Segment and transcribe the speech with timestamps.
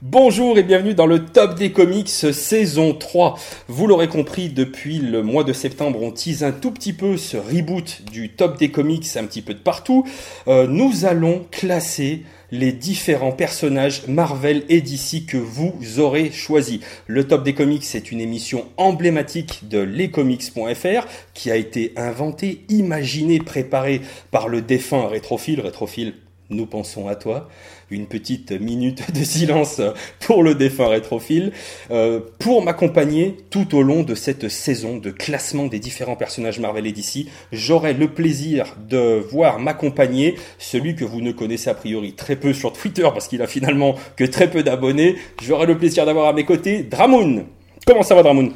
[0.00, 3.36] Bonjour et bienvenue dans le top des comics saison 3.
[3.66, 7.36] Vous l'aurez compris, depuis le mois de septembre, on tease un tout petit peu ce
[7.36, 10.06] reboot du top des comics un petit peu de partout.
[10.46, 12.22] Euh, nous allons classer
[12.52, 16.78] les différents personnages Marvel et DC que vous aurez choisis.
[17.08, 23.40] Le Top des Comics, c'est une émission emblématique de lescomics.fr qui a été inventée, imaginée,
[23.40, 25.60] préparée par le défunt Rétrophile.
[25.60, 26.14] Rétrophile,
[26.50, 27.48] nous pensons à toi
[27.90, 29.80] une petite minute de silence
[30.20, 31.52] pour le défunt rétrophile,
[31.90, 36.86] euh, pour m'accompagner tout au long de cette saison de classement des différents personnages Marvel
[36.86, 37.26] et DC.
[37.52, 42.52] J'aurai le plaisir de voir m'accompagner celui que vous ne connaissez a priori très peu
[42.52, 45.16] sur Twitter parce qu'il a finalement que très peu d'abonnés.
[45.42, 47.44] J'aurai le plaisir d'avoir à mes côtés Dramoun.
[47.86, 48.52] Comment ça va Dramoun?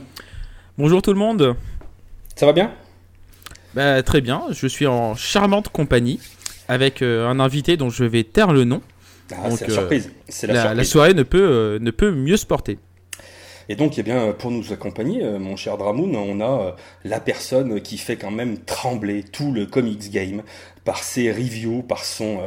[0.78, 1.56] Bonjour tout le monde.
[2.36, 2.72] Ça va bien?
[3.74, 6.20] Bah, Très bien, je suis en charmante compagnie
[6.68, 8.80] avec euh, un invité dont je vais taire le nom.
[9.32, 10.10] Ah, c'est la surprise.
[10.44, 12.78] la, soirée ne peut, euh, ne peut mieux se porter.
[13.68, 16.70] Et donc, eh bien, pour nous accompagner, euh, mon cher Dramoun, on a euh,
[17.04, 20.42] la personne qui fait quand même trembler tout le comics game
[20.84, 22.40] par ses reviews, par son,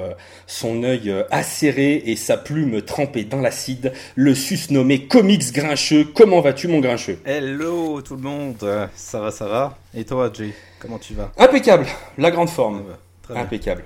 [0.46, 6.04] son œil acéré et sa plume trempée dans l'acide, le susnommé Comics Grincheux.
[6.14, 7.18] Comment vas-tu, mon Grincheux?
[7.24, 8.90] Hello, tout le monde.
[8.94, 9.78] Ça va, ça va?
[9.96, 11.32] Et toi, Jay, comment tu vas?
[11.38, 11.86] Impeccable,
[12.18, 12.84] la grande forme.
[13.34, 13.84] Impeccable.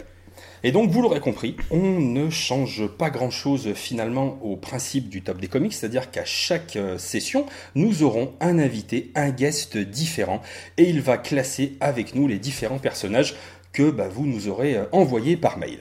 [0.63, 5.39] Et donc, vous l'aurez compris, on ne change pas grand-chose finalement au principe du top
[5.39, 10.41] des comics, c'est-à-dire qu'à chaque euh, session, nous aurons un invité, un guest différent,
[10.77, 13.35] et il va classer avec nous les différents personnages
[13.71, 15.79] que bah, vous nous aurez euh, envoyés par mail.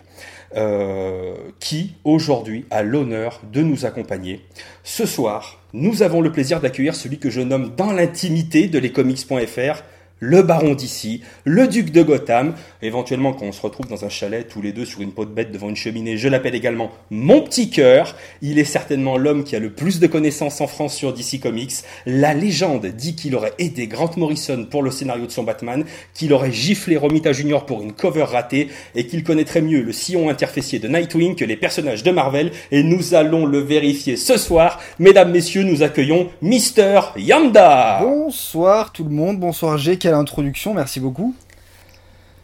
[0.56, 4.40] Euh, qui aujourd'hui a l'honneur de nous accompagner.
[4.82, 9.82] Ce soir, nous avons le plaisir d'accueillir celui que je nomme dans l'intimité de lescomics.fr,
[10.20, 12.54] le baron d'ici, le duc de Gotham.
[12.82, 15.30] Éventuellement, quand on se retrouve dans un chalet, tous les deux sur une peau de
[15.30, 18.16] bête devant une cheminée, je l'appelle également mon petit cœur.
[18.42, 21.72] Il est certainement l'homme qui a le plus de connaissances en France sur DC Comics.
[22.06, 26.32] La légende dit qu'il aurait aidé Grant Morrison pour le scénario de son Batman, qu'il
[26.32, 27.64] aurait giflé Romita Jr.
[27.66, 31.56] pour une cover ratée et qu'il connaîtrait mieux le sillon interfécié de Nightwing que les
[31.56, 32.50] personnages de Marvel.
[32.70, 34.80] Et nous allons le vérifier ce soir.
[34.98, 38.00] Mesdames, messieurs, nous accueillons Mister Yanda.
[38.02, 39.78] Bonsoir tout le monde, bonsoir
[40.14, 41.34] Introduction, merci beaucoup.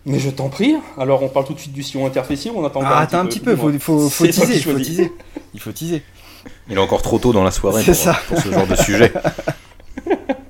[0.07, 0.75] Mais je t'en prie.
[0.99, 3.53] Alors, on parle tout de suite du sillon interfécié on attend ah, un, petit peu,
[3.73, 5.13] il faut, faut, teaser, faut teaser.
[5.55, 6.03] Il faut teaser.
[6.69, 7.95] Il est encore trop tôt dans la soirée pour,
[8.29, 9.13] pour ce genre de sujet.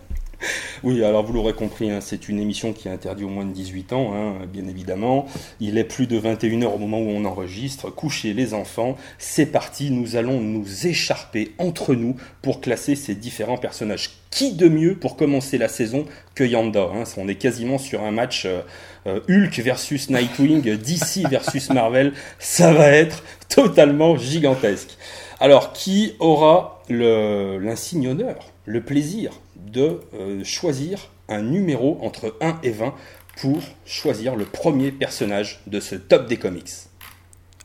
[0.84, 3.53] Oui, alors vous l'aurez compris, hein, c'est une émission qui est interdite au moins de
[3.53, 5.25] 18 ans, hein, bien évidemment.
[5.59, 7.89] Il est plus de 21h au moment où on enregistre.
[7.89, 13.56] Couchez les enfants, c'est parti, nous allons nous écharper entre nous pour classer ces différents
[13.56, 14.11] personnages.
[14.28, 17.05] Qui de mieux pour commencer la saison que Yanda hein?
[17.17, 18.61] On est quasiment sur un match euh,
[19.06, 22.12] euh, Hulk versus Nightwing, DC versus Marvel.
[22.39, 24.99] Ça va être totalement gigantesque.
[25.41, 29.33] Alors, qui aura l'insigne honneur, le plaisir
[29.75, 32.95] de euh, choisir un numéro entre 1 et 20
[33.41, 36.71] pour choisir le premier personnage de ce top des comics.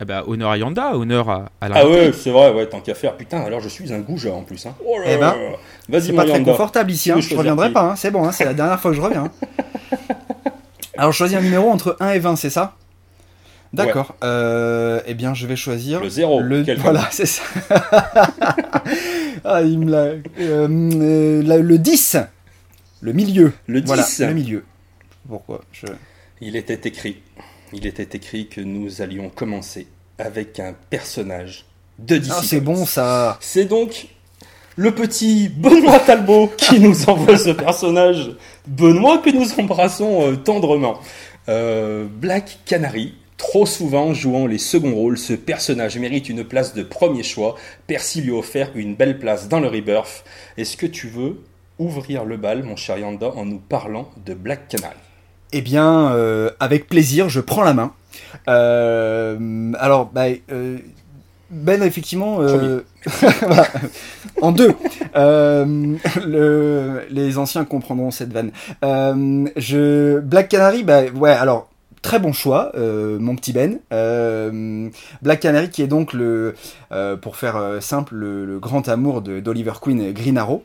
[0.02, 2.94] Eh ben, honneur à Yanda, honneur à, à Ah ouais, c'est vrai, ouais, tant qu'à
[2.94, 3.16] faire.
[3.16, 4.64] Putain, alors je suis un goujat en plus.
[4.66, 4.74] Hein.
[4.84, 7.20] Oh eh ben, c'est pas très confortable ici, hein.
[7.20, 7.96] je reviendrai pas, hein.
[7.96, 8.32] c'est bon, hein.
[8.32, 9.30] c'est la dernière fois que je reviens.
[10.96, 12.76] alors je choisis un numéro entre 1 et 20, c'est ça?
[13.72, 14.16] D'accord.
[14.24, 16.40] Euh, eh bien, je vais choisir le 0.
[16.40, 16.64] Le...
[16.78, 17.42] Voilà, c'est ça.
[19.44, 20.14] ah, il me l'a.
[20.40, 20.68] Euh,
[21.62, 22.16] le 10.
[23.00, 23.52] Le milieu.
[23.66, 23.86] Le 10.
[23.86, 24.64] Voilà, le milieu.
[25.28, 25.86] Pourquoi je...
[26.40, 27.18] Il était écrit.
[27.72, 29.86] Il était écrit que nous allions commencer
[30.18, 31.66] avec un personnage
[31.98, 32.30] de DC.
[32.32, 33.38] Ah, c'est bon ça.
[33.40, 34.08] C'est donc
[34.76, 38.32] le petit Benoît Talbot qui nous envoie ce personnage.
[38.66, 41.00] Benoît que nous embrassons euh, tendrement.
[41.48, 47.22] Black Canary, Trop souvent jouant les seconds rôles, ce personnage mérite une place de premier
[47.22, 47.56] choix.
[47.86, 50.24] Percy lui a offert une belle place dans le Rebirth.
[50.58, 51.40] Est-ce que tu veux
[51.78, 54.92] ouvrir le bal, mon cher Yanda, en nous parlant de Black Canal?
[55.52, 57.94] Eh bien, euh, avec plaisir, je prends la main.
[58.46, 60.76] Euh, alors, bah, euh,
[61.50, 62.40] Ben, effectivement,
[64.42, 64.74] en deux.
[67.10, 68.50] les anciens comprendront cette vanne.
[68.82, 71.30] je Black Canary, bah ouais.
[71.30, 71.69] Alors,
[72.02, 73.80] très bon choix, euh, mon petit Ben.
[73.92, 74.88] Euh,
[75.22, 76.54] Black Canary qui est donc le,
[76.92, 80.64] euh, pour faire simple, le, grand amour d'Oliver Queen Green Arrow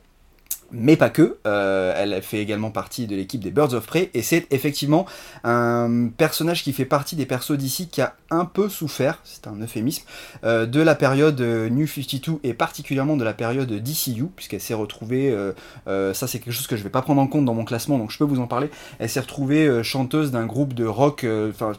[0.71, 1.37] mais pas que.
[1.45, 5.05] Euh, elle fait également partie de l'équipe des Birds of Prey et c'est effectivement
[5.43, 9.59] un personnage qui fait partie des persos d'ici qui a un peu souffert, c'est un
[9.61, 10.03] euphémisme,
[10.43, 14.73] euh, de la période euh, New 52 et particulièrement de la période DCU puisqu'elle s'est
[14.73, 15.35] retrouvée,
[15.85, 18.11] ça c'est quelque chose que je vais pas prendre en compte dans mon classement donc
[18.11, 18.69] je peux vous en parler.
[18.99, 21.73] Elle s'est retrouvée chanteuse d'un groupe de rock, enfin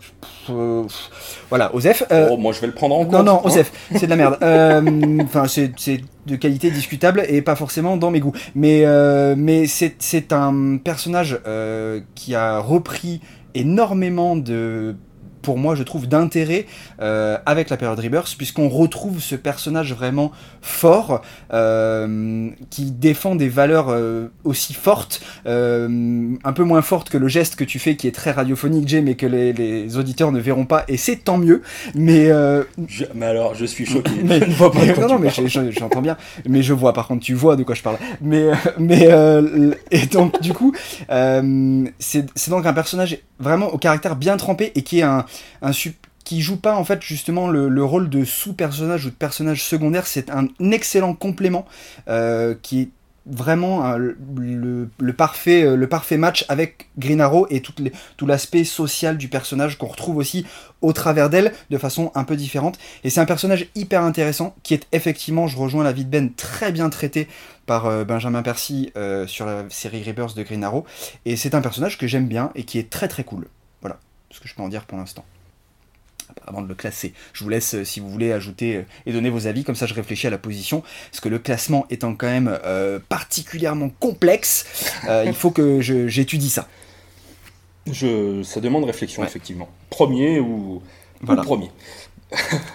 [1.48, 2.04] voilà, Osef.
[2.10, 3.12] oh moi je vais le prendre en compte.
[3.12, 3.42] Non non, hein.
[3.44, 4.38] Osef, c'est de la merde.
[5.24, 8.34] Enfin c'est de qualité discutable et pas forcément dans mes goûts.
[8.54, 8.84] Mais,
[9.36, 11.38] mais c'est un personnage
[12.14, 13.20] qui a repris
[13.54, 14.96] énormément de
[15.46, 16.66] pour moi, je trouve, d'intérêt
[17.00, 21.22] euh, avec la période Rebirth, puisqu'on retrouve ce personnage vraiment fort,
[21.52, 27.54] euh, qui défend des valeurs euh, aussi fortes, un peu moins fortes que le geste
[27.54, 30.84] que tu fais, qui est très radiophonique, Jay, mais que les, auditeurs ne verront pas,
[30.88, 31.62] et c'est tant mieux.
[31.94, 32.28] Mais,
[33.14, 34.10] mais alors, je suis choqué.
[34.24, 35.30] mais, je ne vois pas non, non, mais
[35.70, 36.16] j'entends bien.
[36.48, 37.98] Mais je vois, par contre, tu vois de quoi je parle.
[38.20, 38.50] Mais,
[38.80, 39.08] mais
[39.92, 40.74] et donc, du coup,
[41.08, 45.24] c'est donc un personnage vraiment au caractère bien trempé et qui est un,
[46.26, 50.28] qui joue pas en fait justement le, rôle de sous-personnage ou de personnage secondaire, c'est
[50.28, 51.64] un excellent complément
[52.08, 52.88] euh, qui est
[53.26, 54.12] vraiment euh,
[54.98, 57.72] le, parfait, euh, le parfait match avec Green Arrow et tout,
[58.16, 60.44] tout l'aspect social du personnage qu'on retrouve aussi
[60.80, 62.76] au travers d'elle de façon un peu différente.
[63.04, 66.32] Et c'est un personnage hyper intéressant qui est effectivement, je rejoins la vie de Ben,
[66.34, 67.28] très bien traité
[67.66, 68.92] par Benjamin Percy
[69.26, 70.84] sur la série Rebirth de Green Arrow.
[71.24, 73.46] Et c'est un personnage que j'aime bien et qui est très très cool.
[74.36, 75.24] Ce que je peux en dire pour l'instant
[76.46, 77.14] avant de le classer.
[77.32, 79.86] Je vous laisse, euh, si vous voulez, ajouter euh, et donner vos avis, comme ça
[79.86, 84.92] je réfléchis à la position, parce que le classement étant quand même euh, particulièrement complexe,
[85.24, 86.68] il faut que j'étudie ça.
[87.90, 89.68] Je, ça demande réflexion, effectivement.
[89.88, 90.82] Premier ou,
[91.22, 91.42] voilà.
[91.42, 91.70] premier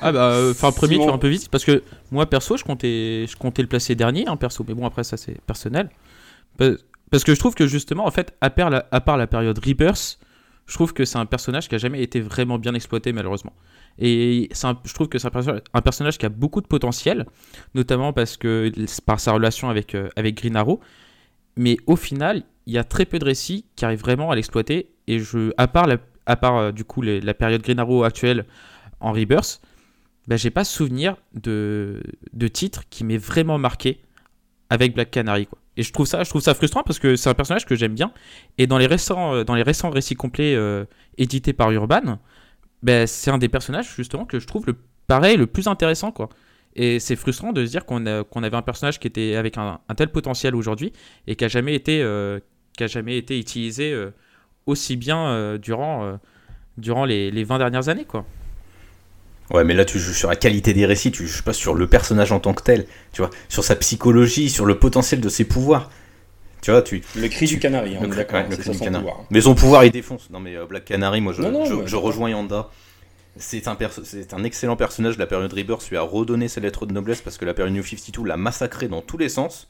[0.02, 3.28] ah bah, enfin premier, tu vas un peu vite, parce que moi perso, je comptais,
[3.30, 5.90] je comptais le placer dernier, hein, perso, mais bon après ça c'est personnel.
[6.58, 9.60] Parce que je trouve que justement, en fait, à part la, à part la période
[9.60, 10.18] Rebirth,
[10.72, 13.52] je trouve que c'est un personnage qui a jamais été vraiment bien exploité malheureusement.
[14.00, 17.26] Et je trouve que c'est un, personnage qui a beaucoup de potentiel,
[17.76, 18.72] notamment parce que
[19.06, 20.80] par sa relation avec, euh, avec Green Arrow.
[21.58, 24.94] Mais au final, il y a très peu de récits qui arrivent vraiment à l'exploiter.
[25.08, 25.90] Et je, à part,
[26.26, 28.46] à part euh, du coup la période Green Arrow actuelle
[29.02, 29.60] en Rebirth,
[30.30, 32.02] bah, j'ai pas souvenir de,
[32.32, 34.00] de titre qui m'ait vraiment marqué
[34.70, 35.50] avec Black Canary.
[35.78, 37.94] Et je trouve ça, je trouve ça frustrant parce que c'est un personnage que j'aime
[37.94, 38.12] bien.
[38.58, 40.86] Et dans les récents, euh, dans les récents récits complets euh,
[41.18, 42.20] édités par Urban,
[42.84, 44.76] ben, c'est un des personnages justement que je trouve le
[45.08, 46.30] pareil, le plus intéressant quoi.
[46.76, 49.80] Et c'est frustrant de se dire qu'on qu'on avait un personnage qui était avec un,
[49.96, 50.94] tel potentiel aujourd'hui
[51.28, 52.40] et qui a jamais été, euh,
[52.80, 53.94] jamais été utilisé
[54.66, 56.18] aussi bien durant,
[56.78, 58.26] durant les, les 20 dernières années quoi.
[59.54, 61.88] Ouais, mais là, tu joues sur la qualité des récits, tu joues pas sur le
[61.88, 65.44] personnage en tant que tel, tu vois, sur sa psychologie, sur le potentiel de ses
[65.44, 65.90] pouvoirs.
[66.62, 67.02] Tu vois, tu.
[67.16, 68.44] Le cri du canari, on d'accord.
[69.30, 70.30] Mais son pouvoir, il défonce.
[70.30, 71.42] Non, mais euh, Black Canary, moi, je,
[71.86, 72.70] je, rejoins Yanda.
[73.38, 75.18] C'est un, c'est un excellent personnage.
[75.18, 77.84] La période Rebirth lui a redonné ses lettres de noblesse parce que la période New
[77.84, 79.70] 52 l'a massacré dans tous les sens.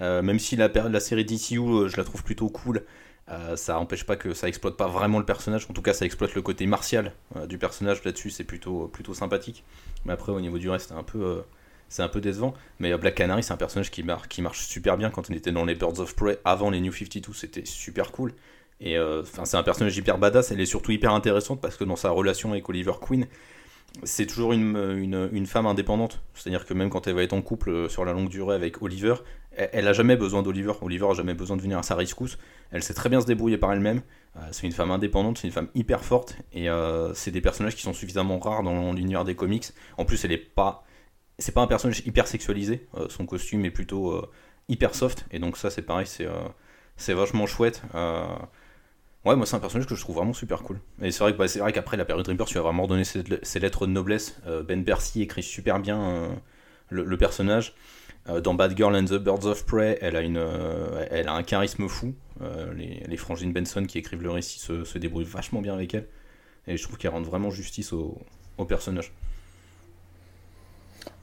[0.00, 2.82] Euh, même si la, la série DCU, euh, je la trouve plutôt cool,
[3.28, 5.66] euh, ça n'empêche pas que ça exploite pas vraiment le personnage.
[5.68, 8.30] En tout cas, ça exploite le côté martial euh, du personnage là-dessus.
[8.30, 9.64] C'est plutôt, plutôt sympathique.
[10.04, 11.42] Mais après, au niveau du reste, c'est un peu, euh,
[11.88, 12.54] c'est un peu décevant.
[12.78, 15.64] Mais Black Canary, c'est un personnage qui, qui marche super bien quand on était dans
[15.64, 17.32] les Birds of Prey avant les New 52.
[17.32, 18.32] C'était super cool.
[18.80, 20.50] Et enfin, c'est un personnage hyper badass.
[20.50, 23.26] Elle est surtout hyper intéressante parce que dans sa relation avec Oliver Queen,
[24.02, 26.20] c'est toujours une, une, une, femme indépendante.
[26.34, 29.14] C'est-à-dire que même quand elle va être en couple sur la longue durée avec Oliver,
[29.56, 30.72] elle, a jamais besoin d'Oliver.
[30.82, 32.38] Oliver a jamais besoin de venir à sa rescousse.
[32.70, 34.02] Elle sait très bien se débrouiller par elle-même.
[34.36, 36.36] Euh, c'est une femme indépendante, c'est une femme hyper forte.
[36.52, 39.66] Et euh, c'est des personnages qui sont suffisamment rares dans l'univers des comics.
[39.96, 40.84] En plus, elle est pas.
[41.38, 42.86] C'est pas un personnage hyper sexualisé.
[42.94, 44.22] Euh, son costume est plutôt
[44.68, 45.26] hyper soft.
[45.30, 46.28] Et donc, ça, c'est pareil, c'est
[46.96, 47.82] c'est vachement chouette.
[49.24, 50.80] Ouais, moi c'est un personnage que je trouve vraiment super cool.
[51.02, 53.24] Et c'est vrai que bah, qu'après la période Reaper, tu vas vraiment donner ses,
[53.58, 54.40] lettres de noblesse.
[54.66, 56.30] ben Percy écrit super bien
[56.90, 57.74] le, personnage.
[58.28, 61.34] Euh, dans Bad Girl and the Birds of Prey, elle a, une, euh, elle a
[61.34, 62.14] un charisme fou.
[62.42, 65.94] Euh, les, les, frangines Benson qui écrivent le récit se, se, débrouillent vachement bien avec
[65.94, 66.06] elle.
[66.66, 68.18] Et je trouve qu'elle rend vraiment justice au,
[68.58, 69.12] au personnage.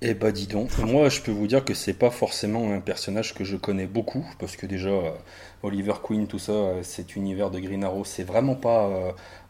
[0.01, 3.33] Eh bah dis donc, moi je peux vous dire que c'est pas forcément un personnage
[3.33, 4.91] que je connais beaucoup, parce que déjà
[5.62, 8.89] Oliver Queen, tout ça, cet univers de Green Arrow, c'est vraiment pas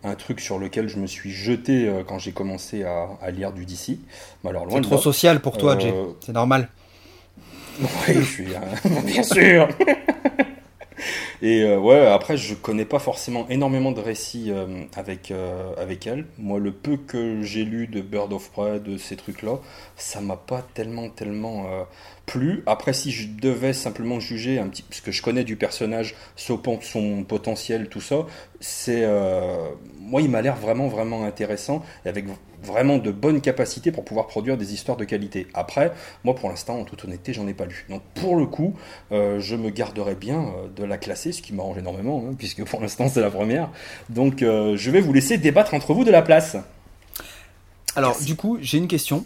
[0.03, 3.65] un truc sur lequel je me suis jeté quand j'ai commencé à, à, lire du
[3.65, 3.99] DC.
[4.43, 6.69] C'est trop social pour toi, Jay, c'est normal.
[8.07, 8.47] Oui, je suis.
[9.05, 9.67] bien sûr
[11.43, 16.07] Et euh, ouais, après, je connais pas forcément énormément de récits euh, avec, euh, avec
[16.07, 16.25] elle.
[16.37, 19.59] Moi, le peu que j'ai lu de Bird of Prey, de ces trucs-là,
[19.97, 21.65] ça m'a pas tellement, tellement
[22.25, 22.63] plu.
[22.65, 26.61] Après, si je devais simplement juger un petit, parce que je connais du personnage, son,
[26.81, 28.25] son potentiel, tout ça,
[28.61, 29.05] c'est,
[29.99, 32.25] moi, il m'a l'air vraiment, vraiment intéressant et avec
[32.63, 35.47] vraiment de bonnes capacités pour pouvoir produire des histoires de qualité.
[35.53, 35.93] Après,
[36.23, 37.85] moi pour l'instant, en toute honnêteté, j'en ai pas lu.
[37.89, 38.75] Donc pour le coup,
[39.11, 42.63] euh, je me garderai bien euh, de la classer, ce qui m'arrange énormément, hein, puisque
[42.63, 43.69] pour l'instant c'est la première.
[44.09, 46.57] Donc euh, je vais vous laisser débattre entre vous de la place.
[47.95, 49.25] Alors du coup, j'ai une question.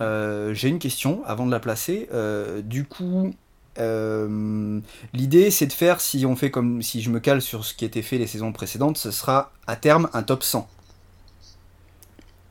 [0.00, 2.08] j'ai une question avant de la placer.
[2.64, 3.34] du coup,
[3.76, 7.84] l'idée c'est de faire, si on fait comme si je me cale sur ce qui
[7.84, 10.68] était fait les saisons précédentes, ce sera à terme un top 100.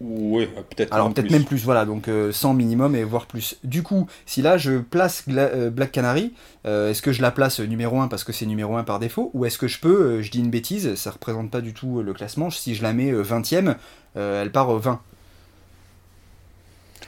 [0.01, 0.93] Oui, peut-être.
[0.93, 3.57] Alors peut-être même plus, voilà, donc 100 minimum et voire plus.
[3.63, 8.07] Du coup, si là je place Black Canary, est-ce que je la place numéro 1
[8.07, 10.51] parce que c'est numéro 1 par défaut, ou est-ce que je peux, je dis une
[10.51, 13.75] bêtise, ça représente pas du tout le classement, si je la mets 20ème,
[14.15, 15.01] elle part 20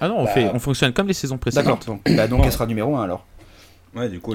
[0.01, 1.65] ah non, on, bah, fait, on fonctionne comme les saisons précédentes.
[1.65, 3.23] D'accord, donc, bah, donc elle sera numéro 1 alors.
[3.95, 4.33] Ouais, du coup,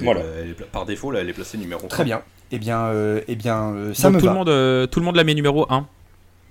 [0.70, 1.88] par défaut, là, elle est placée numéro 1.
[1.88, 2.22] Très bien.
[2.52, 4.32] Eh bien, euh, eh bien euh, ça me tout va.
[4.32, 5.86] Le monde, euh, tout le monde la met numéro 1.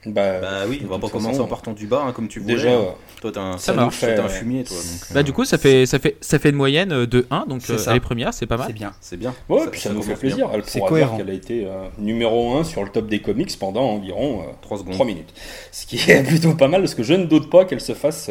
[0.06, 2.56] Bah, bah oui, on va pas commencer en partant du bas hein, comme tu voulais.
[2.56, 2.96] Déjà, hein.
[3.22, 4.04] toi t'as un, ça marche.
[4.04, 4.78] un fumier toi.
[5.14, 7.96] bah du coup ça fait ça fait ça fait une moyenne de 1 donc elle
[7.96, 8.68] est première, c'est pas mal.
[8.68, 8.94] C'est bien.
[9.02, 9.34] C'est bien.
[9.50, 10.50] Ouais, puis ça, nous fait plaisir.
[10.54, 11.18] Elle pourra cohérent.
[11.18, 14.94] qu'elle a été numéro 1 sur le top des comics pendant environ 3 secondes.
[14.94, 15.34] 3 minutes.
[15.72, 18.30] Ce qui est plutôt pas mal parce que je ne doute pas qu'elle se fasse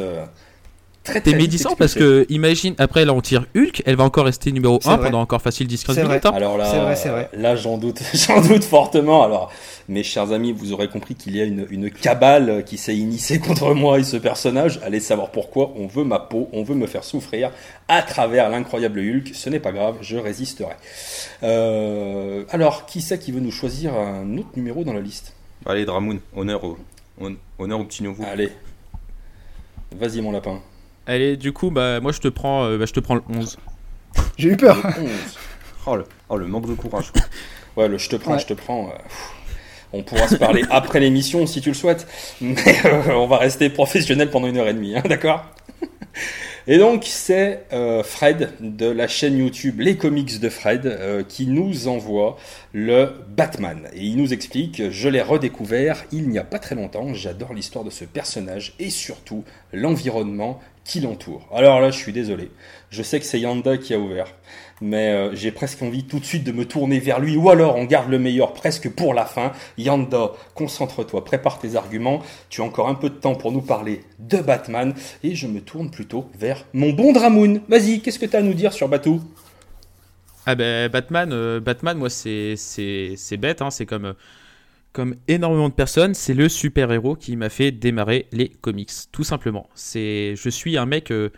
[1.04, 4.80] T'es médisant parce que imagine après là on tire Hulk, elle va encore rester numéro
[4.84, 6.26] 1 pendant encore facile 10 15 minutes.
[6.26, 6.32] Hein.
[6.34, 9.23] Alors là, vrai, là j'en doute, j'en doute fortement.
[9.23, 9.52] Alors
[9.88, 13.38] mes chers amis, vous aurez compris qu'il y a une, une cabale qui s'est initiée
[13.38, 14.80] contre moi et ce personnage.
[14.82, 15.73] Allez savoir pourquoi.
[15.76, 17.50] On veut ma peau, on veut me faire souffrir
[17.88, 19.32] à travers l'incroyable Hulk.
[19.34, 20.75] Ce n'est pas grave, je résisterai.
[21.42, 25.34] Euh, alors qui c'est qui veut nous choisir un autre numéro dans la liste?
[25.66, 26.78] Allez Dramoun, honneur au,
[27.58, 28.25] honneur au petit nouveau.
[28.25, 28.52] Allez,
[29.92, 30.61] vas-y mon lapin.
[31.06, 33.58] Allez, du coup, bah, moi je te prends, euh, bah, je te prends le 11.
[34.38, 34.76] J'ai eu peur.
[35.87, 37.12] Oh, le, oh, le manque de courage.
[37.76, 38.88] ouais, le je te prends, je te prends.
[38.88, 38.92] Euh,
[39.92, 42.06] on pourra se parler après l'émission si tu le souhaites,
[42.40, 42.56] mais
[42.87, 45.44] euh, on va rester professionnel pendant une heure et demie, hein, d'accord?
[46.66, 47.66] Et donc c'est
[48.04, 52.37] Fred de la chaîne YouTube Les Comics de Fred qui nous envoie
[52.73, 53.88] le Batman.
[53.94, 57.85] Et il nous explique, je l'ai redécouvert il n'y a pas très longtemps, j'adore l'histoire
[57.85, 61.49] de ce personnage et surtout l'environnement qui l'entoure.
[61.54, 62.50] Alors là, je suis désolé.
[62.90, 64.35] Je sais que c'est Yanda qui a ouvert,
[64.80, 67.76] mais euh, j'ai presque envie tout de suite de me tourner vers lui, ou alors
[67.76, 69.52] on garde le meilleur presque pour la fin.
[69.78, 72.22] Yanda, concentre-toi, prépare tes arguments.
[72.48, 75.60] Tu as encore un peu de temps pour nous parler de Batman, et je me
[75.60, 77.60] tourne plutôt vers mon bon Dramoun.
[77.68, 79.20] Vas-y, qu'est-ce que tu as à nous dire sur Batou?
[80.46, 82.56] Ah ben Batman, euh, Batman, moi c'est
[83.38, 84.14] bête, hein, c'est comme
[84.94, 89.68] comme énormément de personnes, c'est le super-héros qui m'a fait démarrer les comics, tout simplement.
[89.74, 91.30] C'est, je suis un mec, euh,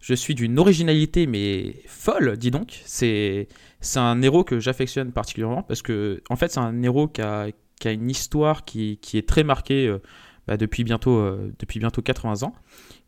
[0.00, 2.80] je suis d'une originalité mais folle, dis donc.
[2.84, 3.48] C'est,
[3.96, 7.48] un héros que j'affectionne particulièrement parce que, en fait, c'est un héros qui a,
[7.80, 9.98] qui a une histoire qui, qui, est très marquée euh,
[10.46, 12.54] bah, depuis bientôt, euh, depuis bientôt 80 ans,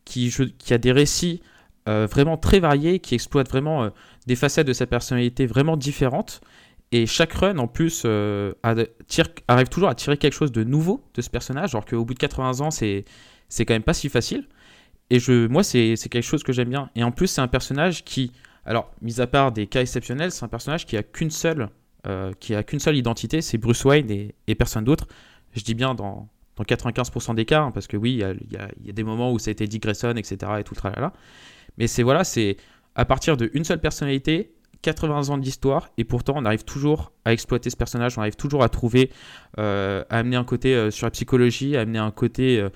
[0.05, 1.43] qui, qui a des récits
[1.87, 3.91] vraiment très variés, qui exploitent vraiment
[4.29, 6.41] des facettes de sa personnalité vraiment différentes
[6.93, 11.23] et chaque run, en plus, euh, arrive toujours à tirer quelque chose de nouveau de
[11.23, 13.05] ce personnage, alors qu'au bout de 80 ans, c'est
[13.59, 14.49] quand même pas si facile.
[15.11, 16.89] Et je, moi, c'est, quelque chose que j'aime bien.
[16.95, 18.33] Et en plus, c'est un personnage qui,
[18.65, 21.69] alors, mis à part des cas exceptionnels, c'est un personnage qui a qu'une seule,
[22.07, 24.11] euh, qui a qu'une seule identité, c'est Bruce Wayne
[24.47, 25.09] et, personne d'autre.
[25.53, 28.93] Je dis bien dans, dans 95% des cas, hein, parce que oui, il y a,
[28.93, 30.53] des moments où ça a été Dick Grayson, etc.
[30.61, 31.13] et tout tralala.
[31.77, 32.57] Mais c'est voilà, c'est
[32.95, 34.53] à partir d'une seule personnalité,
[34.83, 38.63] 80 ans d'histoire et pourtant on arrive toujours à exploiter ce personnage, on arrive toujours
[38.63, 39.11] à trouver,
[39.59, 42.67] euh, à amener un côté euh, sur la psychologie, à amener un côté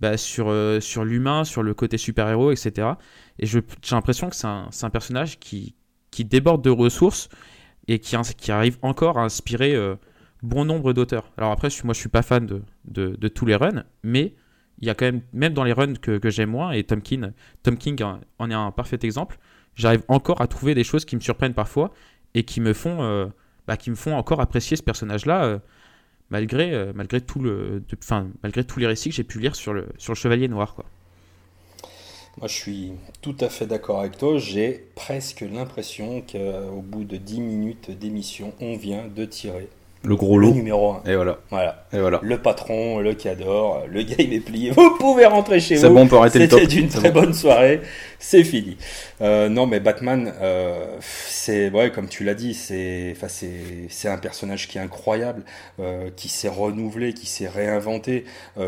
[0.00, 2.88] bah, sur, sur l'humain, sur le côté super-héros, etc.
[3.38, 5.74] Et j'ai l'impression que c'est un, un, personnage qui,
[6.10, 7.28] qui déborde de ressources
[7.88, 9.76] et qui, qui arrive encore à inspirer
[10.42, 11.32] bon nombre d'auteurs.
[11.36, 14.34] Alors après, moi je suis pas fan de, de, tous les runs, mais
[14.80, 17.02] il y a quand même, même dans les runs que, que j'aime moins, et Tom
[17.02, 18.00] King, Tom King
[18.38, 19.38] en est un parfait exemple,
[19.74, 21.92] j'arrive encore à trouver des choses qui me surprennent parfois
[22.34, 23.26] et qui me font, euh,
[23.66, 25.58] bah, qui me font encore apprécier ce personnage-là, euh,
[26.30, 27.82] malgré, euh, malgré, tout le,
[28.42, 30.74] malgré tous les récits que j'ai pu lire sur le, sur le Chevalier Noir.
[30.74, 30.84] Quoi.
[32.38, 34.38] Moi, je suis tout à fait d'accord avec toi.
[34.38, 39.68] J'ai presque l'impression qu'au bout de 10 minutes d'émission, on vient de tirer
[40.04, 40.52] le gros lot.
[40.52, 41.02] numéro 1.
[41.06, 41.38] Et voilà.
[41.50, 41.86] Voilà.
[41.92, 42.20] Et voilà.
[42.22, 44.70] Le patron, le cador, le game est plié.
[44.70, 45.80] Vous pouvez rentrer chez vous.
[45.80, 46.60] C'est bon, on peut arrêter le top.
[46.60, 47.80] C'était une très bonne soirée.
[48.20, 48.76] C'est fini.
[49.20, 54.08] Euh, non, mais Batman, euh, c'est, ouais, comme tu l'as dit, c'est, enfin, c'est, c'est
[54.08, 55.44] un personnage qui est incroyable,
[55.78, 58.24] euh, qui s'est renouvelé, qui s'est réinventé.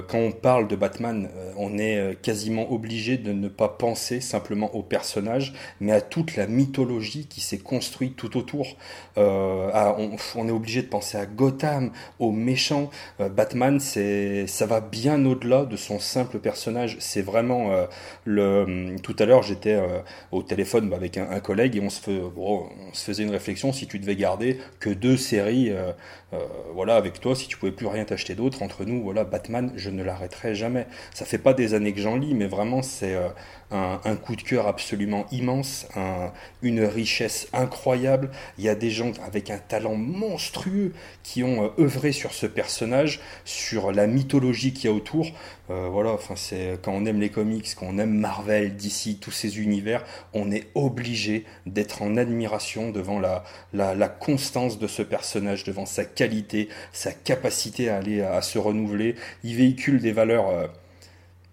[0.08, 4.82] Quand on parle de Batman, on est quasiment obligé de ne pas penser simplement au
[4.82, 8.76] personnage, mais à toute la mythologie qui s'est construite tout autour.
[9.16, 12.90] À, on, on, est obligé de penser à à Gotham, aux méchants.
[13.20, 16.96] Euh, Batman, ça va bien au-delà de son simple personnage.
[16.98, 17.86] C'est vraiment euh,
[18.24, 18.62] le.
[18.62, 20.00] Hum, tout à l'heure, j'étais euh,
[20.32, 23.86] au téléphone avec un, collègue et on se, fait, on se faisait une réflexion si
[23.86, 25.72] tu devais garder que deux séries,
[26.74, 29.90] voilà, avec toi, si tu pouvais plus rien t'acheter d'autre entre nous, voilà, Batman, je
[29.90, 30.86] ne l'arrêterai jamais.
[31.12, 33.16] Ça fait pas des années que j'en lis, mais vraiment, c'est
[33.70, 35.86] un, coup de cœur absolument immense,
[36.62, 38.30] une richesse incroyable.
[38.58, 42.46] Il y a des gens avec un talent monstrueux qui ont euh, œuvré sur ce
[42.46, 45.26] personnage, sur la mythologie qu'il y a autour.
[45.70, 49.30] Euh, voilà, enfin c'est quand on aime les comics, quand on aime Marvel, DC, tous
[49.30, 55.64] ces univers, on est obligé d'être en admiration devant la, la, constance de ce personnage,
[55.64, 59.14] devant sa qualité, sa capacité à aller à, se renouveler.
[59.44, 60.70] Il véhicule des valeurs.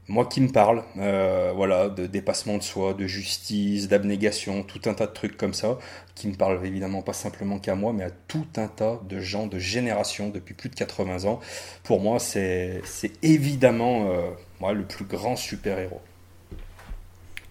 [0.10, 4.94] Moi qui me parle, euh, voilà, de dépassement de soi, de justice, d'abnégation, tout un
[4.94, 5.78] tas de trucs comme ça,
[6.16, 9.48] qui me parlent évidemment pas simplement qu'à moi, mais à tout un tas de gens
[9.48, 11.42] de génération depuis plus de 80 ans.
[11.84, 12.82] Pour moi, c'est
[13.22, 14.30] évidemment euh,
[14.62, 16.02] moi, le plus grand super-héros.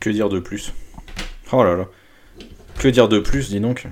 [0.01, 0.73] Que dire de plus?
[1.53, 1.87] Oh là là.
[2.79, 3.87] Que dire de plus, dis donc?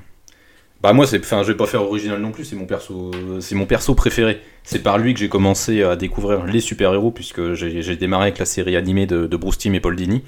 [0.85, 3.11] Bah moi c'est, enfin je vais pas faire original non plus, c'est mon perso,
[3.41, 4.43] c'est mon perso préféré.
[4.65, 8.45] C'est par lui que j'ai commencé à découvrir les super-héros puisque j'ai, démarré avec la
[8.45, 10.25] série animée de, Bruce Timm et Paul Dini.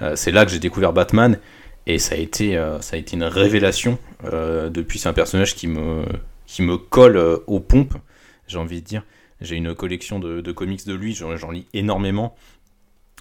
[0.00, 1.36] Euh, c'est là que j'ai découvert Batman
[1.88, 3.98] et ça a été, euh, ça a été une révélation.
[4.32, 6.04] Euh, depuis c'est un personnage qui me,
[6.46, 7.16] qui me colle
[7.48, 7.96] aux pompes,
[8.46, 9.02] j'ai envie de dire.
[9.40, 12.36] J'ai une collection de, comics de lui, j'en, lis énormément.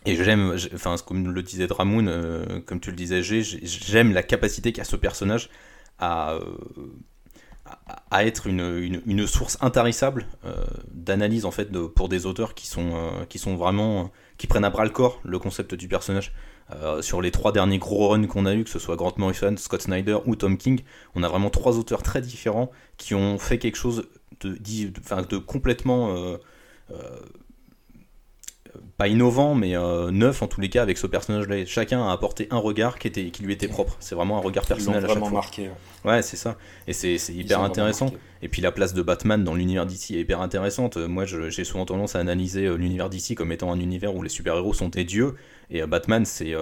[0.05, 4.83] Et j'aime, enfin, comme le disait Dramoun, comme tu le disais, j'aime la capacité qu'a
[4.83, 5.49] ce personnage
[6.01, 6.39] à,
[8.25, 13.25] être une, une, source intarissable euh, d'analyse en fait pour des auteurs qui sont, euh,
[13.29, 16.33] qui sont vraiment qui prennent à bras le corps le concept du personnage.
[16.73, 19.55] Euh, sur les trois derniers gros runs qu'on a eu, que ce soit Grant Morrison,
[19.57, 20.81] Scott Snyder ou Tom King,
[21.15, 24.07] on a vraiment trois auteurs très différents qui ont fait quelque chose
[24.39, 26.15] de complètement
[29.01, 31.65] pas innovant, mais euh, neuf en tous les cas avec ce personnage-là.
[31.65, 33.97] Chacun a apporté un regard qui, était, qui lui était propre.
[33.99, 35.31] C'est vraiment un regard personnel à chaque fois.
[35.31, 35.71] marqué.
[36.05, 36.55] Ouais, c'est ça.
[36.85, 38.13] Et c'est hyper intéressant.
[38.43, 40.97] Et puis la place de Batman dans l'univers d'ici est hyper intéressante.
[40.97, 44.29] Moi, j'ai souvent tendance à analyser euh, l'univers d'ici comme étant un univers où les
[44.29, 45.33] super-héros sont des dieux.
[45.71, 46.53] Et euh, Batman, c'est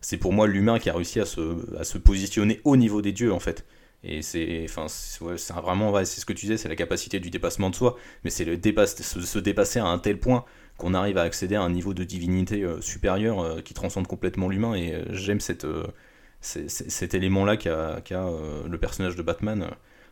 [0.00, 1.40] c'est pour moi l'humain qui a réussi à se,
[1.80, 3.64] à se positionner au niveau des dieux, en fait.
[4.04, 7.70] Et c'est enfin, c'est vraiment, c'est ce que tu disais, c'est la capacité du dépassement
[7.70, 10.44] de soi, mais c'est le dépasse, se dépasser à un tel point
[10.78, 14.48] qu'on arrive à accéder à un niveau de divinité euh, supérieur euh, qui transcende complètement
[14.48, 14.74] l'humain.
[14.74, 19.66] Et euh, j'aime cet élément-là qu'a le personnage de Batman,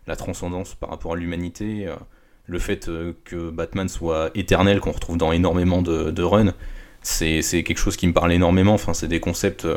[0.06, 1.88] la transcendance par rapport à l'humanité,
[2.46, 2.90] le fait
[3.24, 6.52] que Batman soit éternel, qu'on retrouve dans énormément de, de runs.
[7.02, 8.74] C'est quelque chose qui me parle énormément.
[8.74, 9.68] Enfin, c'est des concepts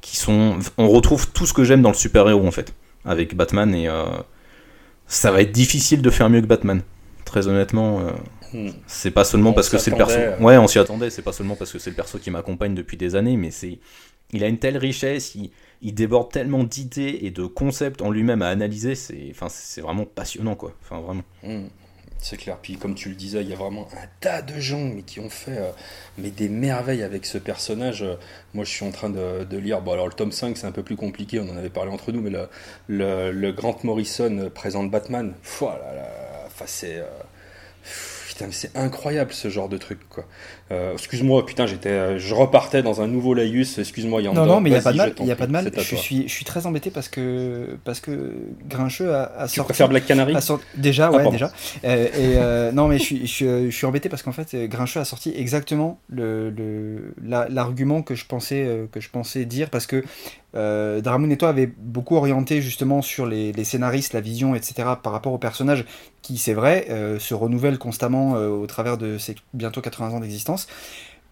[0.00, 0.60] qui sont.
[0.78, 2.72] On retrouve tout ce que j'aime dans le super-héros en fait,
[3.04, 3.88] avec Batman, et
[5.06, 6.82] ça va être difficile de faire mieux que Batman.
[7.30, 8.00] Très honnêtement,
[8.86, 10.16] c'est pas seulement parce que c'est le perso.
[10.16, 10.38] Euh.
[10.40, 11.10] Ouais, on s'y attendait.
[11.10, 13.78] C'est pas seulement parce que c'est le perso qui m'accompagne depuis des années, mais c'est.
[14.32, 18.48] Il a une telle richesse, il, déborde tellement d'idées et de concepts en lui-même à
[18.48, 18.94] analyser.
[18.94, 20.72] C'est, enfin, c'est vraiment passionnant, quoi.
[20.82, 21.22] Enfin, vraiment.
[21.42, 21.66] Hmm.
[22.18, 22.58] C'est clair.
[22.60, 25.20] Puis comme tu le disais, il y a vraiment un tas de gens mais qui
[25.20, 25.70] ont fait euh,
[26.18, 28.04] mais des merveilles avec ce personnage.
[28.52, 29.80] moi, je suis en train de, lire.
[29.80, 31.40] Bon, alors le tome 5, c'est un peu plus compliqué.
[31.40, 32.30] On en avait parlé entre nous, mais
[32.88, 35.32] le, le, Grant Morrison présente Batman.
[35.58, 36.29] Voilà,
[36.60, 37.06] enfin, c'est euh,
[38.50, 40.24] c'est incroyable ce genre de truc, quoi.
[40.72, 43.78] Euh, excuse-moi, putain, j'étais, euh, je repartais dans un nouveau laïus.
[43.78, 45.12] Excuse-moi, Non, non, mais il n'y a pas de mal.
[45.20, 45.70] Y a pas de mal.
[45.76, 48.32] Je suis, je suis très embêté parce que parce que
[48.68, 49.68] Grincheux a, a tu sorti.
[49.68, 50.34] préfères Black Canary
[50.76, 51.50] Déjà, ah, ouais, déjà.
[51.84, 55.32] Euh, et non, mais je suis, je, suis embêté parce qu'en fait, Grincheux a sorti
[55.36, 60.04] exactement le, l'argument que je pensais que je pensais dire parce que
[60.56, 64.88] euh, Dramoun et toi avaient beaucoup orienté justement sur les, scénaristes, la vision, etc.
[65.02, 65.84] par rapport au personnage
[66.22, 70.20] qui, c'est vrai, euh, se renouvelle constamment euh, au travers de ses bientôt 80 ans
[70.20, 70.59] d'existence.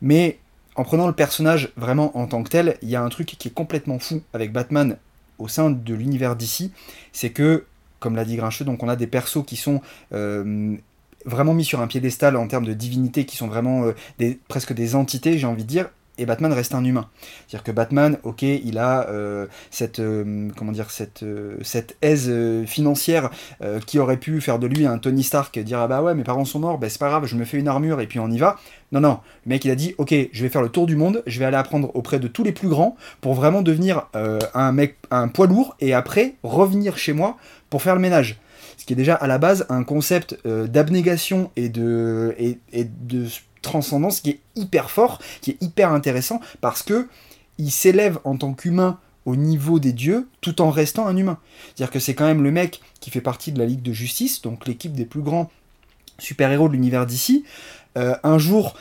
[0.00, 0.38] Mais
[0.74, 3.48] en prenant le personnage vraiment en tant que tel, il y a un truc qui
[3.48, 4.96] est complètement fou avec Batman
[5.38, 6.72] au sein de l'univers d'ici,
[7.12, 7.64] c'est que,
[8.00, 11.86] comme l'a dit Grincheux, donc on a des persos qui sont vraiment mis sur un
[11.86, 15.68] piédestal en termes de divinité, qui sont vraiment des, presque des entités, j'ai envie de
[15.68, 17.08] dire, et Batman reste un humain.
[17.46, 22.32] C'est-à-dire que Batman, ok, il a euh, cette, euh, comment dire, cette, euh, cette aise
[22.66, 23.30] financière
[23.86, 26.44] qui aurait pu faire de lui un Tony Stark, dire ah bah ouais, mes parents
[26.44, 28.38] sont morts, bah c'est pas grave, je me fais une armure et puis on y
[28.38, 28.56] va.
[28.92, 31.22] Non, non, le mec il a dit ok, je vais faire le tour du monde,
[31.26, 34.06] je vais aller apprendre auprès de tous les plus grands pour vraiment devenir
[34.54, 37.36] un mec, un poids lourd et après revenir chez moi
[37.70, 38.38] pour faire le ménage
[38.76, 43.26] ce qui est déjà à la base un concept d'abnégation et de, et, et de
[43.62, 47.08] transcendance qui est hyper fort, qui est hyper intéressant parce que
[47.58, 51.38] il s'élève en tant qu'humain au niveau des dieux tout en restant un humain.
[51.66, 54.40] C'est-à-dire que c'est quand même le mec qui fait partie de la Ligue de Justice,
[54.42, 55.50] donc l'équipe des plus grands
[56.18, 57.44] super-héros de l'univers d'ici.
[57.96, 58.74] Euh, un jour,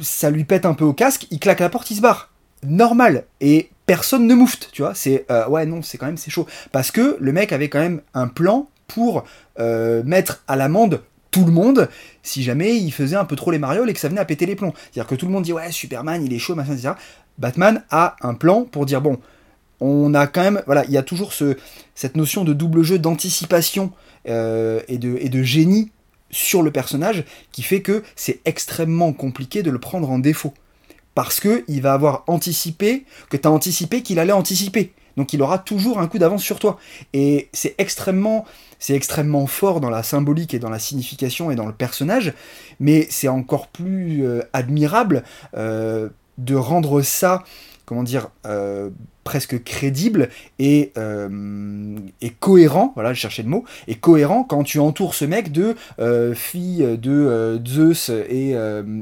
[0.00, 2.30] ça lui pète un peu au casque, il claque la porte, il se barre.
[2.64, 3.24] Normal.
[3.40, 4.94] Et personne ne moufte, tu vois.
[4.94, 7.80] C'est euh, ouais non, c'est quand même c'est chaud parce que le mec avait quand
[7.80, 9.24] même un plan pour
[9.58, 11.88] euh, mettre à l'amende tout le monde
[12.22, 14.46] si jamais il faisait un peu trop les marioles et que ça venait à péter
[14.46, 14.74] les plombs.
[14.76, 16.94] C'est-à-dire que tout le monde dit ouais Superman il est chaud machin etc.
[17.38, 19.18] Batman a un plan pour dire bon
[19.80, 21.56] on a quand même voilà il y a toujours ce,
[21.94, 23.92] cette notion de double jeu d'anticipation
[24.28, 25.90] euh, et, de, génie
[26.30, 30.52] sur le personnage qui fait que c'est extrêmement compliqué de le prendre en défaut
[31.14, 35.42] parce que il va avoir anticipé que tu as anticipé qu'il allait anticiper donc il
[35.42, 36.78] aura toujours un coup d'avance sur toi.
[37.12, 38.46] Et c'est extrêmement
[38.80, 42.32] c'est extrêmement fort dans la symbolique et dans la signification et dans le personnage,
[42.80, 45.22] mais c'est encore plus euh, admirable
[45.54, 47.44] euh, de rendre ça,
[47.84, 48.88] comment dire, euh,
[49.24, 50.28] presque crédible
[50.58, 55.24] et, euh, et, cohérent, voilà, je cherchais le mot, et cohérent quand tu entoures ce
[55.24, 58.50] mec de euh, fille de euh, Zeus et,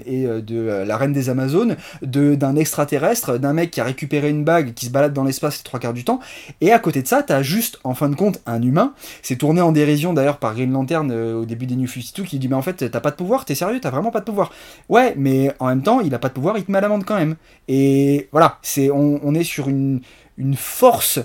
[0.06, 4.74] et de la reine des Amazones, d'un extraterrestre, d'un mec qui a récupéré une bague,
[4.74, 6.20] qui se balade dans l'espace les trois quarts du temps,
[6.60, 9.60] et à côté de ça, t'as juste, en fin de compte, un humain, c'est tourné
[9.60, 12.62] en dérision d'ailleurs par Green Lantern au début des New 52, qui dit mais en
[12.62, 14.52] fait t'as pas de pouvoir, t'es sérieux, t'as vraiment pas de pouvoir.
[14.88, 17.04] Ouais, mais en même temps, il a pas de pouvoir, il te met à l'amende
[17.04, 17.36] quand même.
[17.68, 20.00] Et voilà, c'est on, on est sur une
[20.38, 21.20] une force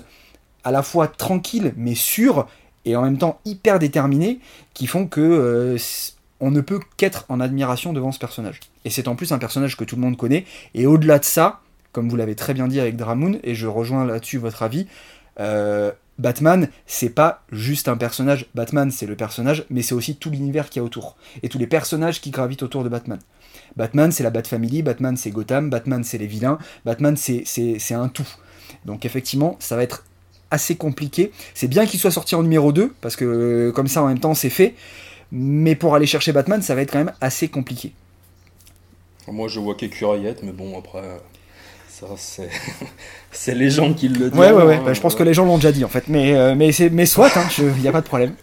[0.64, 2.46] à la fois tranquille mais sûre
[2.84, 4.40] et en même temps hyper déterminée
[4.74, 5.78] qui font que euh,
[6.40, 8.60] on ne peut qu'être en admiration devant ce personnage.
[8.84, 10.44] Et c'est en plus un personnage que tout le monde connaît.
[10.74, 11.60] Et au-delà de ça,
[11.92, 14.86] comme vous l'avez très bien dit avec Dramoon, et je rejoins là-dessus votre avis,
[15.40, 18.46] euh, Batman, c'est pas juste un personnage.
[18.54, 21.16] Batman, c'est le personnage, mais c'est aussi tout l'univers qui y a autour.
[21.42, 23.18] Et tous les personnages qui gravitent autour de Batman.
[23.76, 28.08] Batman, c'est la Bat Family, Batman, c'est Gotham, Batman, c'est les vilains, Batman, c'est un
[28.08, 28.28] tout.
[28.84, 30.04] Donc effectivement, ça va être
[30.50, 31.32] assez compliqué.
[31.54, 34.20] C'est bien qu'il soit sorti en numéro 2, parce que euh, comme ça en même
[34.20, 34.74] temps c'est fait.
[35.32, 37.92] Mais pour aller chercher Batman, ça va être quand même assez compliqué.
[39.26, 41.02] Moi je vois qu'écuriette, mais bon après,
[41.88, 42.50] ça c'est,
[43.32, 44.38] c'est les gens qui le disent.
[44.38, 44.76] Ouais, ouais, ouais.
[44.76, 44.82] Hein.
[44.84, 46.08] Bah, je pense que les gens l'ont déjà dit en fait.
[46.08, 48.34] Mais, euh, mais, c'est, mais soit, il hein, n'y a pas de problème.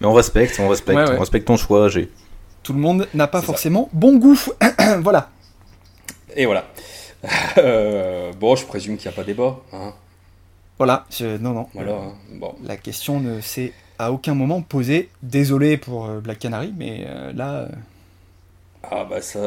[0.00, 2.10] Mais on respecte, on respecte, on respecte ton choix, j'ai.
[2.62, 4.40] Tout le monde n'a pas forcément bon goût.
[5.00, 5.30] voilà.
[6.34, 6.66] Et voilà.
[7.58, 9.58] Euh, bon, je présume qu'il n'y a pas débat.
[9.72, 9.92] Hein.
[10.78, 11.06] Voilà,
[11.40, 11.68] non, non.
[11.72, 12.12] Voilà, hein.
[12.32, 12.54] bon.
[12.64, 15.08] La question ne s'est à aucun moment posée.
[15.22, 17.68] Désolé pour euh, Black Canary, mais euh, là.
[18.90, 19.40] Ah bah ça.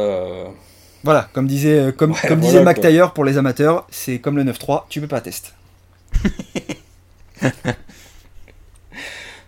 [1.04, 4.86] Voilà, comme disait, comme, comme disait Mac Taylor pour les amateurs, c'est comme le 9-3,
[4.90, 5.52] tu peux pas tester.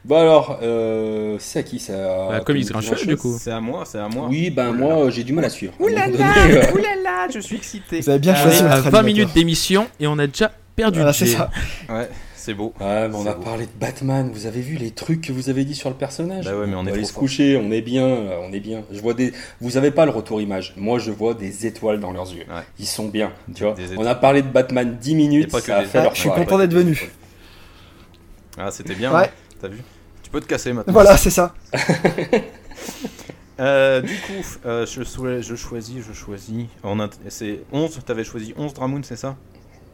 [0.06, 1.94] Bon alors, euh, c'est à qui ça
[2.30, 3.36] bah, se du coup.
[3.38, 4.28] C'est à moi, c'est à moi.
[4.30, 5.74] Oui, ben moi j'ai du mal à suivre.
[5.80, 8.00] Oulala, euh, oulala, je suis excité.
[8.00, 8.64] Vous avez bien choisi.
[8.64, 11.02] à 20 minutes d'émission et on a déjà perdu.
[11.14, 11.50] c'est ça.
[11.90, 12.10] Ouais.
[12.40, 12.74] C'est beau.
[12.80, 14.32] Ouais, mais on a parlé de Batman.
[14.34, 16.76] Vous avez vu les trucs que vous avez dit sur le personnage Bah ouais, mais
[16.76, 17.62] on, est va se coucher.
[17.62, 18.06] On est bien.
[18.06, 18.84] Euh, on est bien.
[18.92, 19.34] Je vois des.
[19.60, 20.74] Vous avez pas le retour image.
[20.78, 22.46] Moi, je vois des étoiles dans leurs yeux.
[22.80, 23.34] Ils sont bien.
[23.54, 23.76] Tu vois.
[23.98, 25.52] On a parlé de Batman 10 minutes.
[25.52, 27.12] Ça a fait leur Je suis content d'être venu.
[28.58, 29.14] Ah, c'était bien.
[29.14, 29.26] Ouais.
[29.26, 29.49] Hein.
[29.60, 29.82] T'as vu
[30.30, 30.94] tu peux te casser maintenant.
[30.94, 31.54] Voilà, c'est ça.
[33.60, 35.02] Euh, du coup, euh, je,
[35.42, 36.68] je choisis, je choisis.
[37.28, 39.36] C'est 11, t'avais choisi 11 Dramoon, c'est ça?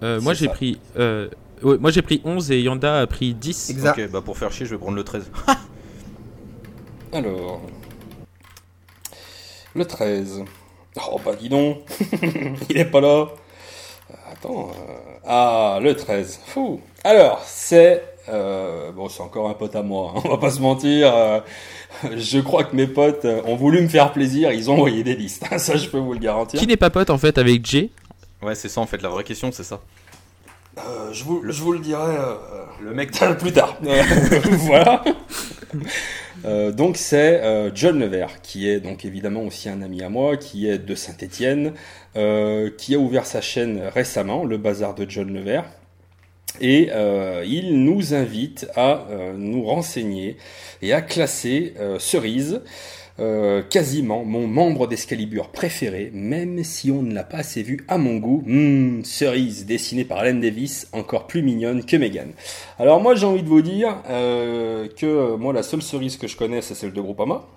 [0.04, 0.80] Euh, Moi j'ai pris.
[0.96, 3.72] moi j'ai pris 11 et Yanda a pris 10.
[3.72, 3.98] Exact.
[3.98, 5.32] Ok, bah pour faire chier, je vais prendre le 13.
[7.12, 7.64] Alors.
[9.74, 10.44] Le 13.
[11.10, 11.80] Oh bah dis donc
[12.70, 13.30] Il est pas là
[14.32, 14.74] Attends.
[15.26, 16.40] Ah, le 13.
[16.46, 20.52] Fou Alors, c'est euh, bon, c'est encore un pote à moi, hein, on va pas
[20.52, 21.14] se mentir.
[21.16, 21.40] Euh,
[22.18, 25.16] je crois que mes potes euh, ont voulu me faire plaisir, ils ont envoyé des
[25.16, 25.46] listes.
[25.58, 26.60] ça, je peux vous le garantir.
[26.60, 27.90] Qui n'est pas pote en fait avec Jay?
[28.42, 29.82] Ouais, c'est ça en fait, la vraie question, c'est ça.
[31.12, 32.16] je, vous, je vous le dirai.
[32.82, 33.78] le mec plus tard.
[34.60, 35.04] voilà.
[36.72, 40.78] donc c'est John Levert, qui est donc évidemment aussi un ami à moi, qui est
[40.78, 41.74] de Saint-Étienne,
[42.14, 45.66] qui a ouvert sa chaîne récemment, le Bazar de John Levert,
[46.62, 50.38] et euh, il nous invite à euh, nous renseigner
[50.82, 52.62] et à classer euh, Cerise,
[53.70, 58.18] quasiment mon membre d'Escalibur préféré, même si on ne l'a pas assez vu à mon
[58.18, 58.44] goût.
[58.46, 62.34] Hmm, cerise, dessinée par Alan Davis, encore plus mignonne que Megan.
[62.78, 66.62] Alors moi j'ai envie de vous dire que moi la seule cerise que je connais
[66.62, 67.48] c'est celle de Groupama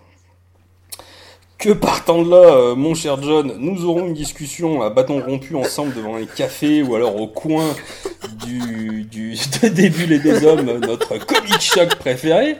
[1.58, 5.56] que partant de là, euh, mon cher John, nous aurons une discussion à bâton rompu
[5.56, 7.74] ensemble devant un café ou alors au coin
[8.46, 12.56] du, du de début et des hommes, notre comic shock préféré.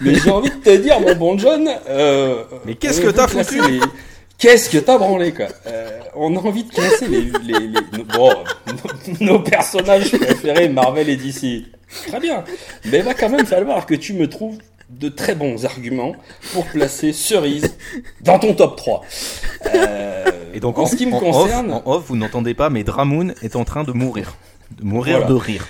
[0.00, 3.80] Mais j'ai envie de te dire, mon bon John, euh, mais qu'est-ce que t'as foutu
[4.42, 5.46] Qu'est-ce que t'as branlé quoi?
[5.68, 7.68] Euh, on a envie de classer les, les,
[8.12, 8.34] bon,
[9.20, 11.62] nos, personnages préférés Marvel et DC.
[12.08, 12.42] Très bien.
[12.86, 14.58] Mais il va quand même falloir que tu me trouves
[14.98, 16.14] de très bons arguments
[16.52, 17.76] pour placer Cerise
[18.20, 19.02] dans ton top 3.
[19.74, 20.24] Euh,
[20.54, 21.72] et donc, en, ce qui me concerne.
[21.72, 24.34] en off, vous n'entendez pas, mais Dramoon est en train de mourir.
[24.78, 25.66] De mourir de rire.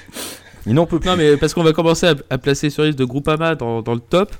[0.66, 1.08] Il n'en peut plus.
[1.08, 4.30] Non, mais parce qu'on va commencer à, placer Cerise de Groupama dans, dans le top.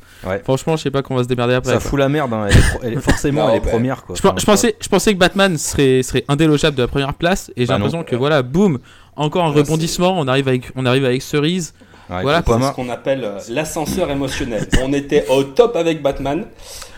[0.45, 1.73] Franchement, je sais pas qu'on va se démerder après.
[1.73, 2.33] Ça fout la merde.
[2.33, 2.47] Hein.
[2.83, 4.05] Elle est, forcément, elle est première.
[4.05, 4.15] Quoi.
[4.15, 7.51] Je, pensais, je pensais que Batman serait, serait indélogeable de la première place.
[7.57, 8.79] Et j'ai bah l'impression que voilà, boum,
[9.17, 10.19] encore un rebondissement.
[10.19, 11.75] On arrive avec, on arrive avec Cerise.
[12.09, 14.69] Voilà, c'est ce qu'on appelle euh, l'ascenseur émotionnel.
[14.83, 16.47] on était au top avec Batman,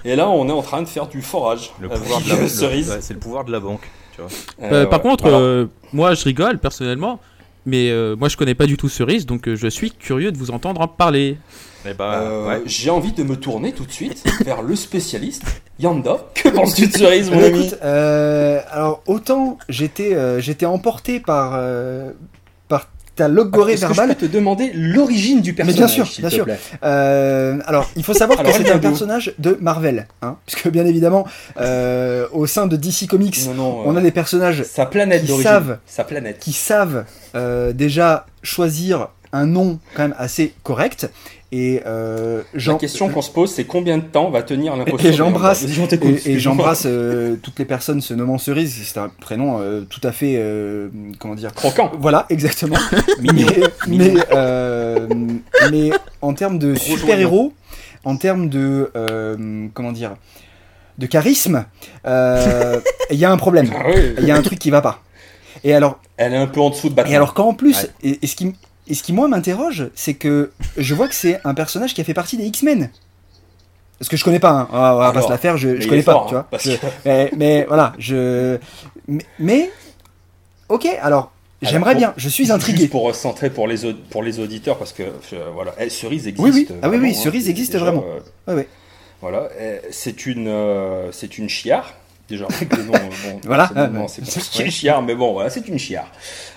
[0.05, 1.73] et là on est en train de faire du forage.
[1.81, 2.97] Le pouvoir de la, cerise.
[3.01, 3.89] c'est le pouvoir de la banque.
[4.15, 4.31] Tu vois.
[4.63, 7.21] Euh, par contre, euh, moi je rigole personnellement.
[7.67, 10.37] Mais euh, moi, je connais pas du tout Cerise, donc euh, je suis curieux de
[10.37, 11.39] vous entendre en parler.
[11.87, 16.27] Eh ben, euh, j'ai envie de me tourner tout de suite vers le spécialiste, Yanda.
[16.35, 21.59] Que penses-tu de Cerise, mon ami Alors, autant j'étais j'étais emporté par,
[23.15, 24.11] ta logorée verbale.
[24.11, 26.47] je peux te demander l'origine du personnage Mais bien sûr, bien sûr.
[26.83, 31.27] Euh, alors, il faut savoir que c'est un personnage de Marvel, hein, puisque bien évidemment,
[31.61, 36.05] euh, au sein de DC Comics, on a des personnages sa planète qui savent, sa
[36.05, 41.11] planète, qui savent euh, déjà choisir un nom quand même assez correct
[41.57, 45.13] et euh, la question qu'on se pose, c'est combien de temps va tenir l'imposture Et
[45.13, 48.77] j'embrasse et, j'embrasse euh, toutes les personnes se nommant Cerise.
[48.83, 50.43] C'est un prénom euh, tout à fait
[51.21, 51.93] comment dire croquant.
[52.01, 52.75] Voilà, exactement.
[53.21, 53.47] mais
[53.87, 54.15] mais,
[55.71, 55.91] mais,
[56.23, 57.53] en termes de super héros,
[58.05, 58.91] en termes de
[59.75, 60.17] comment dire
[60.99, 61.67] de charisme,
[62.05, 63.71] il y a un problème.
[63.73, 65.05] Ah il y a un truc qui va pas.
[65.63, 67.13] Et alors, elle est un peu en dessous de Batman.
[67.13, 68.55] Et alors quand en plus, et, ce qui
[68.87, 72.05] et ce qui, moi, m'interroge, c'est que je vois que c'est un personnage qui a
[72.05, 72.91] fait partie des X-Men.
[73.99, 74.69] Parce que je connais pas, hein.
[74.73, 76.49] on va, pas se la faire, je, je connais pas, tu vois.
[77.07, 78.59] Hein, mais, voilà, je.
[79.39, 79.71] Mais.
[80.69, 81.31] ok, alors.
[81.63, 82.81] J'aimerais bien, je suis intrigué.
[82.81, 85.05] Juste pour recentrer pour les, pour les auditeurs, parce que
[85.55, 86.47] voilà, eh, Cerise existe.
[86.47, 88.05] Oui, oui, ah, oui, oui, hein, Cerise existe vraiment.
[88.49, 88.65] Euh, oui,
[89.23, 91.95] Voilà, eh, c'est une, euh, c'est une chiare
[92.29, 92.47] déjà.
[92.87, 92.93] bon,
[93.45, 93.71] voilà.
[94.09, 96.11] c'est une chiare, mais bon, voilà, c'est une chiare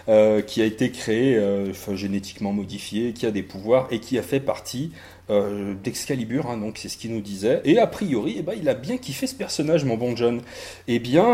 [0.10, 4.22] euh, qui a été créée, euh, génétiquement modifiée, qui a des pouvoirs et qui a
[4.22, 4.92] fait partie
[5.30, 7.62] euh, d'Excalibur, hein, donc c'est ce qu'il nous disait.
[7.66, 10.42] Et a priori, eh ben, il a bien kiffé ce personnage, mon bon John.
[10.88, 11.26] Eh bien,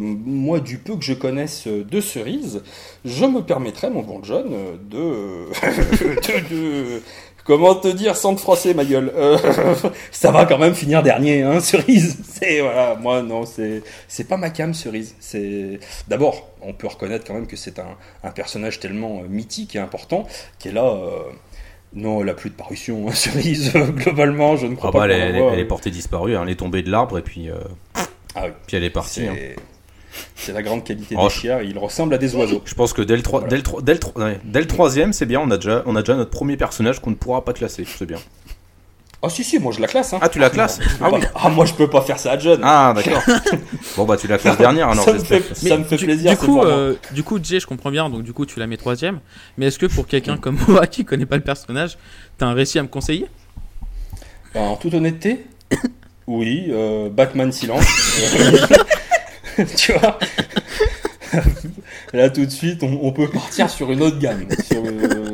[0.00, 2.62] moi, du peu que je connaisse de Cerise,
[3.04, 4.50] je me permettrais, mon bon John,
[4.90, 5.48] de,
[6.50, 7.02] de
[7.48, 9.38] Comment te dire sans te froisser ma gueule euh,
[10.10, 12.18] Ça va quand même finir dernier, hein, cerise.
[12.28, 15.16] C'est voilà, moi non, c'est c'est pas ma cam cerise.
[15.18, 19.76] C'est d'abord, on peut reconnaître quand même que c'est un, un, personnage tellement euh, mythique
[19.76, 20.26] et important
[20.62, 20.84] est là.
[20.84, 21.22] Euh,
[21.94, 23.72] non, elle a plus de parution, hein, cerise.
[23.72, 25.08] globalement, je ne crois ah pas.
[25.08, 26.36] Bah, elle, elle, est portée disparue.
[26.36, 27.48] Hein, elle est tombée de l'arbre et puis.
[28.34, 28.50] Ah oui.
[28.66, 29.26] Puis elle est partie.
[29.26, 29.34] Hein.
[30.34, 32.62] C'est la grande qualité des chiens, il ressemble à des oiseaux.
[32.64, 33.62] Je pense que dès le, 3, dès le,
[34.44, 37.10] dès le, troisième, c'est bien, on a, déjà, on a déjà notre premier personnage qu'on
[37.10, 38.18] ne pourra pas classer, c'est bien.
[39.20, 40.20] Ah si si moi je la classe hein.
[40.22, 41.20] Ah tu la classes ah, oui.
[41.34, 42.60] ah moi je peux pas faire ça à John.
[42.62, 43.20] Ah d'accord.
[43.96, 46.30] bon bah tu la classes dernière alors ça, me fait, ça me fait plaisir.
[46.30, 48.76] Du coup euh, du coup Jay je comprends bien donc du coup tu la mets
[48.76, 49.18] troisième.
[49.56, 51.98] Mais est-ce que pour quelqu'un comme moi qui connaît pas le personnage,
[52.38, 53.26] t'as un récit à me conseiller?
[54.54, 55.44] En toute honnêteté,
[56.28, 56.66] oui.
[56.70, 57.86] Euh, Batman silence.
[59.76, 60.18] tu vois
[62.12, 64.46] Là tout de suite, on, peut partir sur une autre gamme.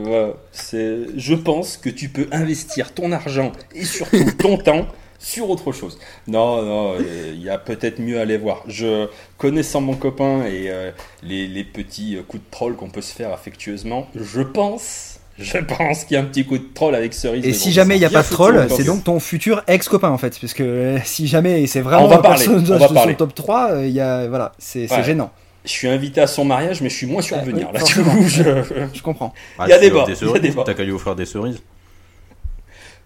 [0.07, 4.87] Euh, c'est, je pense que tu peux investir ton argent et surtout ton temps
[5.19, 5.99] sur autre chose.
[6.29, 8.63] Non, non, il y a peut-être mieux à aller voir.
[8.69, 9.09] Je
[9.39, 10.91] connaissant mon copain et euh,
[11.23, 16.05] les, les, petits coups de troll qu'on peut se faire affectueusement, je pense je pense
[16.05, 17.45] qu'il y a un petit coup de troll avec Cerise.
[17.45, 20.19] Et si jamais il n'y a pas de troll, c'est donc ton futur ex-copain en
[20.19, 20.39] fait.
[20.41, 23.93] Parce que euh, si jamais c'est vraiment un personnage de son top 3, euh, il
[23.93, 25.33] y a, voilà, c'est gênant.
[25.65, 27.73] Je suis invité à son mariage, mais je suis moins sûr de venir.
[27.73, 29.03] là, je...
[29.03, 29.33] comprends.
[29.65, 30.63] il y a des débats.
[30.65, 31.63] T'as qu'à lui offrir des cerises.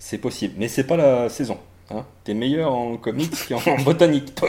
[0.00, 1.58] C'est possible, mais c'est pas la saison.
[1.90, 2.04] Hein.
[2.24, 4.48] T'es meilleur en comics qu'en botanique, toi,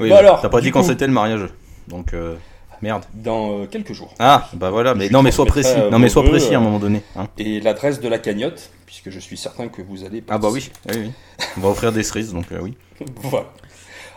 [0.00, 0.40] Oui, bon, alors.
[0.40, 1.48] T'as pas dit quand c'était le mariage.
[1.88, 2.14] Donc.
[2.14, 2.36] Euh,
[2.82, 3.04] Merde.
[3.14, 4.12] Dans euh, quelques jours.
[4.18, 5.76] Ah, bah voilà, mais non, mais sois précis.
[5.90, 7.02] Non, mais sois précis à un moment donné.
[7.14, 7.28] Hein.
[7.38, 10.22] Et l'adresse de la cagnotte, puisque je suis certain que vous allez.
[10.28, 11.10] Ah bah oui, oui, oui.
[11.56, 12.74] On va offrir des cerises, donc euh, oui.
[13.22, 13.46] voilà.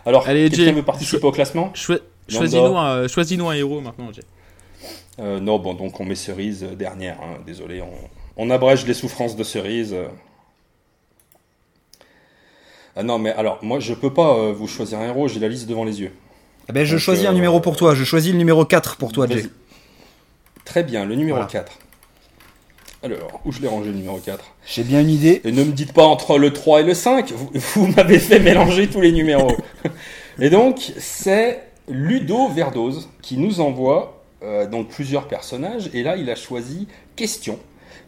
[0.04, 1.72] Alors, Allez, quelqu'un veut participer au classement?
[1.74, 4.22] Choisis-nous un, choisis un, héros maintenant, Jay.
[5.20, 7.18] Euh, non, bon, donc on met cerise dernière.
[7.22, 7.38] Hein.
[7.46, 7.92] Désolé, on,
[8.36, 9.94] on, abrège les souffrances de cerise.
[12.96, 15.68] Ah non, mais alors, moi, je peux pas vous choisir un héros, j'ai la liste
[15.68, 16.12] devant les yeux.
[16.68, 17.94] Eh ben, je choisis un numéro pour toi.
[17.94, 19.44] Je choisis le numéro 4 pour toi, Jay.
[20.64, 21.78] Très bien, le numéro 4.
[23.02, 25.40] Alors, où je l'ai rangé le numéro 4 J'ai bien une idée.
[25.44, 28.88] Et ne me dites pas entre le 3 et le 5, vous, m'avez fait mélanger
[28.88, 29.56] tous les numéros.
[30.40, 35.88] Et donc, c'est Ludo Verdoz qui nous envoie euh, donc plusieurs personnages.
[35.94, 37.58] Et là, il a choisi Question.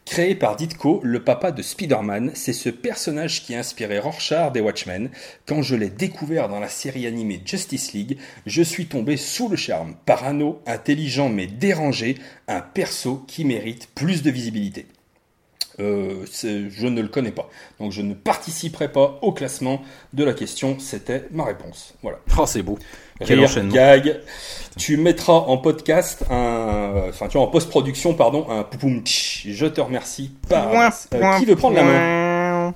[0.09, 4.63] Créé par Ditko, le papa de Spider-Man, c'est ce personnage qui a inspiré Rorschach des
[4.63, 5.11] Watchmen.
[5.45, 8.17] Quand je l'ai découvert dans la série animée Justice League,
[8.47, 9.97] je suis tombé sous le charme.
[10.07, 12.17] Parano, intelligent mais dérangé,
[12.49, 14.87] un perso qui mérite plus de visibilité.
[15.81, 17.49] Euh, je ne le connais pas.
[17.79, 20.77] Donc je ne participerai pas au classement de la question.
[20.79, 21.95] C'était ma réponse.
[22.03, 22.19] Voilà.
[22.37, 22.79] Oh, c'est beau.
[23.25, 23.75] Quel enchaînement.
[23.75, 24.21] Gag.
[24.77, 29.03] Tu mettras en podcast un, enfin tu vois en post-production pardon un poupoum.
[29.05, 30.33] Je te remercie.
[30.49, 32.75] Par, euh, qui veut prendre la main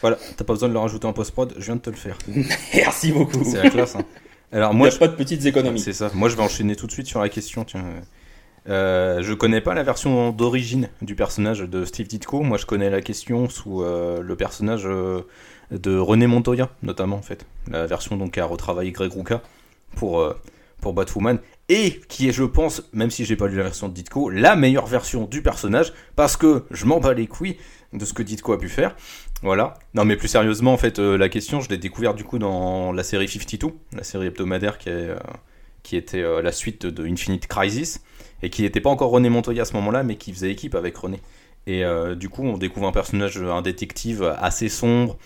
[0.00, 1.54] Voilà, t'as pas besoin de le rajouter en post-prod.
[1.56, 2.18] Je viens de te le faire.
[2.74, 3.44] Merci beaucoup.
[3.44, 3.96] C'est la classe.
[3.96, 4.04] Hein.
[4.52, 5.80] Alors moi, Il a pas de petites économies.
[5.80, 6.10] C'est ça.
[6.14, 7.64] Moi, je vais enchaîner tout de suite sur la question.
[7.64, 7.84] Tiens.
[8.68, 12.42] Euh, je connais pas la version d'origine du personnage de Steve Ditko.
[12.42, 15.22] Moi, je connais la question sous euh, le personnage euh,
[15.70, 19.42] de René Montoya, notamment en fait, la version donc a retravaillé Greg Rucka
[19.96, 20.34] pour
[20.80, 23.92] pour Batwoman et qui est, je pense, même si j'ai pas lu la version de
[23.92, 27.58] Ditko, la meilleure version du personnage parce que je m'en bats les couilles
[27.92, 28.96] de ce que Ditko a pu faire.
[29.42, 29.74] Voilà.
[29.92, 33.02] Non, mais plus sérieusement, en fait, la question, je l'ai découverte du coup dans la
[33.02, 35.10] série 52, la série hebdomadaire qui, est,
[35.82, 38.02] qui était la suite de Infinite Crisis
[38.42, 40.96] et qui n'était pas encore René Montoya à ce moment-là, mais qui faisait équipe avec
[40.96, 41.20] René.
[41.66, 45.18] Et euh, du coup, on découvre un personnage, un détective assez sombre,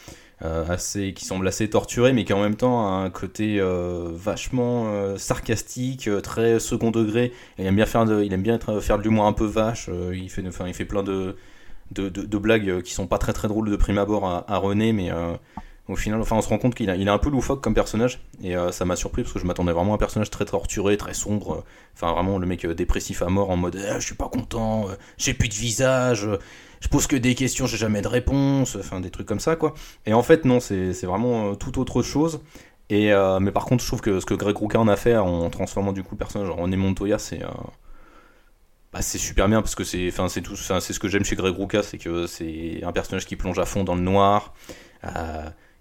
[0.42, 4.10] euh, assez, qui semble assez torturé, mais qui en même temps a un côté euh,
[4.12, 7.32] vachement sarcastique, très second degré.
[7.58, 9.88] il aime bien faire de, il aime bien faire de l'humour un peu vache.
[10.12, 11.36] il fait, enfin, il fait plein de
[12.38, 15.10] blagues qui sont pas très très drôles de prime abord à René, mais
[15.88, 18.20] au final, enfin, on se rend compte qu'il il est un peu loufoque comme personnage,
[18.42, 20.96] et euh, ça m'a surpris parce que je m'attendais vraiment à un personnage très torturé,
[20.96, 24.14] très sombre, enfin vraiment le mec euh, dépressif à mort en mode eh, je suis
[24.14, 26.26] pas content, euh, j'ai plus de visage,
[26.80, 29.74] je pose que des questions, j'ai jamais de réponse, enfin des trucs comme ça quoi.
[30.06, 32.40] Et en fait non, c'est vraiment tout autre chose.
[32.90, 35.48] Et mais par contre, je trouve que ce que Greg Rucka en a fait en
[35.48, 37.40] transformant du coup le personnage en René Montoya, c'est
[38.92, 41.82] bah, c'est super bien parce que c'est tout c'est ce que j'aime chez Greg Rucka,
[41.82, 44.52] c'est que c'est un personnage qui plonge à fond dans le noir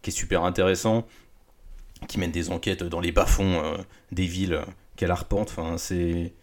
[0.04, 1.08] qui est super intéressant,
[2.08, 3.78] qui mène des enquêtes dans les bas-fonds euh,
[4.12, 4.62] des villes
[4.96, 5.56] qu'elle arpente.
[5.78, 6.34] C'est.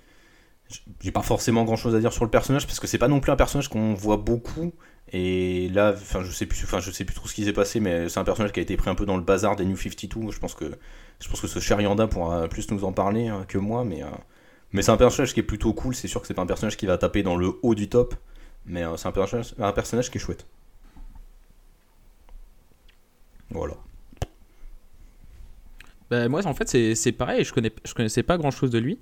[1.01, 3.21] J'ai pas forcément grand chose à dire sur le personnage parce que c'est pas non
[3.21, 4.73] plus un personnage qu'on voit beaucoup.
[5.13, 8.25] Et là, je sais plus, sais plus trop ce qui s'est passé, mais c'est un
[8.25, 10.31] personnage qui a été pris un peu dans le bazar des New 52.
[10.31, 10.79] Je pense que,
[11.21, 14.05] je pense que ce cher Yanda pourra plus nous en parler hein, que moi, mais,
[14.05, 14.07] euh,
[14.73, 15.97] mais c'est un personnage qui est plutôt cool.
[15.97, 18.15] C'est sûr que c'est pas un personnage qui va taper dans le haut du top,
[18.67, 20.47] mais euh, c'est un personnage, un personnage qui est chouette.
[23.51, 23.75] Voilà.
[26.11, 27.45] Bah, moi, en fait, c'est pareil.
[27.45, 28.99] Je, connais, je connaissais pas grand chose de lui.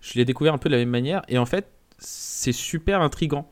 [0.00, 1.22] Je l'ai découvert un peu de la même manière.
[1.28, 3.48] Et en fait, c'est super intrigant.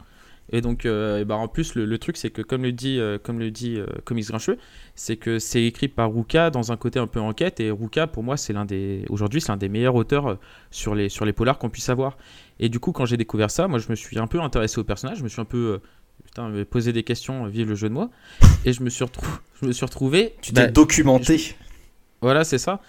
[0.50, 3.38] Et donc, euh, bah, en plus, le, truc, c'est que, comme le dit, euh, comme
[3.40, 4.58] le dit euh, Comics Grincheux,
[4.94, 7.58] c'est que c'est écrit par Ruka dans un côté un peu enquête.
[7.58, 9.04] Et Ruka, pour moi, c'est l'un des.
[9.08, 10.38] Aujourd'hui, c'est l'un des meilleurs auteurs
[10.70, 12.16] sur les, sur les polars qu'on puisse avoir.
[12.60, 14.84] Et du coup, quand j'ai découvert ça, moi, je me suis un peu intéressé au
[14.84, 15.18] personnage.
[15.18, 15.80] Je me suis un peu
[16.36, 18.10] putain, poser des questions, vive le jeu de moi.
[18.64, 19.04] Et je me suis,
[19.60, 20.34] je me suis retrouvé.
[20.42, 21.56] Tu t'es bah, documenté.
[22.20, 22.80] Voilà, c'est ça.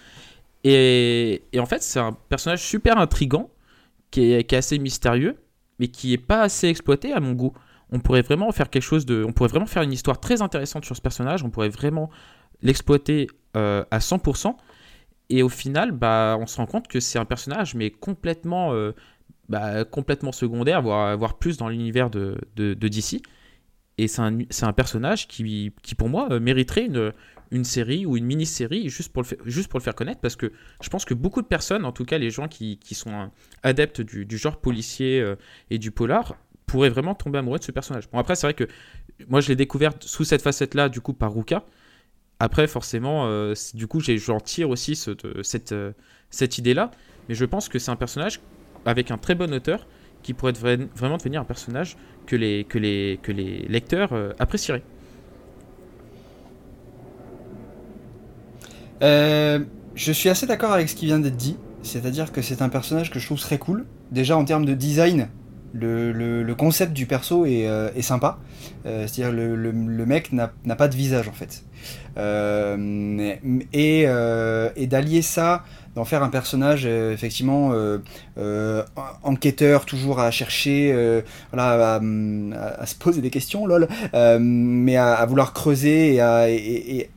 [0.64, 3.50] Et, et, en fait, c'est un personnage super intrigant,
[4.10, 5.36] qui est, qui est, assez mystérieux,
[5.78, 7.52] mais qui est pas assez exploité à mon goût.
[7.90, 9.24] On pourrait vraiment faire quelque chose de.
[9.26, 12.10] On pourrait vraiment faire une histoire très intéressante sur ce personnage, on pourrait vraiment
[12.60, 14.56] l'exploiter euh, à 100%.
[15.30, 18.92] Et au final, bah, on se rend compte que c'est un personnage, mais complètement euh,
[19.48, 23.22] bah, complètement secondaire, voire, voire plus dans l'univers de, de, DC.
[23.98, 27.12] Et c'est un, un, personnage qui, qui, pour moi, euh, mériterait une,
[27.50, 30.52] une série ou une mini-série juste, pour le juste pour le faire connaître, parce que
[30.80, 33.30] je pense que beaucoup de personnes, en tout cas les gens qui, qui sont
[33.62, 35.34] adeptes du, du, genre policier euh,
[35.70, 38.08] et du polar, pourraient vraiment tomber amoureux de ce personnage.
[38.10, 38.68] Bon, après, c'est vrai que
[39.28, 41.64] moi, je l'ai découvert sous cette facette-là, du coup, par Ruka.
[42.40, 45.10] Après, forcément, euh, du coup, j'en tire aussi ce,
[45.42, 45.74] cette,
[46.30, 46.90] cette idée-là.
[47.28, 48.40] Mais je pense que c'est un personnage
[48.84, 49.86] avec un très bon auteur
[50.22, 54.82] qui pourrait vraiment devenir un personnage que les, lecteurs euh, apprécieraient.
[59.02, 59.60] Euh,
[59.94, 63.10] je suis assez d'accord avec ce qui vient d'être dit, c'est-à-dire que c'est un personnage
[63.10, 63.86] que je trouve très cool.
[64.10, 65.28] Déjà en termes de design,
[65.72, 68.38] le, concept du perso est, euh, sympa.
[68.84, 69.72] c'est-à-dire le,
[70.06, 71.64] mec n'a pas de visage en fait.
[73.72, 75.64] et d'allier ça
[75.98, 77.98] d'en faire un personnage euh, effectivement euh,
[78.38, 78.84] euh,
[79.24, 80.92] enquêteur, toujours à chercher,
[81.56, 82.00] à,
[82.86, 83.88] se poser des questions, lol,
[84.40, 87.10] mais à, vouloir creuser et à, et,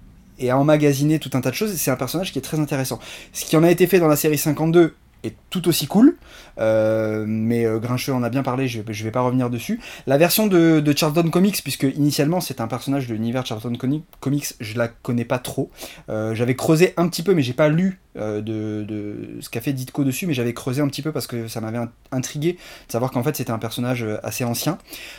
[0.50, 1.74] à emmagasiner tout un tas de choses.
[1.76, 3.00] C'est un personnage qui est très intéressant.
[3.34, 6.18] Ce qui en a été fait dans la série 52 est tout aussi cool.
[6.60, 9.80] Euh, mais euh, Grincheux en a bien parlé, je, ne vais pas revenir dessus.
[10.08, 13.74] La version de, Charlton Comics, puisque initialement c'est un personnage de l'univers Charlton
[14.20, 15.70] Comics, je la connais pas trop.
[16.10, 20.04] Euh, j'avais creusé un petit peu, mais j'ai pas lu de, ce qu'a fait Ditko
[20.04, 21.80] dessus, mais j'avais creusé un petit peu parce que ça m'avait
[22.12, 24.78] intrigué de savoir qu'en fait c'était un personnage assez ancien.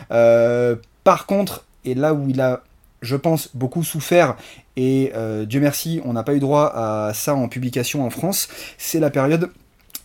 [0.09, 2.62] par contre, et là où il a
[3.00, 4.36] je pense, beaucoup souffert,
[4.76, 5.12] et
[5.46, 9.11] Dieu merci, on n'a pas eu droit à ça en publication en France, c'est la
[9.11, 9.50] période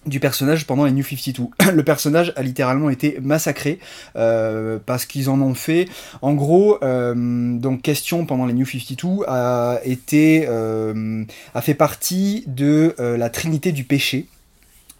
[0.07, 1.43] du personnage pendant les New 52.
[1.73, 3.79] Le personnage a littéralement été massacré
[4.15, 5.87] euh, parce qu'ils en ont fait.
[6.21, 7.13] En gros, euh,
[7.57, 13.71] donc question pendant les New 52 a été euh, a fait partie de la Trinité
[13.71, 14.27] du péché.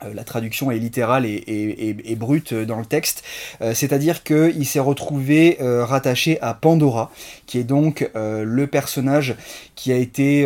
[0.03, 3.23] Euh, la traduction est littérale et, brute dans le texte,
[3.61, 7.11] euh, c'est-à-dire qu'il s'est retrouvé euh, rattaché à Pandora,
[7.45, 9.35] qui est donc le personnage
[9.75, 10.45] qui a été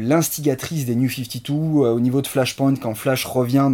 [0.00, 3.70] l'instigatrice des New 52 au niveau de Flashpoint, quand Flash revient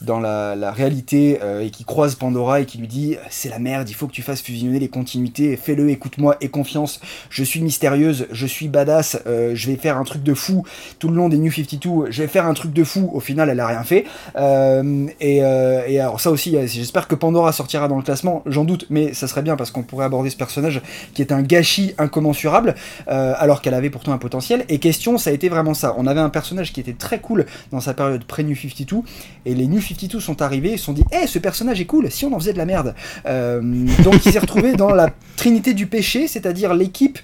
[0.00, 3.94] dans la, réalité et qui croise Pandora et qui lui dit c'est la merde, il
[3.94, 8.46] faut que tu fasses fusionner les continuités, fais-le, écoute-moi, et confiance, je suis mystérieuse, je
[8.46, 10.64] suis badass, je vais faire un truc de fou
[10.98, 13.48] tout le long des New 52, je vais faire un truc de fou, au final
[13.48, 14.04] elle a rien fait.
[14.36, 18.86] Euh, euh, et, alors ça aussi, j'espère que Pandora sortira dans le classement, j'en doute,
[18.90, 20.82] mais ça serait bien parce qu'on pourrait aborder ce personnage
[21.14, 22.74] qui est un gâchis incommensurable,
[23.08, 24.64] euh, alors qu'elle avait pourtant un potentiel.
[24.68, 25.94] Et question, ça a été vraiment ça.
[25.96, 28.96] On avait un personnage qui était très cool dans sa période pré-New 52,
[29.44, 32.10] et les New 52 sont arrivés et se sont dit, hé, ce personnage est cool,
[32.10, 32.94] si on en faisait de la merde.
[33.24, 37.18] donc il s'est retrouvé dans la trinité du péché, c'est-à-dire l'équipe,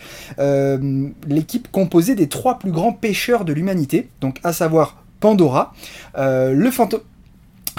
[1.28, 5.72] l'équipe composée des trois plus grands pêcheurs de l'humanité, donc à savoir Pandora,
[6.16, 7.00] le fantôme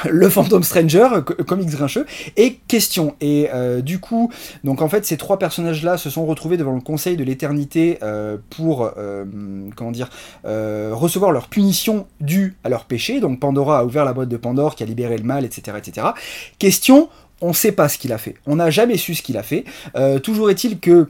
[0.10, 1.08] le Phantom Stranger,
[1.48, 3.16] comics grincheux, et question.
[3.22, 4.32] Et euh, du coup,
[4.64, 8.38] donc en fait, ces trois personnages-là se sont retrouvés devant le Conseil de l'Éternité euh,
[8.50, 9.26] pour, euh,
[9.76, 10.10] comment dire,
[10.44, 13.20] recevoir leur punition due à leur péché.
[13.20, 16.08] Donc Pandora a ouvert la boîte de Pandore, qui a libéré le mal, etc., etc.
[16.60, 17.10] Question,
[17.41, 18.36] on ne sait pas ce qu'il a fait.
[18.46, 19.66] On n'a jamais su ce qu'il a fait.
[20.24, 21.08] toujours est-il que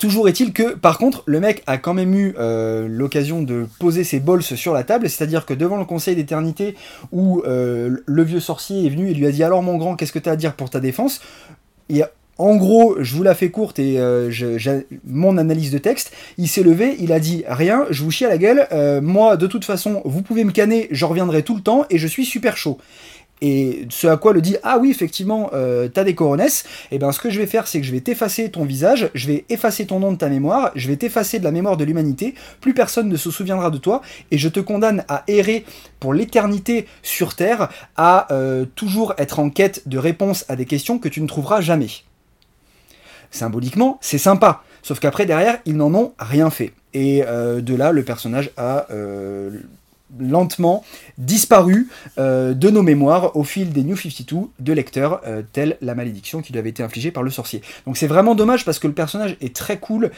[0.00, 4.02] Toujours est-il que, par contre, le mec a quand même eu euh, l'occasion de poser
[4.02, 6.74] ses bols sur la table, c'est-à-dire que devant le Conseil d'éternité,
[7.12, 10.12] où euh, le vieux sorcier est venu et lui a dit Alors, mon grand, qu'est-ce
[10.12, 11.20] que tu as à dire pour ta défense?
[11.90, 12.02] Et,
[12.38, 14.30] En gros, je vous la fais courte et euh,
[15.04, 18.30] mon analyse de texte, il s'est levé, il a dit Rien, je vous chie à
[18.30, 18.66] la gueule,
[19.02, 22.06] moi, de toute façon, vous pouvez me canner, je reviendrai tout le temps et je
[22.06, 22.78] suis super chaud.
[23.42, 26.64] Et ce à quoi le dit Ah oui, effectivement, euh, t'as des coronesses.
[26.90, 29.10] Et eh bien, ce que je vais faire, c'est que je vais t'effacer ton visage,
[29.14, 31.84] je vais effacer ton nom de ta mémoire, je vais t'effacer de la mémoire de
[31.84, 32.34] l'humanité.
[32.60, 34.02] Plus personne ne se souviendra de toi.
[34.30, 35.64] Et je te condamne à errer
[36.00, 40.98] pour l'éternité sur Terre, à euh, toujours être en quête de réponses à des questions
[40.98, 41.88] que tu ne trouveras jamais.
[43.30, 44.62] Symboliquement, c'est sympa.
[44.82, 46.72] Sauf qu'après, derrière, ils n'en ont rien fait.
[46.92, 48.86] Et euh, de là, le personnage a
[50.18, 50.84] lentement
[51.18, 51.88] disparu
[52.18, 56.42] euh, de nos mémoires au fil des New 52 de lecteurs, euh, telle la malédiction
[56.42, 57.62] qui lui avait été infligée par le sorcier.
[57.86, 60.10] Donc c'est vraiment dommage parce que le personnage est très cool,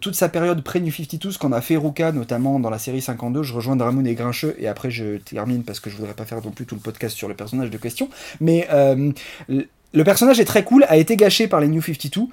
[0.00, 3.42] toute sa période pré-New 52, ce qu'on a fait Ruka, notamment dans la série 52,
[3.42, 6.42] je rejoins Dramoun et Grincheux, et après je termine parce que je voudrais pas faire
[6.44, 8.08] non plus tout le podcast sur le personnage de question,
[8.40, 9.12] mais euh,
[9.48, 12.26] le personnage est très cool, a été gâché par les New 52,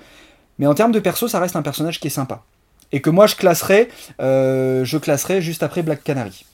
[0.58, 2.44] mais en termes de perso, ça reste un personnage qui est sympa.
[2.92, 3.88] Et que moi je classerais,
[4.20, 6.46] je classerais juste après Black Canary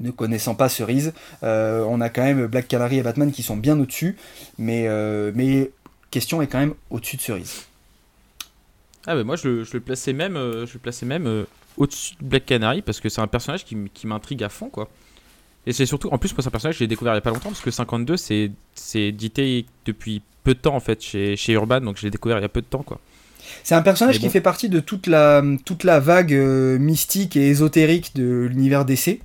[0.00, 3.56] ne connaissant pas Cerise, euh, on a quand même Black Canary et Batman qui sont
[3.56, 4.16] bien au-dessus,
[4.58, 5.70] mais, euh, mais
[6.10, 7.66] question est quand même au-dessus de Cerise.
[9.06, 11.46] Ah bah moi je, le plaçais même, euh, je le plaçais même
[11.76, 14.88] au-dessus de Black Canary parce que c'est un personnage qui, m'intrigue à fond quoi.
[15.66, 17.22] Et c'est surtout, en plus moi c'est un personnage que j'ai découvert il n'y a
[17.22, 18.50] pas longtemps parce que 52 c'est
[18.94, 22.42] édité depuis peu de temps en fait chez, chez Urban donc je l'ai découvert il
[22.42, 23.00] y a peu de temps quoi.
[23.62, 27.48] C'est un personnage qui fait partie de toute la, toute la vague euh, mystique et
[27.48, 29.20] ésotérique de l'univers DC.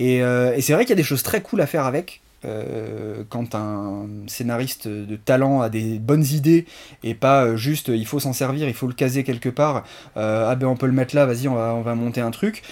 [0.00, 2.20] Euh, et, c'est vrai qu'il y a des choses très cool à faire avec.
[2.44, 6.66] Euh, quand un scénariste de talent a des bonnes idées
[7.04, 9.84] et pas juste il faut s'en servir, il faut le caser quelque part,
[10.16, 12.64] ah ben on peut le mettre là, vas-y on va, on va monter un truc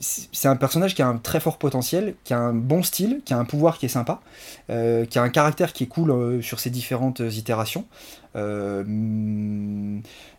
[0.00, 3.34] c'est un personnage qui a un très fort potentiel, qui a un bon style, qui
[3.34, 4.20] a un pouvoir qui est sympa,
[4.70, 7.84] euh, qui a un caractère qui est cool euh, sur ses différentes itérations.
[8.36, 8.84] Euh,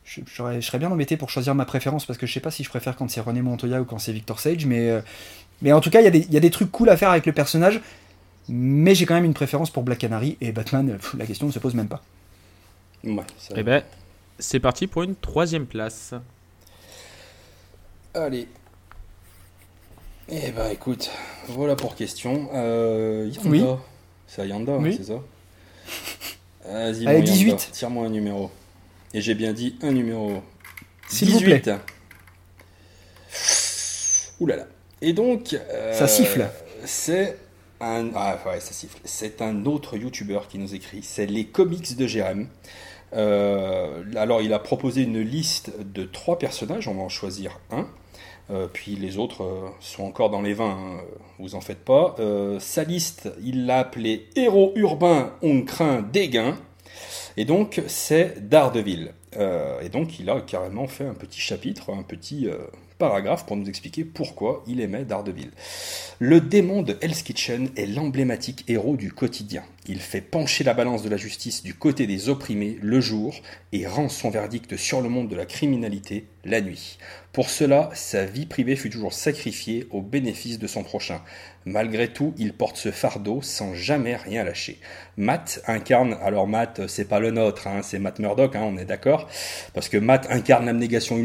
[0.03, 0.21] je,
[0.61, 2.95] serais bien embêté pour choisir ma préférence parce que je sais pas si je préfère
[2.95, 5.01] quand c'est René Montoya ou quand c'est Victor Sage, mais,
[5.61, 7.33] mais en tout cas, il y, y, a des trucs cool à faire avec le
[7.33, 7.81] personnage,
[8.47, 11.59] mais j'ai quand même une préférence pour Black Canary et Batman, la question ne se
[11.59, 12.01] pose même pas.
[13.03, 13.83] Ouais, et eh ben,
[14.39, 16.13] c'est parti pour une troisième place.
[18.13, 18.47] Allez,
[20.29, 21.09] eh ben écoute,
[21.47, 22.49] voilà pour question.
[22.53, 23.49] Euh, Yanda.
[23.49, 23.63] Oui.
[24.27, 25.21] C'est Yanda, hein, c'est ça
[26.69, 27.69] Vas-y, Allez, 18.
[27.71, 28.51] Tire-moi un numéro.
[29.13, 30.41] Et j'ai bien dit un numéro.
[31.07, 31.61] S'il vous plaît.
[34.41, 34.67] Ouh là là.
[35.01, 35.57] Et donc.
[35.93, 36.45] ça siffle.
[36.83, 37.37] C'est
[37.79, 38.09] un.
[38.13, 38.99] Ah ouais, ça siffle.
[39.05, 41.03] C'est un autre YouTuber qui nous écrit.
[41.03, 42.49] C'est les comics de Jérém.
[43.13, 46.89] alors, il a proposé une liste de trois personnages.
[46.89, 47.87] On va en choisir un.
[48.49, 51.01] Euh, puis les autres euh, sont encore dans les vins, hein,
[51.37, 52.15] vous en faites pas.
[52.19, 56.57] Euh, sa liste, il l'a appelé Héros urbain, on craint des gains.
[57.35, 59.11] Et donc c'est Daredevil.
[59.37, 62.47] et donc il a carrément fait un petit chapitre, un petit
[62.97, 65.51] paragraphe pour nous expliquer pourquoi il aimait Daredevil.
[66.17, 69.61] Le démon de Hell's Kitchen est l'emblématique héros du quotidien.
[69.89, 73.35] Il fait pencher la balance de la justice du côté des opprimés le jour
[73.71, 76.97] et rend son verdict sur le monde de la criminalité la nuit.
[77.31, 81.21] Pour cela, sa vie privée fut toujours sacrifiée au bénéfice de son prochain.
[81.65, 84.79] Malgré tout, il porte ce fardeau sans jamais rien lâcher.
[85.15, 88.85] Matt incarne, alors Matt, c'est pas le nôtre, hein, c'est Matt Murdock, hein, on est
[88.85, 89.29] d'accord,
[89.73, 91.17] parce que Matt incarne l'abnégation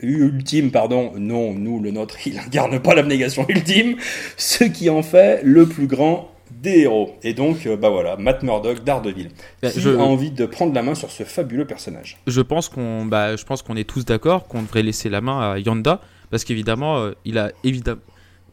[0.00, 1.12] ultime, pardon.
[1.16, 3.96] Non, nous, le nôtre, il incarne pas l'abnégation ultime,
[4.36, 7.16] ce qui en fait le plus grand des héros.
[7.22, 9.30] Et donc, euh, bah voilà, Matt Murdock, Daredevil.
[9.62, 13.04] Bah, qui a envie de prendre la main sur ce fabuleux personnage Je pense qu'on,
[13.04, 16.44] bah, je pense qu'on est tous d'accord qu'on devrait laisser la main à Yanda, parce
[16.44, 18.00] qu'évidemment, euh, il a évidemment,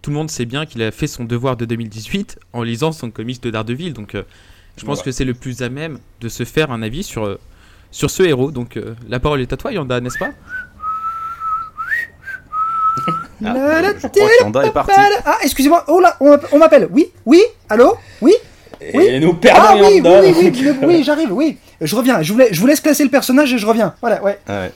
[0.02, 3.10] tout le monde sait bien qu'il a fait son devoir de 2018 en lisant son
[3.10, 3.94] comics de Daredevil.
[3.94, 4.24] Donc, euh,
[4.78, 7.38] je pense que c'est le plus à même de se faire un avis sur
[7.92, 8.50] sur ce héros.
[8.50, 10.32] Donc, la parole est à toi, Yanda, n'est-ce pas?
[13.46, 16.88] Ah, excusez-moi, oh là, on m'appelle.
[16.92, 18.34] Oui, oui, allô, oui.
[18.94, 21.58] Oui et nous perdons ah, oui, oui, oui, oui, j'arrive, oui.
[21.80, 23.94] Je reviens, je vous, laisse, je vous laisse placer le personnage et je reviens.
[24.02, 24.40] Voilà, ouais.
[24.48, 24.68] Ah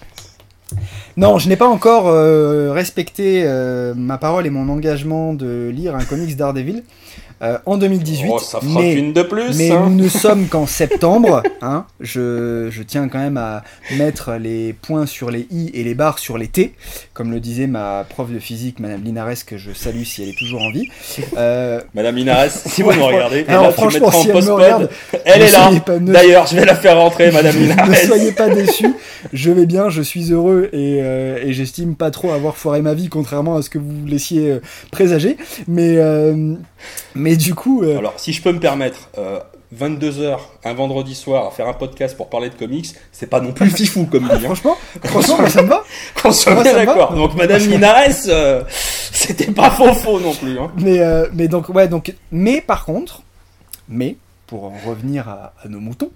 [1.18, 5.96] non, je n'ai pas encore euh, respecté euh, ma parole et mon engagement de lire
[5.96, 6.84] un comics Daredevil.
[7.42, 8.32] Euh, en 2018.
[8.64, 9.56] mais, de plus.
[9.58, 9.88] Mais hein.
[9.90, 11.44] nous ne sommes qu'en septembre.
[11.62, 11.86] Hein.
[12.00, 13.64] Je, je, tiens quand même à
[13.98, 16.74] mettre les points sur les i et les barres sur les t,
[17.14, 20.38] comme le disait ma prof de physique, Madame Linares, que je salue si elle est
[20.38, 20.88] toujours en vie.
[21.36, 21.82] Euh...
[21.94, 24.90] Madame Linares, si vous me regardez, alors, franchement, si elle me regarde,
[25.26, 25.70] elle est là.
[26.00, 27.88] D'ailleurs, je vais la faire rentrer, Madame Linares.
[27.88, 28.94] ne soyez pas déçus.
[29.34, 32.94] Je vais bien, je suis heureux et, euh, et j'estime pas trop avoir foiré ma
[32.94, 34.60] vie, contrairement à ce que vous laissiez euh,
[34.92, 35.38] présager.
[35.68, 36.56] Mais euh,
[37.28, 37.84] mais du coup.
[37.84, 39.10] Euh, Alors, si je peux me permettre,
[39.76, 43.42] 22h euh, un vendredi soir à faire un podcast pour parler de comics, c'est pas
[43.42, 44.46] non plus fifou comme dit.
[44.46, 45.84] Franchement, franchement, ça me va.
[46.22, 47.14] Qu'on soit bien d'accord.
[47.14, 50.58] Donc, Madame Linares, euh, c'était pas faux faux non plus.
[50.58, 50.72] Hein.
[50.78, 51.02] Mais,
[51.34, 53.22] mais donc, ouais, donc, mais par contre,
[53.90, 54.16] mais
[54.46, 56.12] pour en revenir à, nos moutons,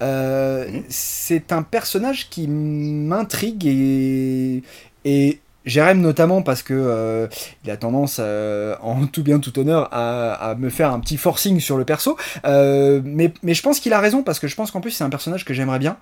[0.00, 0.84] mhm.
[0.88, 4.62] c'est un personnage qui m'intrigue et,
[5.04, 7.26] et Jérém notamment parce que euh,
[7.64, 11.60] il a tendance, euh, en tout bien tout honneur, à, me faire un petit forcing
[11.60, 12.16] sur le perso.
[12.44, 15.10] Euh, mais, je pense qu'il a raison parce que je pense qu'en plus c'est un
[15.10, 15.96] personnage que j'aimerais bien,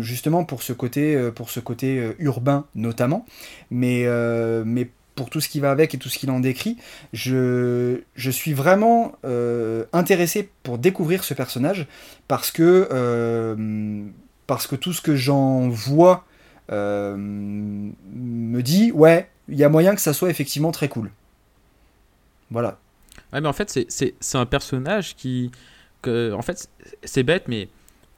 [0.00, 3.26] justement pour ce côté, pour ce côté urbain notamment.
[3.70, 4.06] Mais,
[5.16, 6.76] pour tout ce qui va avec et tout ce qu'il en décrit,
[7.14, 9.12] je, je suis vraiment
[9.92, 11.86] intéressé pour découvrir ce personnage
[12.28, 12.88] parce que,
[14.46, 16.24] parce que tout ce que j'en vois
[16.68, 21.10] me dit ouais, il y a moyen que ça soit effectivement très cool.
[22.50, 22.78] Voilà.
[23.32, 25.50] Ouais, mais en fait, c'est un personnage qui.
[26.02, 26.68] Que, en fait,
[27.04, 27.68] c'est bête, mais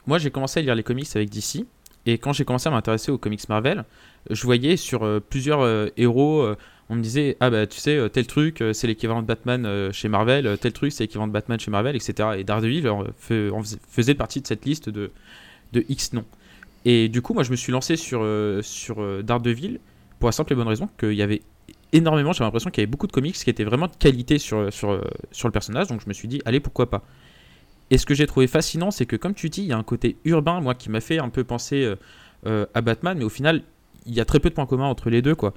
[0.06, 1.64] moi j'ai commencé à lire les comics avec DC.
[2.06, 3.84] Et quand j'ai commencé à m'intéresser aux comics Marvel,
[4.30, 6.46] je voyais sur euh, plusieurs euh, héros,
[6.88, 10.56] on me disait Ah bah tu sais, tel truc c'est l'équivalent de Batman chez Marvel,
[10.58, 12.30] tel truc c'est l'équivalent de Batman chez Marvel, etc.
[12.38, 15.10] Et Daredevil faisait partie de cette liste de,
[15.72, 16.24] de X noms.
[16.90, 19.78] Et du coup, moi, je me suis lancé sur, euh, sur euh, Daredevil
[20.18, 21.42] pour la simple et bonne raison qu'il y avait
[21.92, 24.72] énormément, j'avais l'impression qu'il y avait beaucoup de comics qui étaient vraiment de qualité sur,
[24.72, 24.98] sur,
[25.30, 27.04] sur le personnage, donc je me suis dit, allez, pourquoi pas.
[27.90, 29.82] Et ce que j'ai trouvé fascinant, c'est que comme tu dis, il y a un
[29.82, 31.94] côté urbain, moi, qui m'a fait un peu penser
[32.46, 33.64] euh, à Batman, mais au final,
[34.06, 35.52] il y a très peu de points communs entre les deux, quoi.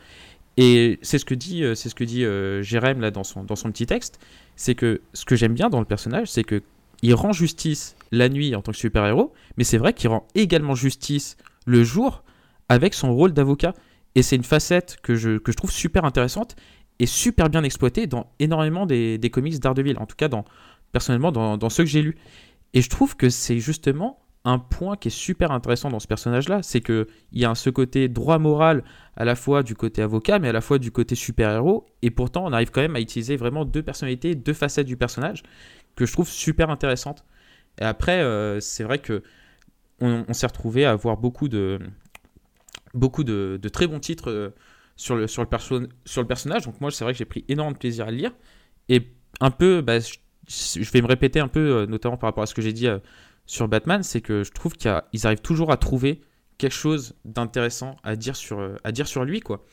[0.58, 2.26] Et c'est ce que dit, c'est ce que dit
[2.62, 4.20] Jérém là dans son, dans son petit texte,
[4.58, 6.62] c'est que ce que j'aime bien dans le personnage, c'est que
[7.02, 10.76] il rend justice la nuit en tant que super-héros, mais c'est vrai qu'il rend également
[10.76, 12.24] justice le jour
[12.70, 13.74] avec son rôle d'avocat.
[14.16, 16.56] Et c'est une facette que je, que je trouve super intéressante
[17.00, 20.44] et super bien exploitée dans énormément des, des comics d'Ardeville, en tout cas dans,
[20.92, 22.18] personnellement dans, dans ceux que j'ai lus.
[22.74, 26.64] Et je trouve que c'est justement un point qui est super intéressant dans ce personnage-là,
[26.64, 28.84] c'est qu'il y a ce côté droit moral
[29.16, 32.46] à la fois du côté avocat, mais à la fois du côté super-héros, et pourtant
[32.46, 35.44] on arrive quand même à utiliser vraiment deux personnalités, deux facettes du personnage,
[35.96, 37.26] que je trouve super intéressantes.
[37.80, 39.24] Et après, euh, c'est vrai que
[40.00, 41.80] on, s'est retrouvé à avoir beaucoup de,
[42.96, 44.50] beaucoup de, très bons titres euh,
[44.96, 46.66] sur, le, sur, le sur le personnage.
[46.66, 48.32] Donc moi, c'est vrai que j'ai pris énormément de plaisir à le lire.
[48.90, 52.48] Et un peu, bah, je, vais me répéter un peu, euh, notamment par rapport à
[52.48, 52.88] ce que j'ai dit
[53.46, 56.22] sur Batman, c'est que je trouve qu'ils arrivent toujours à trouver
[56.58, 59.66] quelque chose d'intéressant à dire sur à dire sur lui quoi.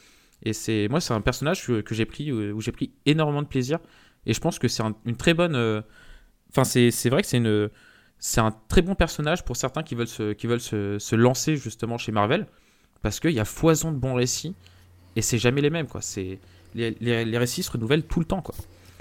[0.43, 3.79] Et c'est moi, c'est un personnage que, j'ai pris où j'ai pris énormément de plaisir.
[4.27, 5.83] Et je pense que c'est une très bonne.
[6.51, 7.71] Enfin, c'est vrai que c'est une
[8.21, 11.57] c'est un très bon personnage pour certains qui veulent se, qui veulent se, se lancer
[11.57, 12.47] justement chez Marvel
[13.03, 14.55] parce qu'il y a foison de bons récits
[15.17, 16.03] et c'est jamais les mêmes quoi.
[16.03, 16.39] C'est
[16.75, 18.55] les, les, récits se renouvellent tout le temps quoi.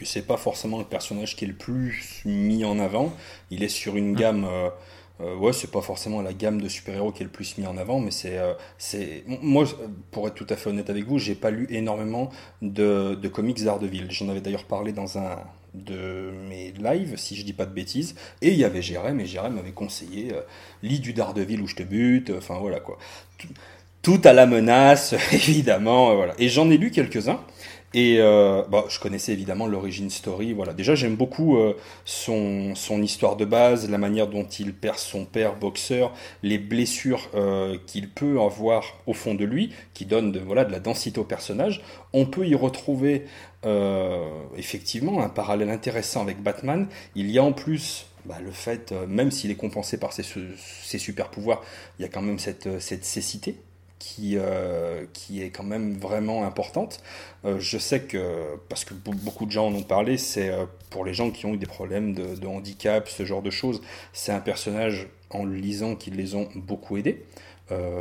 [0.04, 3.14] C'est pas forcément le personnage qui est le plus mis en avant.
[3.50, 4.46] Il est sur une gamme.
[4.46, 4.70] Euh,
[5.20, 7.76] euh, ouais, c'est pas forcément la gamme de super-héros qui est le plus mis en
[7.76, 9.66] avant, mais c'est, euh, c'est, moi,
[10.12, 12.30] pour être tout à fait honnête avec vous, j'ai pas lu énormément
[12.62, 14.06] de, de comics d'Ardeville.
[14.12, 15.40] J'en avais d'ailleurs parlé dans un
[15.74, 19.26] de mes lives, si je dis pas de bêtises, et il y avait Jérém, et
[19.26, 20.32] Jérém m'avait conseillé
[20.84, 22.98] lis du Daredevil où je te bute, enfin voilà quoi.
[24.02, 26.34] Tout, à la menace, évidemment, voilà.
[26.40, 27.42] Et j'en ai lu quelques-uns.
[27.94, 30.54] Et euh, bah, je connaissais évidemment l'origine story.
[30.54, 30.74] Voilà.
[30.74, 35.26] Déjà, j'aime beaucoup euh, son, son, histoire de base, la manière dont il perd son
[35.26, 36.14] père boxeur,
[36.44, 40.72] les blessures euh, qu'il peut avoir au fond de lui, qui donnent de, voilà, de
[40.72, 41.82] la densité au personnage.
[42.12, 43.26] On peut y retrouver
[44.56, 46.88] effectivement un parallèle intéressant avec Batman.
[47.16, 50.24] Il y a en plus bah, le fait, même s'il est compensé par ses,
[50.98, 51.64] super pouvoirs,
[52.00, 53.58] il y a quand même cette, cette cécité
[54.00, 55.06] qui, euh,
[55.36, 57.02] est quand même vraiment importante.
[57.46, 61.06] Euh, je sais que, parce que beaucoup de gens en ont parlé, c'est euh, pour
[61.06, 63.82] les gens qui ont eu des problèmes de, handicap, ce genre de choses,
[64.14, 67.26] c'est un personnage, en le lisant, qui les ont beaucoup aidés.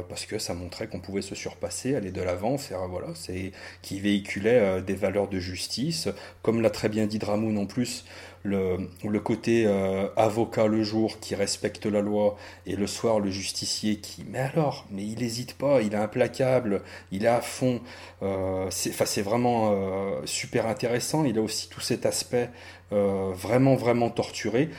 [0.09, 3.53] Parce que ça montrait qu'on pouvait se surpasser, aller de l'avant, faire voilà, c'est
[3.83, 6.09] qui véhiculait des valeurs de justice,
[6.43, 8.05] comme l'a très bien dit Dramoun en plus
[8.47, 13.31] le, le côté euh, avocat le jour qui respecte la loi et le soir le
[13.31, 17.81] justicier qui mais alors mais il n'hésite pas il est implacable il est à fond.
[18.23, 21.25] Euh, c'est vraiment euh, super intéressant.
[21.25, 22.51] Il a aussi tout cet aspect
[22.93, 24.71] euh, vraiment vraiment torturé.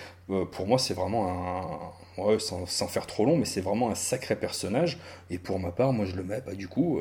[0.51, 3.95] Pour moi c'est vraiment un ouais, sans, sans, faire trop long mais c'est vraiment un
[3.95, 4.97] sacré personnage
[5.29, 6.99] et pour ma part moi je le mets bah, du coup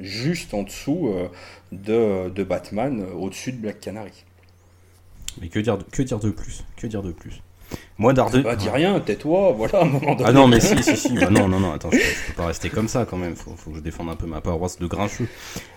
[0.00, 1.10] juste en dessous
[1.72, 4.24] de, de Batman au-dessus de Black Canary
[5.40, 6.64] mais que dire, de, que dire de plus?
[6.76, 7.42] Que dire de plus?
[7.98, 8.44] Moi, Daredevil.
[8.44, 10.28] Bah, dis rien, tais-toi, voilà, un moment donné.
[10.28, 11.14] Ah non, mais si, si, si.
[11.20, 13.34] Bah, non, non, non, attends, je, peux pas rester comme ça quand même.
[13.34, 15.28] Faut, faut que je défende un peu ma paroisse de grincheux.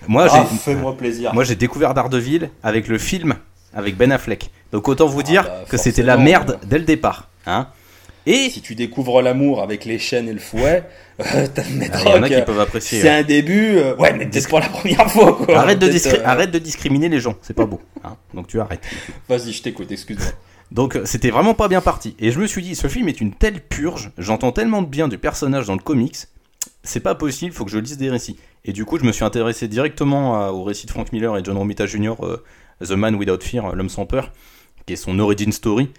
[0.08, 1.34] Moi, ah, fais-moi plaisir.
[1.34, 3.36] Moi, j'ai découvert Daredevil avec le film
[3.74, 4.52] avec Ben Affleck.
[4.72, 7.30] Donc, autant vous ah, dire bah, que c'était la merde dès le départ.
[7.46, 7.68] Hein
[8.28, 10.84] et si tu découvres l'amour avec les chaînes et le fouet,
[11.22, 13.00] euh, ah, il y en a qui peuvent apprécier.
[13.00, 15.34] C'est un début, euh, ouais, mais peut-être pour la première fois.
[15.38, 15.58] Quoi.
[15.58, 17.80] Arrête, de euh, arrête de discriminer les gens, c'est pas beau.
[18.04, 18.84] Hein Donc tu arrêtes.
[19.30, 20.28] Vas-y, je t'écoute, excuse-moi.
[20.72, 22.18] Donc c'était vraiment pas bien parti.
[22.20, 25.08] Et je me suis dit, ce film est une telle purge, j'entends tellement de bien
[25.08, 26.18] du personnage dans le comics,
[26.84, 28.36] c'est pas possible, faut que je lise des récits.
[28.66, 31.56] Et du coup, je me suis intéressé directement au récit de Frank Miller et John
[31.56, 32.16] Romita Jr.,
[32.84, 34.34] The Man Without Fear, l'homme sans peur,
[34.86, 35.90] qui est son origin story.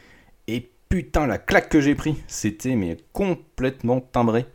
[0.89, 4.47] Putain, la claque que j'ai pris, c'était mais complètement timbré.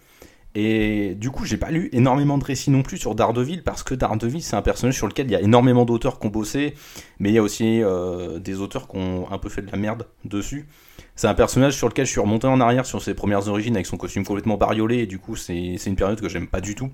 [0.56, 3.96] Et du coup, j'ai pas lu énormément de récits non plus sur Daredevil parce que
[3.96, 6.76] Daredevil, c'est un personnage sur lequel il y a énormément d'auteurs qui ont bossé,
[7.20, 9.78] mais il y a aussi euh, des auteurs qui ont un peu fait de la
[9.78, 10.68] merde dessus.
[11.16, 13.86] C'est un personnage sur lequel je suis remonté en arrière sur ses premières origines avec
[13.86, 16.90] son costume complètement bariolé, et du coup, c'est une période que j'aime pas du tout.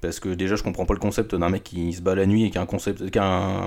[0.00, 2.44] Parce que déjà, je comprends pas le concept d'un mec qui se bat la nuit
[2.44, 3.66] et qui a un concept, qui a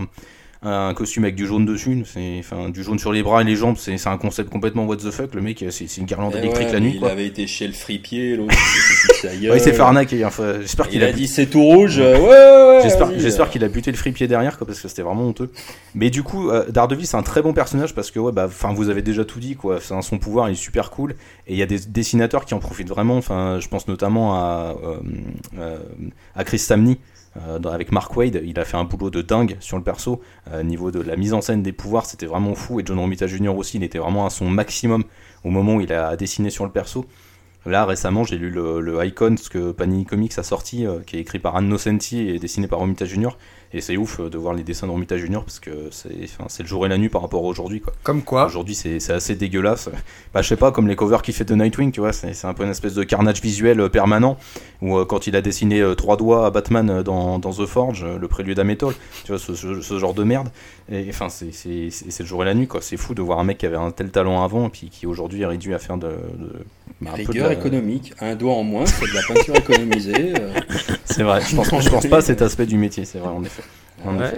[0.65, 2.03] un costume avec du jaune dessus,
[2.39, 5.11] enfin du jaune sur les bras et les jambes, c'est un concept complètement what the
[5.11, 5.33] fuck.
[5.33, 6.97] Le mec, c'est une guirlande eh électrique la nuit.
[6.99, 8.53] Il avait été chez le fripier, l'autre.
[9.23, 10.25] ouais, il s'est fait arnaquer.
[10.25, 11.97] Enfin, j'espère qu'il a, dit c'est tout rouge.
[11.97, 15.23] Ouais, ouais, ouais J'espère qu'il a buté le fripier derrière, quoi, parce que c'était vraiment
[15.23, 15.51] honteux.
[15.93, 18.73] Mais du coup, euh, Daredevil, c'est un très bon personnage parce que ouais, bah, enfin,
[18.73, 19.79] vous avez déjà tout dit, quoi.
[19.79, 21.15] son pouvoir, il est super cool.
[21.47, 23.17] Et il y a des dessinateurs qui en profitent vraiment.
[23.17, 24.97] Enfin, je pense notamment à euh,
[25.59, 25.77] euh,
[26.35, 26.97] à Chris Samney
[27.37, 30.21] euh, avec Mark Wade, il a fait un boulot de dingue sur le perso.
[30.51, 32.79] Euh, niveau de la mise en scène des pouvoirs, c'était vraiment fou.
[32.79, 33.55] Et John Romita Jr.
[33.55, 35.03] aussi, il était vraiment à son maximum
[35.43, 37.05] au moment où il a dessiné sur le perso.
[37.65, 41.17] Là, récemment, j'ai lu le, le Icon, ce que Panini Comics a sorti, euh, qui
[41.17, 43.31] est écrit par Anne Nocenti et dessiné par Romita Jr.
[43.75, 46.85] Et c'est ouf de voir les dessins de Romita Junior parce que c'est le jour
[46.85, 47.81] et la nuit par rapport à aujourd'hui.
[47.81, 47.91] Quoi.
[48.03, 49.89] Comme quoi Aujourd'hui, c'est assez dégueulasse.
[50.33, 52.53] Bah, je sais pas, comme les covers qu'il fait de Nightwing, tu vois, c'est un
[52.53, 54.37] peu une espèce de carnage visuel euh, permanent.
[54.81, 58.05] Ou euh, quand il a dessiné euh, trois doigts à Batman dans, dans The Forge,
[58.05, 58.93] le prélude à Metal,
[59.25, 60.47] tu vois, ce, genre de merde.
[60.89, 62.79] Et enfin, c'est le jour et la nuit, quoi.
[62.81, 65.05] C'est fou de voir un mec qui avait un tel talent avant et puis qui
[65.05, 66.07] aujourd'hui est réduit à faire de.
[66.07, 66.65] de
[67.01, 70.33] bah, un Rigueur économique, un doigt en moins, c'est de la peinture économisée.
[71.05, 73.43] C'est vrai, je pense, je pense pas à cet aspect du métier, c'est vrai, en
[73.43, 73.63] effet.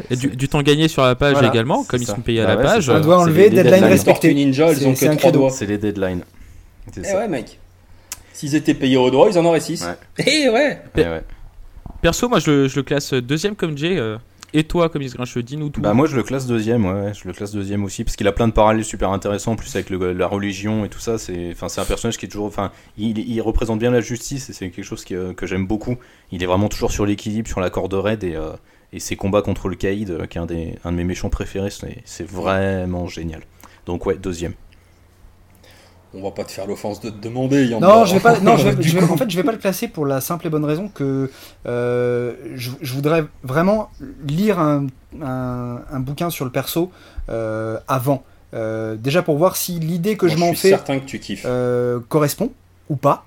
[0.09, 2.61] Et du, temps gagné sur la page également, comme ils sont payés à bah la
[2.61, 2.89] page.
[2.89, 4.33] On doit enlever deadline respecté.
[4.33, 5.49] Ninja, ils ont que 3 doigts.
[5.49, 6.23] C'est les deadlines.
[6.95, 7.59] Eh ouais, mec.
[8.33, 9.87] S'ils étaient payés au droit, ils en auraient 6.
[10.19, 10.79] Eh ouais.
[10.95, 11.23] Eh ouais.
[12.01, 13.97] Perso, moi je, le classe deuxième comme Jay.
[13.97, 14.17] Euh,
[14.57, 15.81] et toi, comme il se dis-nous tout.
[15.81, 18.31] Bah moi je le classe deuxième, ouais, je le classe deuxième aussi, parce qu'il a
[18.31, 21.19] plein de parallèles super intéressants, en plus avec la religion et tout ça.
[21.19, 24.83] C'est, un personnage qui est toujours, enfin, il, représente bien la justice et c'est quelque
[24.83, 25.97] chose que j'aime beaucoup.
[26.31, 28.53] Il est vraiment toujours sur l'équilibre, sur la corde raide et, euh,
[28.93, 31.69] et ses combats contre le Kaïd, qui est un, des, un de mes méchants préférés,
[32.03, 33.41] c'est vraiment génial.
[33.85, 34.53] Donc ouais, deuxième.
[36.17, 37.69] On va pas te faire l'offense de te demander.
[37.79, 38.39] non, je vais pas.
[38.39, 40.65] Non, je vais, en fait, je vais pas le classer pour la simple et bonne
[40.65, 41.29] raison que
[41.67, 43.89] euh, je, voudrais vraiment
[44.27, 44.87] lire un,
[45.21, 46.91] un, bouquin sur le perso
[47.29, 48.23] euh, avant.
[48.53, 51.45] Euh, déjà pour voir si l'idée que je m'en fais certain que tu kiffes.
[52.09, 52.51] correspond
[52.89, 53.25] ou pas.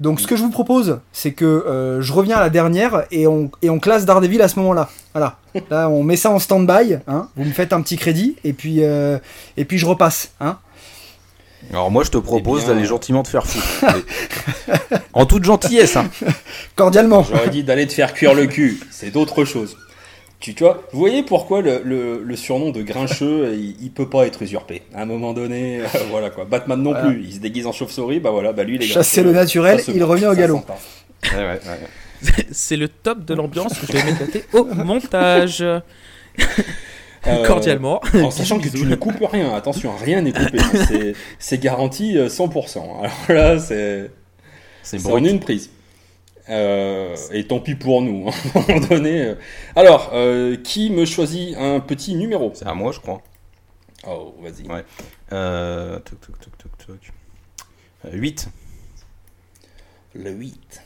[0.00, 3.50] Donc ce que je vous propose, c'est que je reviens à la dernière et on,
[3.60, 4.88] et on classe Daredevil à ce moment-là.
[5.12, 5.38] Voilà.
[5.70, 6.96] Là, on met ça en stand-by.
[7.06, 7.28] Hein.
[7.36, 10.32] Vous me faites un petit crédit et puis, et puis je repasse.
[10.40, 10.56] Hein.
[11.70, 13.96] Alors moi je te propose eh d'aller gentiment te faire foutre.
[15.12, 15.96] en toute gentillesse.
[15.96, 16.10] Hein.
[16.76, 17.22] Cordialement.
[17.22, 18.80] J'aurais dit d'aller te faire cuire le cul.
[18.90, 19.76] C'est d'autres choses.
[20.42, 24.82] Tu, vois, vous voyez pourquoi le, surnom de Grincheux, il, peut pas être usurpé.
[24.92, 26.44] À un moment donné, euh, voilà quoi.
[26.44, 29.22] Batman non plus, il se déguise en chauve-souris, bah voilà, bah lui il est Chasser
[29.22, 30.64] le naturel, il revient au galop.
[32.50, 35.64] C'est le top de l'ambiance que je vais m'éclater au montage.
[37.26, 38.00] Euh, Cordialement.
[38.14, 40.58] En sachant que tu ne coupes rien, attention, rien n'est coupé.
[40.62, 41.12] Hein.
[41.38, 42.78] c'est garanti 100%.
[42.78, 44.10] Euh, Alors là, c'est.
[44.82, 45.70] C'est en une prise.
[46.48, 49.34] Euh, et tant pis pour nous, hein, à un moment donné.
[49.76, 50.12] Alors,
[50.64, 52.50] qui me choisit un petit numéro?
[52.54, 53.22] C'est à moi, je crois.
[54.06, 54.66] Oh, vas-y.
[54.66, 54.84] Ouais.
[55.32, 57.12] Euh, toc, toc, toc, toc,
[58.12, 58.48] 8.
[60.14, 60.81] Le 8.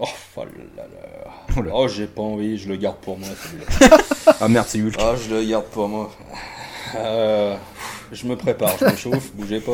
[0.00, 0.04] Oh,
[0.36, 0.44] oh
[0.76, 1.64] là là.
[1.72, 3.28] Oh, j'ai pas envie, je le garde pour moi
[4.40, 4.94] ah merde, c'est Hulk.
[4.98, 6.10] Ah, je le garde pour moi.
[6.96, 7.56] Euh,
[8.12, 9.72] je me prépare, je me chauffe, bougez pas.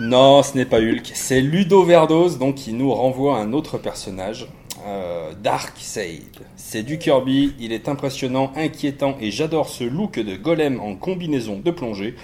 [0.00, 3.78] Non, ce n'est pas Hulk, c'est Ludo Verdos, donc qui nous renvoie à un autre
[3.78, 4.48] personnage,
[4.86, 6.40] euh, Darkseid.
[6.56, 11.58] C'est du Kirby, il est impressionnant, inquiétant et j'adore ce look de golem en combinaison
[11.58, 12.16] de plongée.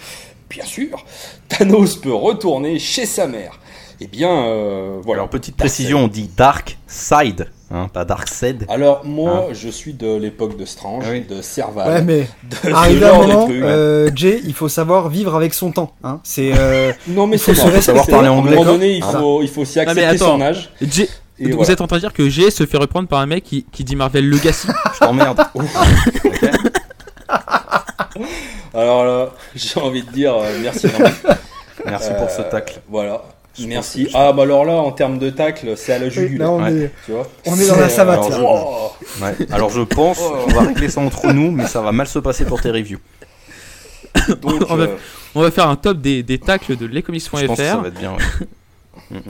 [0.51, 1.07] Bien sûr,
[1.49, 3.61] Thanos peut retourner chez sa mère.
[4.03, 5.21] Eh bien, euh, voilà.
[5.21, 8.65] Alors, petite précision, on dit Dark Side, hein, pas Dark Side.
[8.71, 11.89] Alors, moi, hein je suis de l'époque de Strange, ah de Serval.
[11.89, 12.27] Ouais, mais
[12.73, 15.93] arrivé à un moment, euh, Jay, il faut savoir vivre avec son temps.
[16.03, 16.21] Hein.
[16.25, 16.53] C'est.
[16.57, 18.57] Euh, non, mais c'est faut savoir parler anglais.
[18.57, 20.71] À un moment donné, il faut, il faut aussi accepter son âge.
[20.81, 21.07] Jay,
[21.39, 23.67] vous êtes en train de dire que Jay se fait reprendre par un mec qui,
[23.71, 25.43] qui dit Marvel Legacy Je t'emmerde.
[28.73, 30.87] Alors là, j'ai envie de dire euh, merci.
[31.85, 32.81] Merci pour ce tacle.
[32.89, 33.23] Voilà.
[33.67, 34.09] Merci.
[34.15, 36.53] Ah, bah alors là, en termes de tacle, c'est à la jugulaire.
[36.53, 36.91] on, est...
[37.05, 38.33] Tu vois on est dans la savate.
[38.33, 39.45] Alors, je...
[39.53, 40.37] alors je pense oh.
[40.47, 43.01] on va régler ça entre nous, mais ça va mal se passer pour tes reviews.
[44.41, 44.97] Donc, on, va, euh,
[45.35, 47.39] on, va, faire un top des, des tacles de lescomics.fr.
[47.39, 48.17] Je pense que ça va être bien.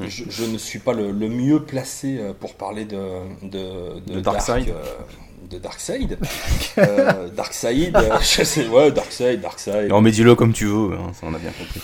[0.09, 2.99] je, je, ne suis pas le, le, mieux placé euh, pour parler de,
[3.43, 4.66] de, de, de Darkseid.
[4.66, 6.18] Dark, euh, de Darkseid.
[6.79, 9.91] euh, Darkseid, je sais, ouais, Darkseid, Darkseid.
[9.91, 11.81] Non, mais dis-le comme tu veux, hein, ça on a bien compris.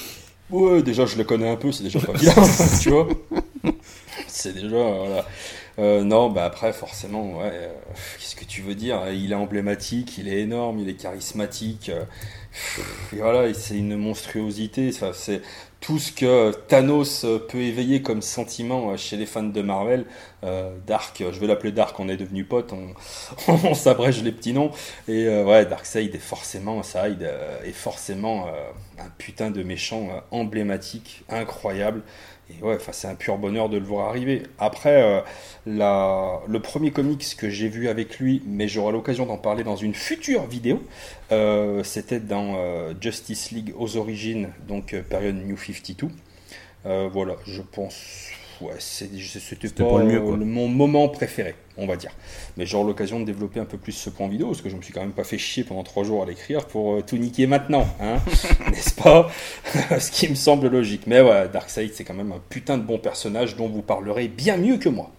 [0.50, 2.32] Ouais, déjà je le connais un peu, c'est déjà pas bien,
[2.80, 3.08] tu vois.
[4.28, 5.26] C'est déjà, voilà.
[5.78, 7.72] Euh, non, bah après, forcément, ouais, euh,
[8.18, 11.90] qu'est-ce que tu veux dire Il est emblématique, il est énorme, il est charismatique.
[11.90, 12.04] Euh,
[13.12, 14.92] et voilà, c'est une monstruosité.
[15.12, 15.42] c'est
[15.80, 20.06] tout ce que Thanos peut éveiller comme sentiment chez les fans de Marvel.
[20.86, 24.70] Dark, je vais l'appeler Dark, on est devenu potes, on, s'abrège les petits noms.
[25.06, 27.28] Et ouais, Darkseid est forcément, Side
[27.64, 28.46] est forcément
[28.98, 32.02] un putain de méchant emblématique, incroyable.
[32.48, 34.42] Et ouais, c'est un pur bonheur de le voir arriver.
[34.58, 35.20] Après, euh,
[35.66, 39.94] le premier comics que j'ai vu avec lui, mais j'aurai l'occasion d'en parler dans une
[39.94, 40.82] future vidéo,
[41.32, 46.08] euh, c'était dans euh, Justice League aux origines, donc période New 52.
[47.10, 48.30] voilà, je pense
[48.60, 52.12] ouais, c'était pas, le mieux, mon moment préféré, on va dire.
[52.56, 54.82] Mais j'aurai l'occasion de développer un peu plus ce point vidéo, parce que je me
[54.82, 57.46] suis quand même pas fait chier pendant trois jours à l'écrire pour euh, tout niquer
[57.46, 58.16] maintenant, hein,
[58.70, 59.30] n'est-ce pas?
[59.98, 61.02] Ce qui me semble logique.
[61.06, 64.56] Mais ouais, Darkseid, c'est quand même un putain de bon personnage dont vous parlerez bien
[64.56, 65.10] mieux que moi.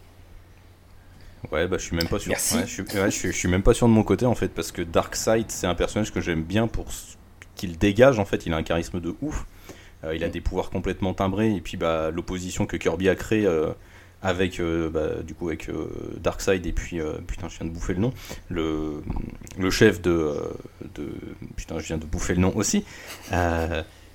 [1.52, 2.34] Ouais, bah je suis même pas sûr.
[2.36, 5.46] je, suis, je, suis, même pas sûr de mon côté en fait, parce que Darkseid,
[5.50, 7.16] c'est un personnage que j'aime bien pour ce
[7.56, 8.46] qu'il dégage en fait.
[8.46, 9.46] Il a un charisme de ouf.
[10.04, 13.46] Euh, il a des pouvoirs complètement timbrés et puis bah, l'opposition que Kirby a créée
[13.46, 13.72] euh,
[14.22, 15.70] avec euh, bah, du coup avec
[16.22, 18.14] Darkseid et puis putain je viens de bouffer le nom
[18.50, 19.02] le,
[19.58, 20.36] le chef de,
[20.96, 21.10] de,
[21.56, 22.84] putain je viens de bouffer le nom aussi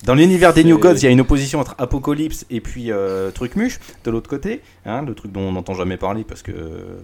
[0.04, 2.90] dans l'univers des New Gods, il y a une opposition entre Apocalypse et puis
[3.34, 6.52] Trucmuche de l'autre côté, hein, le truc dont on n'entend jamais parler parce que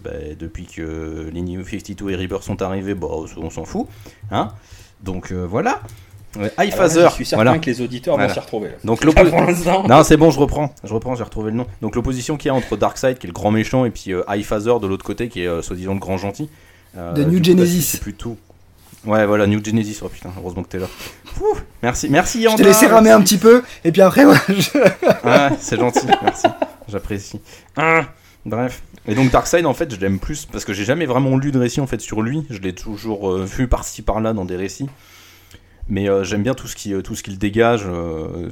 [0.02, 3.06] bah, depuis que les New 52 et Rebirth sont arrivés, bah,
[3.36, 3.86] on s'en fout.
[4.32, 4.48] Hein.
[5.04, 5.80] Donc voilà.
[6.36, 8.70] Ouais, High Je suis certain que les auditeurs vont s'y retrouver.
[8.84, 9.04] Donc
[9.88, 10.74] Non, c'est bon, je reprends.
[10.84, 11.66] Je reprends, j'ai retrouvé le nom.
[11.80, 14.22] Donc l'opposition qu'il y a entre Darkseid, qui est le grand méchant, et puis euh,
[14.28, 16.50] High de l'autre côté, qui est euh, soi-disant le grand gentil.
[16.96, 17.82] Euh, de New Genesis.
[17.82, 18.36] C'est plutôt.
[19.04, 20.00] Ouais, voilà, New Genesis.
[20.02, 20.86] Oh putain, heureusement que t'es là.
[21.82, 22.56] merci, merci Yanda.
[22.56, 24.36] Je t'ai laissé ramer un petit peu, et puis après, ouais,
[25.60, 26.46] c'est gentil, merci.
[26.88, 27.40] J'apprécie.
[27.76, 28.02] Ah,
[28.44, 28.82] bref.
[29.06, 31.58] Et donc Darkseid, en fait, je l'aime plus parce que j'ai jamais vraiment lu de
[31.58, 32.44] récit en fait sur lui.
[32.50, 34.88] Je l'ai toujours euh, vu par-ci par-là dans des récits.
[35.89, 37.84] Mais euh, j'aime bien tout ce qui, tout ce qu'il dégage,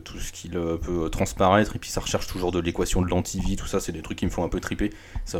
[0.04, 1.76] tout ce qu'il peut transparaître.
[1.76, 4.26] Et puis ça recherche toujours de l'équation de l'antivie, tout ça, c'est des trucs qui
[4.26, 4.90] me font un peu triper.
[5.24, 5.38] Ça,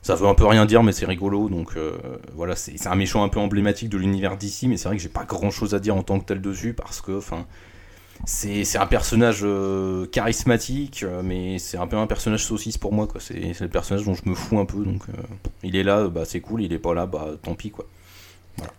[0.00, 1.48] ça, veut un peu rien dire, mais c'est rigolo.
[1.48, 1.76] Donc
[2.34, 4.68] voilà, c'est un méchant un peu emblématique de l'univers d'ici.
[4.68, 7.00] Mais c'est vrai que j'ai pas grand-chose à dire en tant que tel dessus parce
[7.00, 7.46] que, enfin
[8.24, 13.08] c'est un personnage euh, charismatique, euh, mais c'est un peu un personnage saucisse pour moi.
[13.18, 14.84] C'est le personnage dont je me fous un peu.
[14.84, 15.22] Donc, euh,
[15.62, 16.62] il est là, bah, c'est cool.
[16.62, 17.70] Il est pas là, bah, tant pis.
[17.70, 17.86] quoi.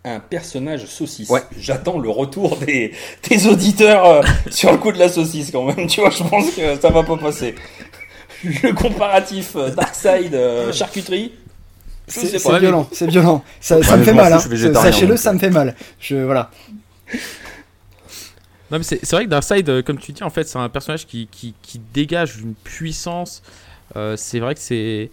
[0.05, 1.29] Un personnage saucisse.
[1.29, 1.41] Ouais.
[1.57, 2.93] J'attends le retour des,
[3.29, 5.87] des auditeurs sur le coup de la saucisse quand même.
[5.87, 7.55] Tu vois, je pense que ça va pas passer.
[8.43, 10.37] Le comparatif Darkseid
[10.73, 11.33] charcuterie.
[12.07, 13.43] C'est violent, c'est violent.
[13.61, 14.33] Ça, ça me fait mal.
[14.33, 14.39] Hein.
[14.73, 15.75] Sachez-le, ça me fait mal.
[15.99, 16.51] Je voilà
[18.81, 21.53] c'est vrai que Darkseid, euh, comme tu dis, en fait, c'est un personnage qui, qui,
[21.93, 23.43] dégage une puissance.
[23.95, 25.11] Euh, c'est vrai que c'est.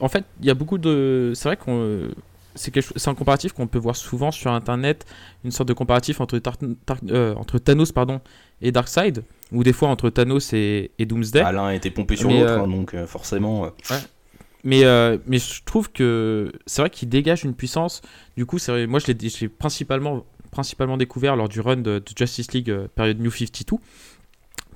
[0.00, 1.32] En fait, il y a beaucoup de.
[1.34, 2.08] C'est vrai qu'on.
[2.54, 5.04] C'est un comparatif qu'on peut voir souvent sur internet,
[5.44, 6.40] une sorte de comparatif entre,
[7.10, 8.20] euh, entre Thanos pardon,
[8.62, 11.42] et Darkseid, ou des fois entre Thanos et, et Doomsday.
[11.44, 13.72] Ah, l'un a été pompé sur l'autre, hein, donc forcément.
[14.62, 14.82] Mais,
[15.26, 18.02] mais je trouve que c'est vrai qu'il dégage une puissance.
[18.36, 20.24] Du coup, moi je l'ai principalement
[20.54, 23.76] principalement découvert lors du run de, Justice League euh, période New 52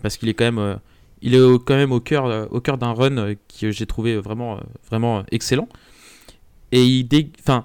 [0.03, 0.75] parce qu'il est quand même euh,
[1.23, 4.59] il est quand même au cœur euh, au cœur d'un run que j'ai trouvé vraiment
[4.91, 5.69] vraiment excellent
[6.73, 7.09] et il
[7.41, 7.65] enfin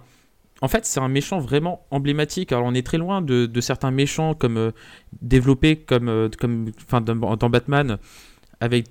[0.61, 2.53] en fait, c'est un méchant vraiment emblématique.
[2.53, 4.71] Alors, on est très loin de, certains méchants comme
[5.21, 7.97] développés comme, comme enfin, dans, Batman,
[8.61, 8.85] avec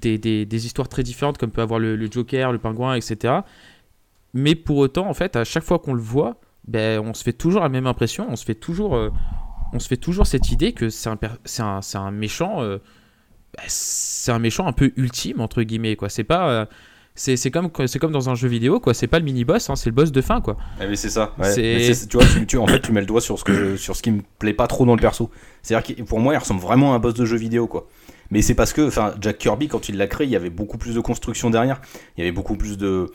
[0.00, 3.40] des, des, histoires très différentes, comme peut avoir le, Joker, le Pingouin, etc.
[4.32, 7.32] Mais pour autant, en fait, à chaque fois qu'on le voit, ben, on se fait
[7.32, 9.10] toujours la même impression, on se fait toujours, euh,
[9.72, 11.18] on se fait toujours cette idée que c'est un,
[11.58, 12.78] un, un, méchant, euh,
[13.56, 16.08] ben, c'est un méchant un peu ultime entre guillemets quoi.
[16.08, 16.66] C'est pas, euh,
[17.14, 18.94] c'est comme, c'est comme dans un jeu vidéo quoi.
[18.94, 20.56] C'est pas le mini boss, hein, c'est le boss de fin quoi.
[20.80, 21.34] Ah mais c'est ça.
[21.54, 24.10] tu vois, tu, en fait, tu mets le doigt sur ce que, sur ce qui
[24.10, 25.30] me plaît pas trop dans le perso.
[25.62, 27.86] C'est-à-dire que pour moi, il ressemble vraiment à un boss de jeu vidéo quoi.
[28.30, 30.78] Mais c'est parce que, enfin, Jack Kirby quand il l'a créé, il y avait beaucoup
[30.78, 31.80] plus de construction derrière.
[32.16, 33.10] Il y avait beaucoup plus de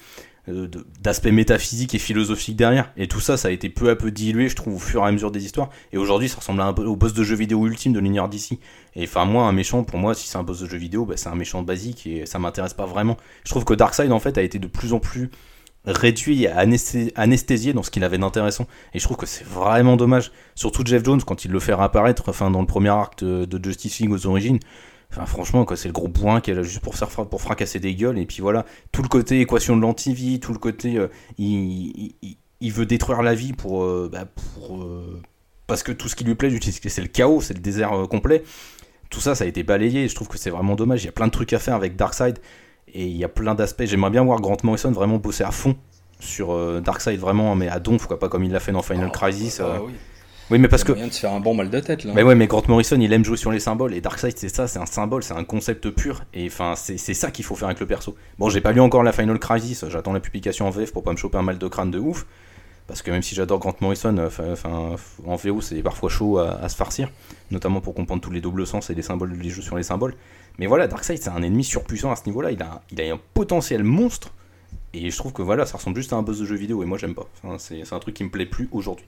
[0.47, 2.91] d'aspect métaphysique et philosophique derrière.
[2.97, 5.07] Et tout ça, ça a été peu à peu dilué, je trouve, au fur et
[5.07, 5.69] à mesure des histoires.
[5.91, 8.59] Et aujourd'hui, ça ressemble un peu au boss de jeu vidéo ultime de l'univers d'ici.
[8.95, 11.17] Et enfin, moi, un méchant, pour moi, si c'est un boss de jeu vidéo, bah,
[11.17, 13.17] c'est un méchant basique et ça m'intéresse pas vraiment.
[13.43, 15.31] Je trouve que Darkseid, en fait, a été de plus en plus
[15.85, 16.57] réduit à
[17.15, 18.67] anesthésier dans ce qu'il avait d'intéressant.
[18.93, 20.31] Et je trouve que c'est vraiment dommage.
[20.55, 23.99] Surtout Jeff Jones, quand il le fait apparaître enfin, dans le premier acte de Justice
[23.99, 24.59] League aux origines,
[25.16, 27.80] Enfin, franchement, quoi, c'est le gros point qui est là juste pour, faire, pour fracasser
[27.80, 28.20] des gueules.
[28.20, 30.97] Et puis voilà, tout le côté équation de l'antivie, tout le côté.
[30.97, 31.07] Euh,
[31.38, 32.16] il,
[32.59, 33.84] il, veut détruire la vie pour.
[33.84, 35.22] Euh, bah, pour euh,
[35.68, 38.43] parce que tout ce qui lui plaît, c'est le chaos, c'est le désert complet.
[39.09, 40.07] Tout ça, ça a été balayé.
[40.07, 41.03] Je trouve que c'est vraiment dommage.
[41.03, 42.39] Il y a plein de trucs à faire avec Darkseid.
[42.93, 43.86] Et il y a plein d'aspects.
[43.86, 45.76] J'aimerais bien voir Grant Morrison vraiment bosser à fond
[46.20, 49.11] sur Darkseid, vraiment, mais à donf, quoi, pas comme il l'a fait dans Final oh,
[49.11, 49.59] Crisis.
[49.59, 49.93] Ah oui.
[50.51, 50.91] Oui, mais parce que.
[50.91, 52.13] de se faire un bon mal de tête là.
[52.15, 53.93] Mais ouais, mais Grant Morrison, il aime jouer sur les symboles.
[53.95, 56.23] Et Darkseid, c'est ça, c'est un symbole, c'est un concept pur.
[56.33, 58.15] Et enfin, c'est ça qu'il faut faire avec le perso.
[58.37, 61.11] Bon, j'ai pas lu encore la Final Crisis, j'attends la publication en VF pour pas
[61.11, 62.25] me choper un mal de crâne de ouf.
[62.87, 66.69] Parce que même si j'adore Grant Morrison, euh, enfin, en VO, c'est parfois chaud à,
[66.69, 67.09] se farcir.
[67.49, 70.13] Notamment pour comprendre tous les doubles sens et les symboles, les jeux sur les symboles.
[70.59, 72.51] Mais voilà, Darkseid, c'est un ennemi surpuissant à ce niveau-là.
[72.51, 74.31] Il a, il a un potentiel monstre.
[74.93, 76.83] Et je trouve que voilà, ça ressemble juste à un boss de jeu vidéo.
[76.83, 77.27] Et moi, j'aime pas.
[77.57, 79.05] c'est un truc qui me plaît plus aujourd'hui.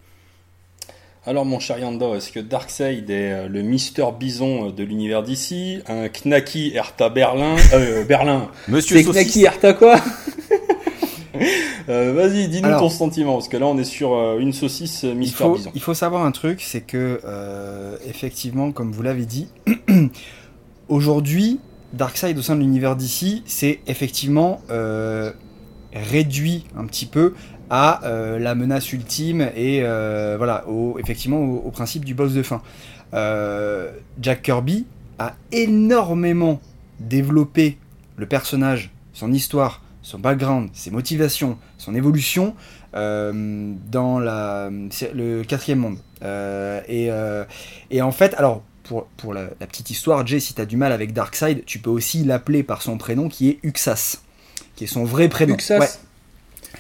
[1.28, 5.24] Alors mon cher Yanda, est-ce que Darkseid est euh, le Mister Bison euh, de l'univers
[5.24, 5.82] d'ici?
[5.86, 8.48] Un Knacky Erta Berlin euh, Berlin.
[8.70, 9.98] Monsieur C'est Knacky Erta quoi?
[11.90, 15.72] Vas-y, dis-nous ton sentiment, parce que là on est sur une saucisse Mister Bison.
[15.76, 17.20] Il faut savoir un truc, c'est que,
[18.08, 19.48] effectivement, comme vous l'avez dit,
[20.90, 21.60] aujourd'hui,
[21.94, 24.62] Darkseid au sein de l'univers d'ici, c'est effectivement
[25.94, 27.34] réduit un petit peu
[27.70, 32.44] à euh, la menace ultime et euh, voilà, au, effectivement au, principe du boss de
[32.44, 32.62] fin.
[33.14, 33.92] Euh,
[34.22, 34.86] Jack Kirby
[35.20, 36.62] a énormément
[37.00, 37.78] développé
[38.16, 42.56] le personnage, son histoire, son background, ses motivations, son évolution
[42.94, 44.72] dans la,
[45.14, 45.98] le quatrième monde.
[46.88, 47.12] Et,
[47.92, 50.92] et, en fait, alors pour, pour la, petite histoire, Jay, si tu as du mal
[50.92, 54.22] avec Darkseid, tu peux aussi l'appeler par son prénom qui est Uxas,
[54.76, 55.54] qui est son vrai prénom.
[55.54, 56.00] Uxas?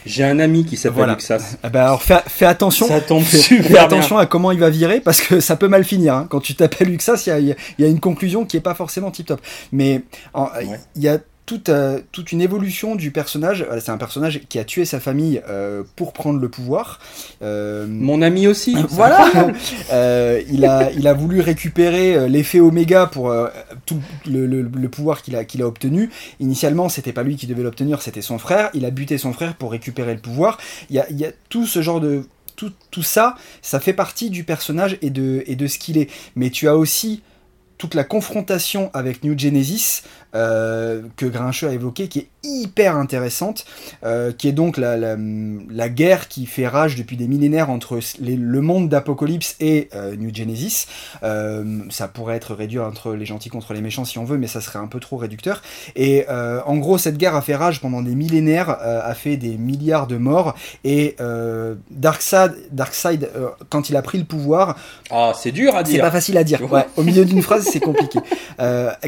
[0.05, 1.13] J'ai un ami qui s'appelle voilà.
[1.13, 1.57] Luxas.
[1.63, 2.87] Ah bah alors fais, attention.
[2.87, 6.13] Ça tombe fais, attention à comment il va virer parce que ça peut mal finir.
[6.13, 6.27] Hein.
[6.29, 9.41] Quand tu t'appelles Luxas, il y a, une conclusion qui est pas forcément tip top.
[9.71, 10.01] Mais
[10.95, 11.17] il y a
[11.47, 13.65] toute, euh, toute une évolution du personnage.
[13.79, 16.99] C'est un personnage qui a tué sa famille euh, pour prendre le pouvoir.
[17.41, 18.75] Mon ami aussi.
[18.89, 19.31] voilà.
[20.49, 23.35] il, a, il a voulu récupérer l'effet Oméga pour
[23.85, 26.11] tout le, pouvoir qu'il a, qu'il a obtenu.
[26.39, 28.69] Initialement, c'était pas lui qui devait l'obtenir, c'était son frère.
[28.73, 30.57] Il a buté son frère pour récupérer le pouvoir.
[30.89, 32.23] Il y a, il y a tout ce genre de
[32.57, 36.09] tout, tout, ça, ça fait partie du personnage et de, et de ce qu'il est.
[36.35, 37.21] Mais tu as aussi
[37.77, 40.01] toute la confrontation avec New Genesis
[40.35, 43.65] euh, que Grincheux a évoqué, qui est hyper intéressante,
[44.03, 48.61] euh, qui est donc la, la, guerre qui fait rage depuis des millénaires entre le
[48.61, 50.87] monde d'Apocalypse et euh, New Genesis.
[51.21, 54.61] ça pourrait être réduit entre les gentils contre les méchants si on veut, mais ça
[54.61, 55.61] serait un peu trop réducteur.
[55.95, 60.07] Et en gros, cette guerre a fait rage pendant des millénaires, a fait des milliards
[60.07, 61.15] de morts, et
[61.91, 63.29] Darkseid, Darkseid
[63.69, 64.77] quand il a pris le pouvoir...
[65.09, 65.95] Ah, c'est dur à dire.
[65.95, 66.61] C'est pas facile à dire.
[66.97, 68.19] au milieu d'une phrase, c'est compliqué.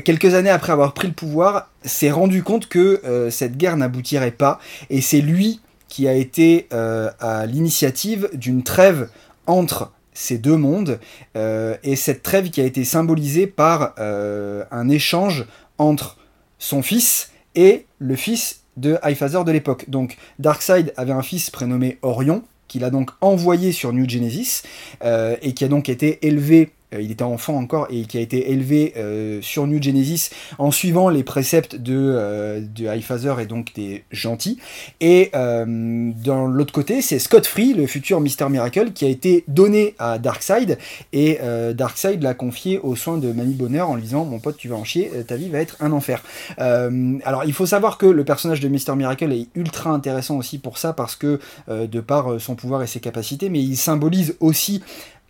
[0.03, 4.59] quelques années après avoir pris pouvoir s'est rendu compte que euh, cette guerre n'aboutirait pas,
[4.89, 9.09] et c'est lui qui a été euh, à l'initiative d'une trêve
[9.47, 10.99] entre ces deux mondes,
[11.35, 15.45] euh, et cette trêve qui a été symbolisée par un échange
[15.77, 16.17] entre
[16.57, 19.85] son fils et le fils de Highfather de l'époque.
[19.87, 24.63] Donc Darkseid avait un fils prénommé Orion, qu'il a donc envoyé sur New Genesis,
[25.03, 28.93] et qui a donc été élevé il était enfant encore et qui a été élevé
[28.97, 34.57] euh, sur New Genesis en suivant les préceptes de, euh, de et donc des gentils.
[34.99, 39.95] Et dans l'autre côté, c'est Scott Free, le futur Mister Miracle, qui a été donné
[39.99, 40.77] à Darkseid
[41.13, 41.39] et
[41.73, 44.75] Darkseid l'a confié aux soins de Mamie Bonheur en lui disant Mon pote, tu vas
[44.75, 46.23] en chier, ta vie va être un enfer.
[46.57, 50.77] alors, il faut savoir que le personnage de Mister Miracle est ultra intéressant aussi pour
[50.77, 54.81] ça parce que de par son pouvoir et ses capacités, mais il symbolise aussi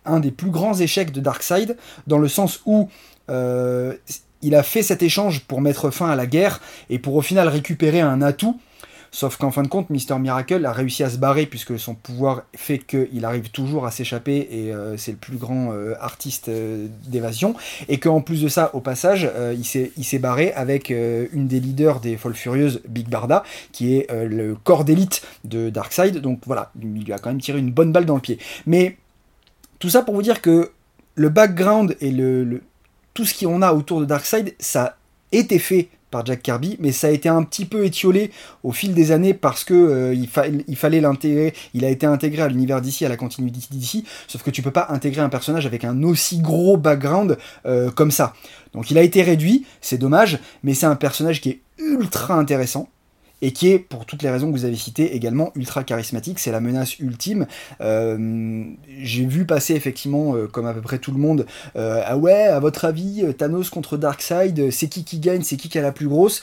[0.04, 1.76] un des plus grands échecs de Darkseid,
[2.06, 2.88] dans le sens où
[3.30, 3.94] euh,
[4.42, 7.48] il a fait cet échange pour mettre fin à la guerre et pour au final
[7.48, 8.58] récupérer un atout.
[9.12, 12.42] Sauf qu'en fin de compte, Mister Miracle a réussi à se barrer puisque son pouvoir
[12.54, 16.48] fait qu'il arrive toujours à s'échapper et euh, c'est le plus grand euh, artiste
[17.08, 17.56] d'évasion.
[17.88, 19.64] Et qu'en plus de ça, au passage, il
[20.04, 23.42] s'est barré avec une des leaders des Folles Furieuses, Big Barda,
[23.72, 26.18] qui est le corps d'élite de Darkseid.
[26.18, 28.38] Donc voilà, il lui a quand même tiré une bonne balle dans le pied.
[28.64, 28.96] Mais
[29.80, 30.70] tout ça pour vous dire que
[31.16, 32.62] le background et le,
[33.14, 34.96] tout ce qu'on a autour de Darkseid, ça a
[35.32, 38.30] été fait par Jack Kirby, mais ça a été un petit peu étiolé
[38.62, 41.54] au fil des années parce que euh, il, fallait l'intégrer.
[41.80, 44.86] A été intégré à l'univers d'ici, à la continuité d'ici, sauf que tu peux pas
[44.90, 48.34] intégrer un personnage avec un aussi gros background euh, comme ça.
[48.74, 52.88] Donc il a été réduit, c'est dommage, mais c'est un personnage qui est ultra intéressant
[53.42, 56.38] et qui est, pour toutes les raisons que vous avez citées, également ultra charismatique.
[56.38, 57.46] C'est la menace ultime.
[57.80, 58.64] Euh,
[59.02, 62.44] j'ai vu passer effectivement, euh, comme à peu près tout le monde, euh, ah ouais,
[62.44, 65.92] à votre avis, Thanos contre Darkseid, c'est qui qui gagne, c'est qui qui a la
[65.92, 66.42] plus grosse?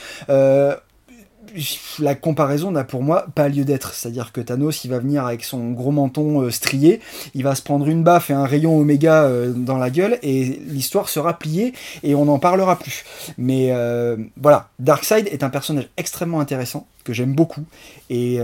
[1.99, 3.93] La comparaison n'a pour moi pas lieu d'être.
[3.93, 6.99] C'est-à-dire que Thanos, il va venir avec son gros menton euh, strié,
[7.34, 10.45] il va se prendre une baffe et un rayon oméga euh, dans la gueule, et
[10.68, 13.05] l'histoire sera pliée, et on n'en parlera plus.
[13.38, 17.64] Mais euh, voilà, Darkseid est un personnage extrêmement intéressant, que j'aime beaucoup,
[18.10, 18.39] et,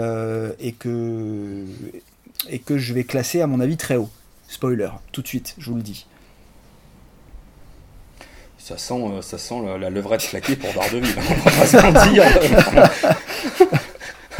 [0.80, 1.66] que
[2.78, 4.10] je vais classer à mon avis très haut.
[4.48, 6.06] Spoiler, tout de suite, je vous le dis.
[8.64, 11.14] Ça sent, euh, ça sent la, levrette claquée pour Daredevil.
[11.18, 12.24] on va pas se mentir.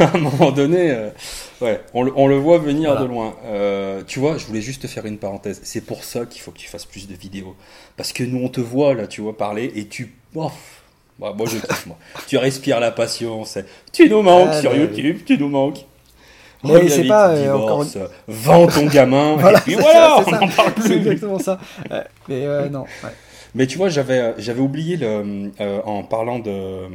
[0.00, 1.10] à un moment donné, euh,
[1.60, 3.36] ouais, on, le voit venir de loin.
[3.44, 5.60] Euh, tu vois, je voulais juste te faire une parenthèse.
[5.62, 7.54] C'est pour ça qu'il faut que tu fasses plus de vidéos.
[7.98, 10.14] Parce que nous, on te voit là, tu vois, parler et tu.
[10.34, 10.50] Oh,
[11.18, 11.98] bah, moi, je kiffe, moi.
[12.26, 13.58] tu respires la patience.
[13.92, 15.84] Tu nous manques ah, sur bah YouTube, tu nous manques.
[16.64, 17.84] Mais c'est pas encore
[18.26, 19.36] Vends ton gamin.
[19.36, 20.84] et puis voilà, on n'en parle plus.
[20.84, 21.58] C'est exactement ça.
[22.26, 22.86] mais non.
[23.04, 23.10] Ouais.
[23.54, 26.88] Mais tu vois, j'avais, euh, j'avais oublié, le, euh, en parlant de,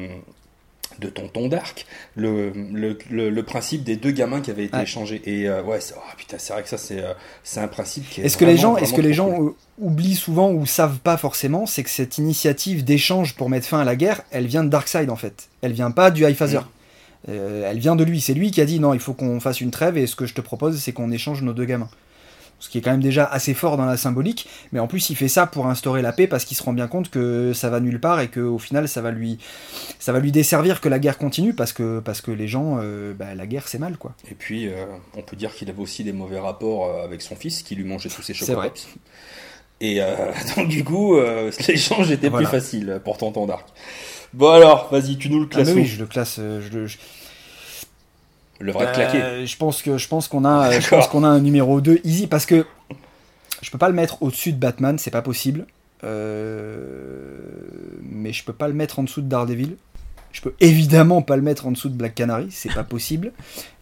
[0.99, 1.85] de Tonton Dark,
[2.15, 2.97] le, le,
[3.29, 5.21] le, principe des deux gamins qui avaient été échangés.
[5.25, 7.01] Et euh, ouais, c'est, oh, putain, c'est vrai que ça, c'est,
[7.43, 8.25] c'est un principe qui est.
[8.25, 11.83] Est-ce que les gens, est-ce que les gens oublient souvent ou savent pas forcément, c'est
[11.83, 15.15] que cette initiative d'échange pour mettre fin à la guerre, elle vient de Darkseid en
[15.15, 15.47] fait.
[15.61, 16.37] Elle vient pas du High.
[16.39, 17.31] Mm.
[17.31, 18.19] elle vient de lui.
[18.19, 20.25] C'est lui qui a dit non, il faut qu'on fasse une trêve et ce que
[20.25, 21.89] je te propose, c'est qu'on échange nos deux gamins
[22.59, 25.15] ce qui est quand même déjà assez fort dans la symbolique, mais en plus il
[25.15, 27.79] fait ça pour instaurer la paix parce qu'il se rend bien compte que ça va
[27.79, 29.39] nulle part et qu'au final ça va lui
[29.97, 33.13] ça va lui desservir que la guerre continue parce que parce que les gens euh,
[33.13, 34.13] bah, la guerre c'est mal quoi.
[34.29, 34.85] Et puis euh,
[35.15, 37.85] on peut dire qu'il avait aussi des mauvais rapports euh, avec son fils qui lui
[37.85, 38.73] mangeait tous ses chocolats.
[39.81, 40.01] Et
[40.57, 41.17] donc du coup
[41.67, 43.67] l'échange était plus facile pour Tonton Dark.
[44.33, 45.69] Bon alors, vas-y, tu nous le classes.
[45.71, 46.35] Ah, oui, je le classe.
[46.35, 46.87] Je le
[48.61, 49.45] vrai claqué.
[49.45, 52.27] Je pense que je pense qu'on a je pense qu'on a un numéro 2 easy
[52.27, 52.65] parce que
[53.61, 55.65] je peux pas le mettre au-dessus de Batman, c'est pas possible.
[56.03, 57.39] Euh,
[58.03, 59.75] mais je peux pas le mettre en dessous de Daredevil.
[60.31, 63.31] Je peux évidemment pas le mettre en dessous de Black Canary, c'est pas possible.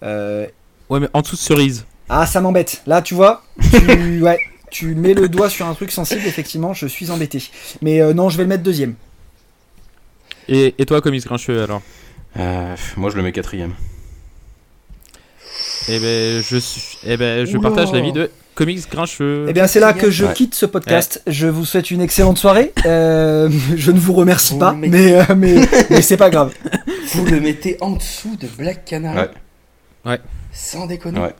[0.03, 0.47] Euh,
[0.89, 1.85] ouais, mais en dessous de cerise.
[2.09, 2.81] Ah, ça m'embête.
[2.87, 4.21] Là, tu vois, tu...
[4.21, 7.43] ouais, tu mets le doigt sur un truc sensible, effectivement, je suis embêté.
[7.81, 8.95] Mais euh, non, je vais le mettre deuxième.
[10.47, 11.81] Et, et toi, Comics Grincheux, alors?
[12.37, 13.73] Euh, Moi, je le mets quatrième.
[15.89, 16.97] Eh ben, je, suis...
[17.05, 19.45] eh ben, je partage l'avis de Comics Grincheux.
[19.47, 21.21] Eh bien, c'est là que je quitte ce podcast.
[21.27, 22.73] Je vous souhaite une excellente soirée.
[22.85, 25.55] Euh, je ne vous remercie pas, mais, euh, mais,
[25.89, 26.53] mais c'est pas grave.
[27.13, 30.11] Vous le mettez en dessous de Black Canary Ouais.
[30.11, 30.19] ouais.
[30.51, 31.35] Sans déconner Ouais.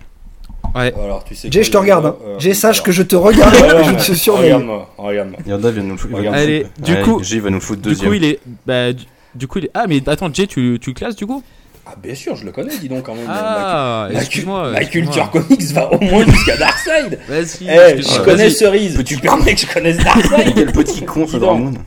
[0.76, 0.94] Ouais.
[0.94, 2.06] Alors, tu sais Jay, je te regarde.
[2.06, 2.16] Hein.
[2.24, 4.54] Euh, Jay, sache que je te regarde je te surveille.
[4.54, 5.40] Regarde-moi, regarde-moi.
[5.48, 6.18] Yanda vient nous le foutre.
[6.32, 8.12] Allez, du coup, Jay va nous foutre deuxième.
[8.12, 8.40] Du coup, il est.
[8.66, 9.72] Bah, du, du, coup, il est.
[9.74, 11.44] Ah, mais attends, Jay, tu, tu classes du coup?
[11.90, 13.28] Ah bien sûr, je le connais, dis donc quand même.
[13.30, 14.72] Ah, ma, excuse-moi.
[14.72, 17.20] Ma culture comics va au moins jusqu'à Darkseid.
[17.28, 17.68] Vas-y.
[17.70, 19.02] Eh, je connais Cerise.
[19.06, 21.78] Tu permets que je connaisse Darkseid Quel petit con, ça monde.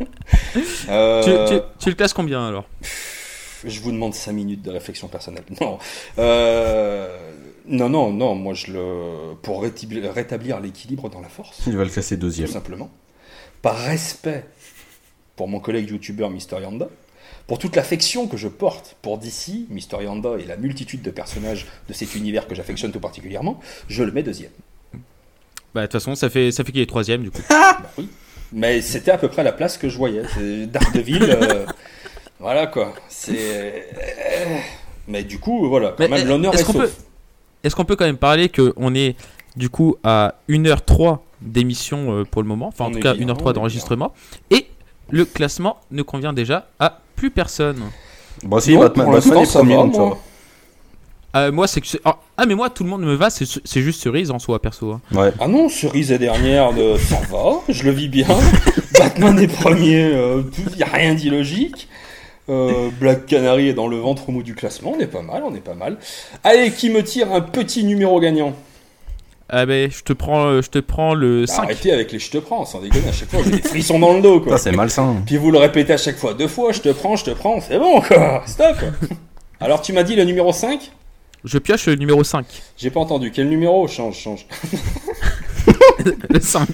[0.88, 1.22] Euh...
[1.48, 2.64] Tu, tu, tu, le classes combien alors?
[3.64, 5.44] Je vous demande 5 minutes de réflexion personnelle.
[5.60, 5.78] Non.
[6.18, 7.08] Euh...
[7.66, 9.34] Non, non, non, moi je le.
[9.42, 11.60] Pour rétablir l'équilibre dans la force.
[11.66, 12.48] Il va le classer deuxième.
[12.48, 12.90] Tout simplement.
[13.60, 14.44] Par respect
[15.36, 16.88] pour mon collègue youtubeur Mister Yanda,
[17.46, 21.66] pour toute l'affection que je porte pour DC, Mister Yanda et la multitude de personnages
[21.88, 24.52] de cet univers que j'affectionne tout particulièrement, je le mets deuxième.
[25.74, 27.42] Bah de toute façon, ça fait, ça fait qu'il est troisième du coup.
[27.48, 28.08] bah, oui.
[28.52, 30.22] Mais c'était à peu près la place que je voyais.
[30.66, 31.66] Daredevil, euh,
[32.38, 32.94] voilà quoi.
[33.08, 33.88] C'est.
[35.06, 36.90] Mais du coup, voilà, quand même l'honneur est, est sauf.
[37.62, 39.16] Est-ce qu'on peut quand même parler qu'on est
[39.56, 44.12] du coup à 1h03 d'émission euh, pour le moment, enfin en tout cas 1h03 d'enregistrement,
[44.50, 44.66] et
[45.10, 47.82] le classement ne convient déjà à plus personne.
[48.42, 50.16] Bon, si, Batman, Batman est premier, donc.
[51.36, 51.86] Euh, moi, c'est que.
[52.04, 54.92] Ah, ah, mais moi, tout le monde me va, c'est juste Cerise en soi, perso.
[54.92, 55.00] Hein.
[55.12, 55.32] Ouais.
[55.38, 56.96] Ah non, Cerise est dernière, de...
[56.96, 58.26] ça va, je le vis bien.
[58.98, 60.42] Batman est premier, il euh,
[60.76, 61.88] n'y a rien d'illogique.
[62.48, 65.54] Euh, Black Canary est dans le ventre mou du classement, on est pas mal, on
[65.54, 65.98] est pas mal.
[66.42, 68.54] Allez, qui me tire un petit numéro gagnant?
[69.52, 71.56] Ah ben, je te prends, euh, je te prends le 5.
[71.56, 73.98] Bah, arrêtez avec les je te prends, sans déconner, à chaque fois j'ai des frissons
[73.98, 74.58] dans le dos quoi.
[74.58, 75.22] c'est malsain.
[75.26, 77.60] Puis vous le répétez à chaque fois deux fois, je te prends, je te prends,
[77.60, 78.76] c'est bon quoi, stop.
[79.58, 80.92] Alors tu m'as dit le numéro 5
[81.44, 82.46] Je pioche le numéro 5.
[82.76, 83.86] J'ai pas entendu, quel numéro?
[83.88, 84.46] Change, change.
[86.30, 86.68] le 5.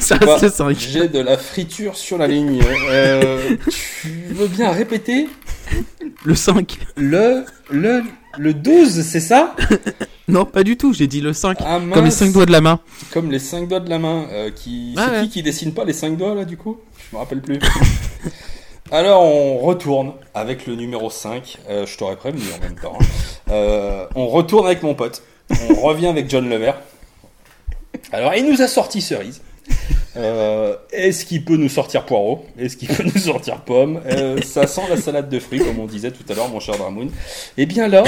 [0.00, 0.76] Ça reste le 5.
[0.78, 2.60] J'ai de la friture sur la ligne.
[2.90, 3.56] Euh,
[4.00, 5.28] tu veux bien répéter?
[6.24, 6.78] Le 5.
[6.96, 8.02] Le, le,
[8.36, 9.54] le 12, c'est ça?
[10.28, 11.56] Non, pas du tout, j'ai dit le 5.
[11.60, 12.80] Ah, comme les 5 doigts de la main.
[13.12, 14.26] Comme les 5 doigts de la main.
[14.30, 14.94] Euh, qui...
[14.98, 16.76] Ah c'est qui qui dessine pas les 5 doigts là du coup?
[17.10, 17.58] Je me rappelle plus.
[18.90, 21.56] Alors on retourne avec le numéro 5.
[21.70, 22.98] Euh, je t'aurais prévenu en même temps.
[23.00, 23.04] Hein.
[23.50, 25.22] Euh, on retourne avec mon pote.
[25.70, 26.78] On revient avec John Levert.
[28.12, 29.40] Alors il nous a sorti cerise.
[30.16, 34.66] Euh, est-ce qu'il peut nous sortir poireau Est-ce qu'il peut nous sortir pomme euh, Ça
[34.66, 37.10] sent la salade de fruits, comme on disait tout à l'heure, mon cher Dramoun.
[37.56, 38.02] Eh bien là,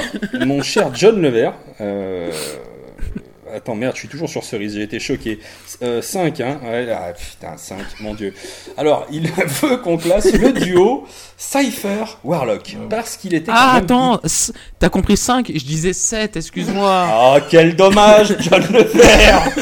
[0.44, 1.54] mon cher John Levert.
[1.80, 2.32] Euh,
[3.54, 5.38] attends, merde, je suis toujours sur cerise, j'ai été choqué.
[6.00, 8.34] 5, hein ouais, ah, Putain, 5, mon dieu.
[8.76, 9.30] Alors, il
[9.62, 11.06] veut qu'on classe le duo
[11.36, 12.76] Cypher-Warlock.
[12.88, 13.52] Parce qu'il était.
[13.54, 14.20] Ah, attends,
[14.78, 16.90] t'as compris 5 Je disais 7, excuse-moi.
[16.90, 19.52] Ah, quel dommage, John Levert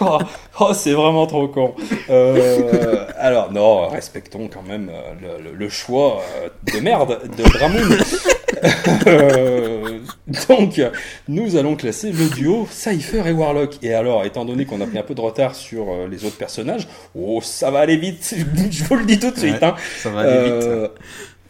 [0.00, 0.18] Oh,
[0.60, 1.74] oh, c'est vraiment trop con.
[2.08, 7.98] Euh, alors, non, respectons quand même euh, le, choix euh, de merde de Dramoun.
[10.48, 10.80] donc,
[11.28, 13.78] nous allons classer le duo Cypher et Warlock.
[13.82, 16.88] Et alors, étant donné qu'on a pris un peu de retard sur les autres personnages,
[17.14, 18.34] oh, ça va aller vite,
[18.70, 19.62] je vous le dis tout de suite.
[19.62, 19.74] Hein.
[19.98, 20.90] Ça va aller vite.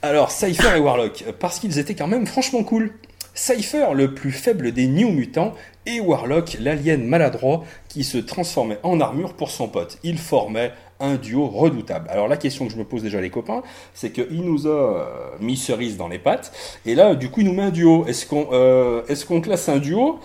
[0.03, 2.93] Alors, Cypher et Warlock, parce qu'ils étaient quand même franchement cool.
[3.37, 8.99] Cypher, le plus faible des New Mutants, et Warlock, l'alien maladroit qui se transformait en
[9.01, 9.99] armure pour son pote.
[10.03, 12.09] Ils formaient un duo redoutable.
[12.09, 13.63] Alors la question que je me pose déjà les copains,
[13.93, 15.05] c'est qu'il nous a euh,
[15.39, 16.51] mis cerise dans les pattes,
[16.87, 18.07] et là du coup il nous met un duo.
[18.07, 20.19] Est-ce qu'on euh, est qu'on classe un duo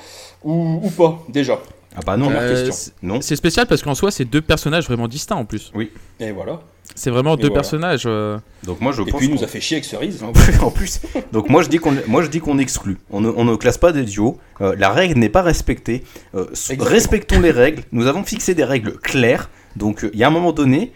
[0.43, 1.59] ou, ou pas déjà?
[1.93, 2.93] Ah bah non, euh, question.
[3.03, 3.19] non.
[3.19, 5.71] C'est spécial parce qu'en soi c'est deux personnages vraiment distincts en plus.
[5.75, 5.91] Oui.
[6.21, 6.61] Et voilà.
[6.95, 8.03] C'est vraiment deux personnages.
[8.05, 8.37] Euh.
[8.63, 10.23] Donc moi je Et puis il nous a fait chier avec Cerise.
[10.61, 11.01] en plus.
[11.31, 12.97] Donc moi je dis qu'on moi je dis qu'on exclut.
[13.09, 14.37] On ne, on ne, classe pas des duos.
[14.61, 16.03] Euh, la règle n'est pas respectée.
[16.35, 16.45] Euh,
[16.79, 17.83] respectons les règles.
[17.91, 19.49] Nous avons fixé des règles claires.
[19.75, 20.91] Donc il y a un moment donné,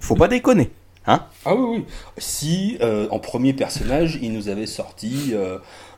[0.00, 0.70] faut pas déconner.
[1.06, 1.84] Hein ah oui oui.
[2.18, 2.78] Si
[3.10, 5.34] en premier personnage il nous avait sorti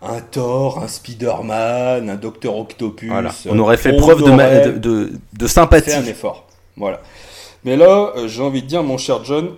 [0.03, 3.11] un Thor, un Spider-Man, un Docteur Octopus.
[3.49, 5.91] On aurait fait preuve de, de, de, sympathie.
[5.91, 6.47] Fait un effort.
[6.77, 7.01] Voilà.
[7.65, 9.55] Mais là, euh, j'ai envie de dire, mon cher John.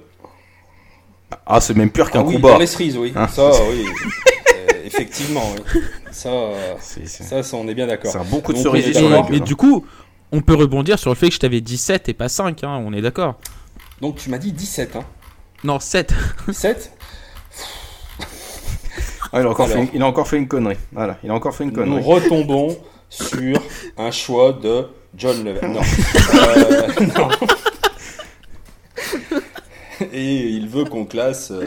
[1.47, 3.13] Ah, c'est même pire qu'un ah, oui, coup les cerises, oui.
[3.17, 3.87] Hein ça, oui.
[3.87, 5.81] Euh, effectivement, oui.
[6.13, 6.31] Ça,
[6.81, 8.13] ça, ça, on est bien d'accord.
[8.13, 8.97] C'est un bon coup de cerise.
[9.31, 9.85] Mais, du coup,
[10.33, 12.83] on peut rebondir sur le fait que je t'avais dit 7 et pas 5, hein,
[12.85, 13.37] on est d'accord.
[14.01, 15.05] Donc tu m'as dit 17, hein
[15.63, 16.13] Non, 7.
[16.53, 16.93] 7
[19.33, 20.77] Ah, il, a encore fait une, il a encore fait une connerie.
[20.93, 21.97] Voilà, il a encore fait une connerie.
[21.97, 22.77] Nous retombons
[23.09, 23.61] sur
[23.97, 24.87] un choix de
[25.17, 25.67] John Lever.
[25.67, 25.81] Non.
[26.35, 27.29] Euh, non.
[30.13, 31.67] Et il veut qu'on classe euh,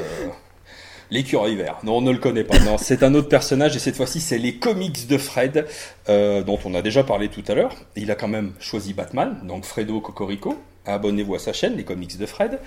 [1.11, 1.77] l'écureuil vert.
[1.83, 2.59] Non, on ne le connaît pas.
[2.59, 5.65] Non, c'est un autre personnage et cette fois-ci, c'est les comics de Fred,
[6.09, 7.75] euh, dont on a déjà parlé tout à l'heure.
[7.95, 10.55] Il a quand même choisi Batman, donc Fredo Cocorico.
[10.85, 12.59] Abonnez-vous à sa chaîne, les comics de Fred.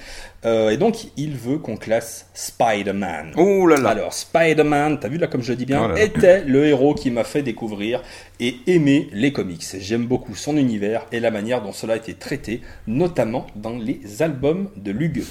[0.45, 3.33] Euh, et donc, il veut qu'on classe Spider-Man.
[3.39, 3.89] Oh là là.
[3.91, 7.25] Alors, Spider-Man, t'as vu là comme je dis bien, oh était le héros qui m'a
[7.25, 8.03] fait découvrir
[8.39, 9.65] et aimer les comics.
[9.79, 14.21] J'aime beaucoup son univers et la manière dont cela a été traité, notamment dans les
[14.21, 15.25] albums de Lugue.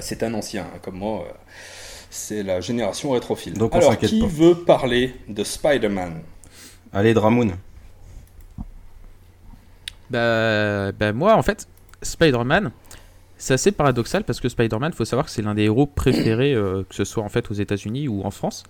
[0.00, 1.26] C'est un ancien, hein, comme moi.
[1.26, 1.32] Euh,
[2.10, 3.54] c'est la génération rétrophile.
[3.54, 6.22] Donc Alors, qui veut parler de Spider-Man?
[6.92, 7.56] Allez, Dramoun.
[10.08, 11.68] Bah, bah, moi, en fait,
[12.02, 12.70] Spider-Man,
[13.36, 16.54] c'est assez paradoxal parce que Spider-Man, il faut savoir que c'est l'un des héros préférés,
[16.54, 18.62] euh, que ce soit en fait aux États-Unis ou en France.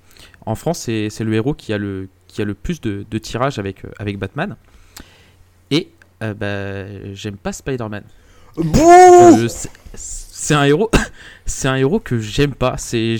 [0.44, 3.59] En France, c'est le héros qui a le, qui a le plus de, de tirages
[3.59, 4.56] avec, euh, avec Batman.
[5.70, 5.90] Et
[6.20, 8.02] bah, j'aime pas Spider-Man.
[8.56, 9.47] Bouh
[10.47, 10.90] c'est un héros,
[11.47, 12.77] c'est un héros que j'aime pas.
[12.78, 13.16] C'est,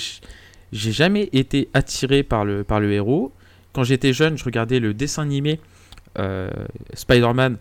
[0.73, 3.33] j'ai jamais été attiré par le, par le héros.
[3.73, 5.59] Quand j'étais jeune, je regardais le dessin animé
[6.19, 6.49] euh,
[6.95, 7.59] Spider-Man.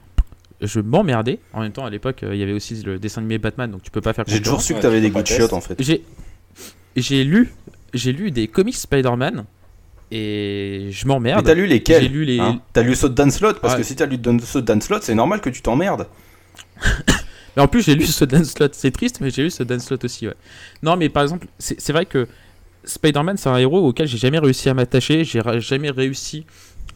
[0.62, 1.40] Je m'emmerdais.
[1.52, 3.82] En même temps, à l'époque, euh, il y avait aussi le dessin animé Batman, donc
[3.82, 4.24] tu peux pas faire.
[4.28, 5.76] J'ai toujours su que t'avais des goûts de chiottes en fait.
[5.80, 6.04] J'ai,
[6.96, 7.52] j'ai lu,
[7.94, 9.46] j'ai lu des comics Spider-Man
[10.12, 11.44] et je m'emmerde.
[11.44, 12.40] Mais t'as lu lesquels J'ai lu les.
[12.40, 15.16] Hein t'as lu Saut Dan Slot parce que si t'as lu Saut Dan Slot, c'est
[15.16, 16.08] normal que tu t'emmerdes.
[17.58, 18.70] En plus, j'ai lu ce dance slot.
[18.74, 20.28] C'est triste, mais j'ai lu ce dance slot aussi.
[20.28, 20.36] Ouais.
[20.84, 22.28] Non, mais par exemple, c'est vrai que
[22.84, 25.24] Spider-Man, c'est un héros auquel j'ai jamais réussi à m'attacher.
[25.24, 26.46] J'ai jamais réussi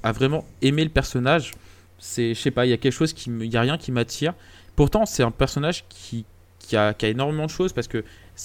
[0.03, 1.53] à vraiment aimer le personnage.
[1.97, 3.91] C'est, je sais pas, il y a quelque chose qui, il y a rien qui
[3.91, 4.33] m'attire.
[4.75, 6.25] Pourtant, c'est un personnage qui,
[6.59, 8.03] qui, a, qui, énormément de choses parce que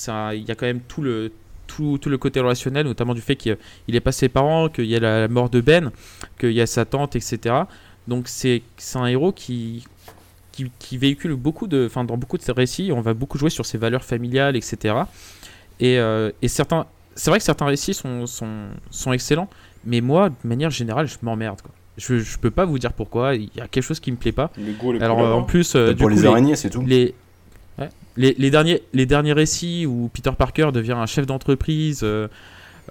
[0.08, 1.30] il y a quand même tout le
[1.66, 3.56] tout, tout, le côté relationnel, notamment du fait qu'il
[3.88, 5.92] est pas ses parents, qu'il y a la mort de Ben,
[6.38, 7.54] qu'il y a sa tante, etc.
[8.06, 8.62] Donc c'est
[8.94, 9.86] un héros qui,
[10.78, 13.66] qui, véhicule beaucoup de, enfin dans beaucoup de ses récits, on va beaucoup jouer sur
[13.66, 14.94] ses valeurs familiales, etc.
[15.81, 19.48] Et, euh, et certains, c'est vrai que certains récits sont, sont, sont, excellents,
[19.85, 21.60] mais moi, de manière générale, je m'emmerde.
[21.97, 23.35] Je, je peux pas vous dire pourquoi.
[23.35, 24.51] Il y a quelque chose qui me plaît pas.
[25.01, 26.82] Alors en plus, euh, pour les araignées, c'est tout.
[26.85, 27.14] Les,
[28.16, 32.05] les, les, derniers, les derniers récits où Peter Parker devient un chef d'entreprise.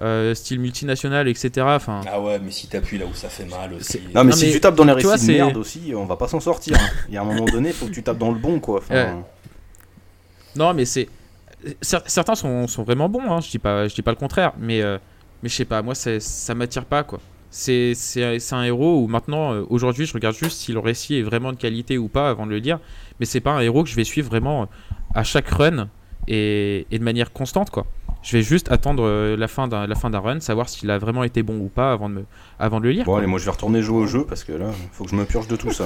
[0.02, 1.50] Euh, style multinational, etc.
[1.60, 2.00] Enfin...
[2.10, 4.00] Ah ouais, mais si t'appuies là où ça fait mal aussi.
[4.12, 6.40] Non, mais si tu tapes dans les récits de merde aussi, on va pas s'en
[6.40, 6.76] sortir.
[6.76, 6.88] Hein.
[7.08, 8.82] Il y a un moment donné, faut que tu tapes dans le bon, quoi.
[10.56, 11.08] Non, mais c'est.
[11.80, 13.40] Certains sont, sont, vraiment bons, hein.
[13.40, 14.98] je, dis pas, je dis pas le contraire, mais, euh,
[15.42, 17.20] mais je sais pas, moi ça m'attire pas, quoi.
[17.48, 17.94] C'est
[18.52, 21.56] un héros où maintenant, euh, aujourd'hui, je regarde juste si le récit est vraiment de
[21.56, 22.80] qualité ou pas avant de le dire,
[23.18, 24.68] mais c'est pas un héros que je vais suivre vraiment
[25.14, 25.88] à chaque run
[26.28, 27.86] et, et de manière constante, quoi.
[28.24, 30.98] Je vais juste attendre euh, la fin d'un la fin d'un run, savoir s'il a
[30.98, 32.24] vraiment été bon ou pas avant de me
[32.58, 33.04] avant de le lire.
[33.04, 35.10] Bon allez, moi je vais retourner jouer au jeu parce que là, il faut que
[35.10, 35.84] je me purge de tout ça.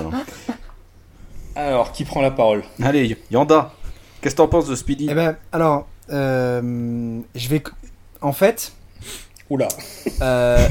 [1.57, 2.63] Alors, qui prend la parole?
[2.81, 3.73] Allez, Yanda.
[4.21, 5.09] Qu'est-ce que t'en penses de Speedy?
[5.11, 7.63] Eh ben, alors, euh, je vais,
[8.21, 8.73] en fait.
[9.51, 9.67] Oula.
[10.23, 10.69] Euh,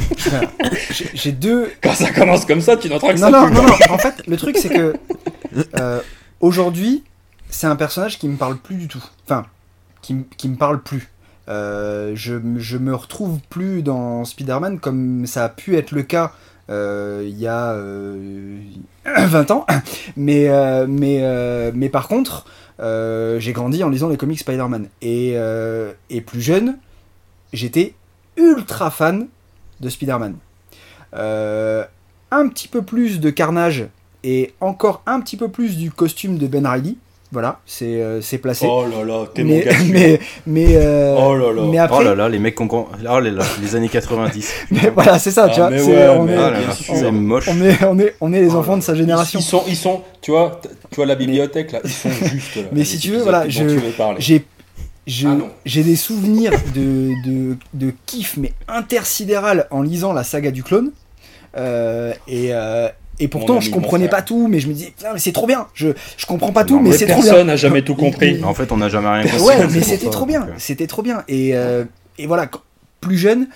[1.13, 1.69] j'ai deux.
[1.83, 3.29] Quand ça commence comme ça, tu n'entends que non, ça.
[3.31, 3.73] Non, non, non.
[3.89, 4.93] En fait, le truc c'est que
[6.39, 7.03] aujourd'hui,
[7.49, 9.03] c'est un personnage qui me parle plus du tout.
[9.25, 9.45] Enfin,
[10.01, 11.09] qui, qui me parle plus.
[11.49, 16.33] Euh, je, me retrouve plus dans Spider-Man comme ça a pu être le cas
[16.69, 17.73] euh, il y a
[19.05, 19.65] 20 euh, ans.
[20.17, 22.45] Mais par contre,
[22.79, 24.87] j'ai grandi en lisant les comics Spider-Man.
[25.01, 25.35] Et,
[26.09, 26.77] et plus jeune,
[27.53, 27.93] j'étais
[28.35, 29.27] ultra fan
[29.79, 30.35] de Spider-Man.
[31.13, 33.87] un petit peu plus de carnage
[34.23, 36.97] et encore un petit peu plus du costume de Ben Reilly.
[37.31, 38.65] Voilà, c'est euh, placé.
[38.69, 39.71] Oh là là, t'es mon gars.
[39.91, 41.61] Mais, mais, euh, oh là là.
[41.69, 41.97] Mais après...
[41.99, 42.67] Oh là là, les mecs qu'on.
[42.69, 44.53] Oh là là, les années 90.
[44.71, 45.77] mais voilà, c'est ça, tu ah, vois.
[45.77, 47.49] c'est on, est, moche.
[47.49, 49.39] On est, on est, on est les oh enfants de sa génération.
[49.39, 52.61] Ils, sont, ils sont, tu vois, tu vois la bibliothèque là, ils sont juste là.
[52.71, 53.77] Mais si tu veux, voilà, je,
[54.19, 54.45] j'ai
[55.25, 60.63] ah j'ai des souvenirs de, de, de kiff mais intersidéral en lisant la saga du
[60.63, 60.91] clone.
[61.57, 65.47] Euh, et, euh, et pourtant, je comprenais pas tout, mais je me disais, c'est trop
[65.47, 65.67] bien.
[65.73, 67.31] Je, je comprends pas tout, mais, c'est trop bien.
[67.31, 68.43] Personne n'a jamais tout compris.
[68.43, 69.41] En fait, on n'a jamais rien compris.
[69.41, 70.47] Ouais, mais c'était trop bien.
[70.57, 71.23] C'était trop bien.
[71.27, 71.83] Et, euh,
[72.19, 72.49] et voilà,
[73.01, 73.47] plus jeune,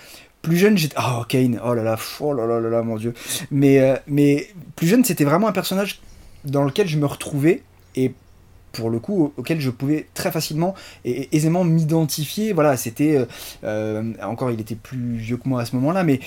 [0.42, 0.96] plus jeune, j'étais.
[0.98, 3.14] Oh, Kane, oh là là, oh là là là là, mon dieu.
[3.52, 6.00] Mais, euh, mais plus jeune, c'était vraiment un personnage
[6.44, 7.62] dans lequel je me retrouvais
[7.94, 8.12] et
[8.72, 10.74] pour le coup auquel je pouvais très facilement
[11.04, 12.52] et aisément m'identifier.
[12.52, 13.24] Voilà, c'était.
[13.62, 16.18] Euh, encore, il était plus vieux que moi à ce moment-là, mais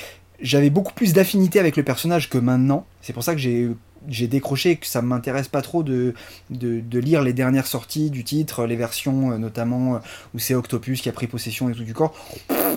[0.42, 2.86] j'avais beaucoup plus d'affinité avec le personnage que maintenant.
[3.02, 3.70] C'est pour ça que j'ai
[4.08, 6.14] j'ai décroché que ça m'intéresse pas trop de,
[6.52, 10.00] de, lire les dernières sorties du titre, les versions euh, notamment
[10.36, 12.14] où c'est Octopus qui a pris possession et tout du corps.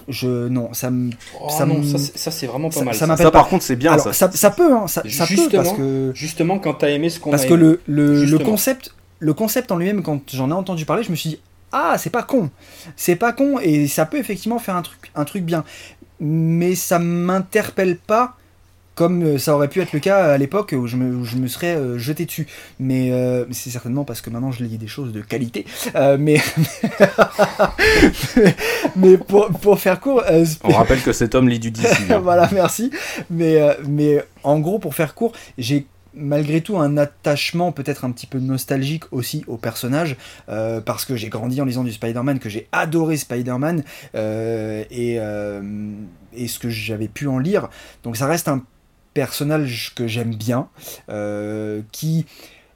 [0.09, 1.11] Je non, ça me
[1.41, 1.67] oh ça,
[1.99, 2.95] ça c'est vraiment pas mal.
[2.95, 4.13] Ça, ça, par contre c'est bien ça.
[4.13, 4.51] ça.
[4.51, 7.55] peut hein, ça, justement, peut parce que justement quand t'as aimé ce qu'on parce que
[7.55, 11.17] le, le, le concept le concept en lui-même quand j'en ai entendu parler, je me
[11.17, 11.41] suis dit
[11.73, 12.51] ah c'est pas con,
[12.97, 15.65] c'est pas con et ça peut effectivement faire un truc un truc bien,
[16.21, 18.37] mais ça m'interpelle pas
[18.99, 21.47] comme euh, ça aurait pu être le cas à l'époque où je me, je me
[21.47, 22.49] serais euh, jeté dessus.
[22.81, 25.67] Mais euh, c'est certainement parce que maintenant je lis des choses de qualité.
[26.19, 26.39] mais
[28.97, 30.25] mais pour, pour, faire court...
[30.65, 31.87] On rappelle que cet homme lit du DC.
[32.23, 32.91] Voilà, merci.
[33.31, 38.27] Mais, mais en gros, pour faire court, j'ai malgré tout un attachement peut-être un petit
[38.27, 40.17] peu nostalgique aussi au personnage
[40.47, 45.15] parce que j'ai grandi en lisant du Spider-Man, que j'ai adoré Spider-Man et,
[46.33, 47.69] et ce que j'avais pu en lire.
[48.03, 48.65] Donc ça reste un
[49.19, 50.69] personnage que j'aime bien,
[51.09, 52.25] euh, qui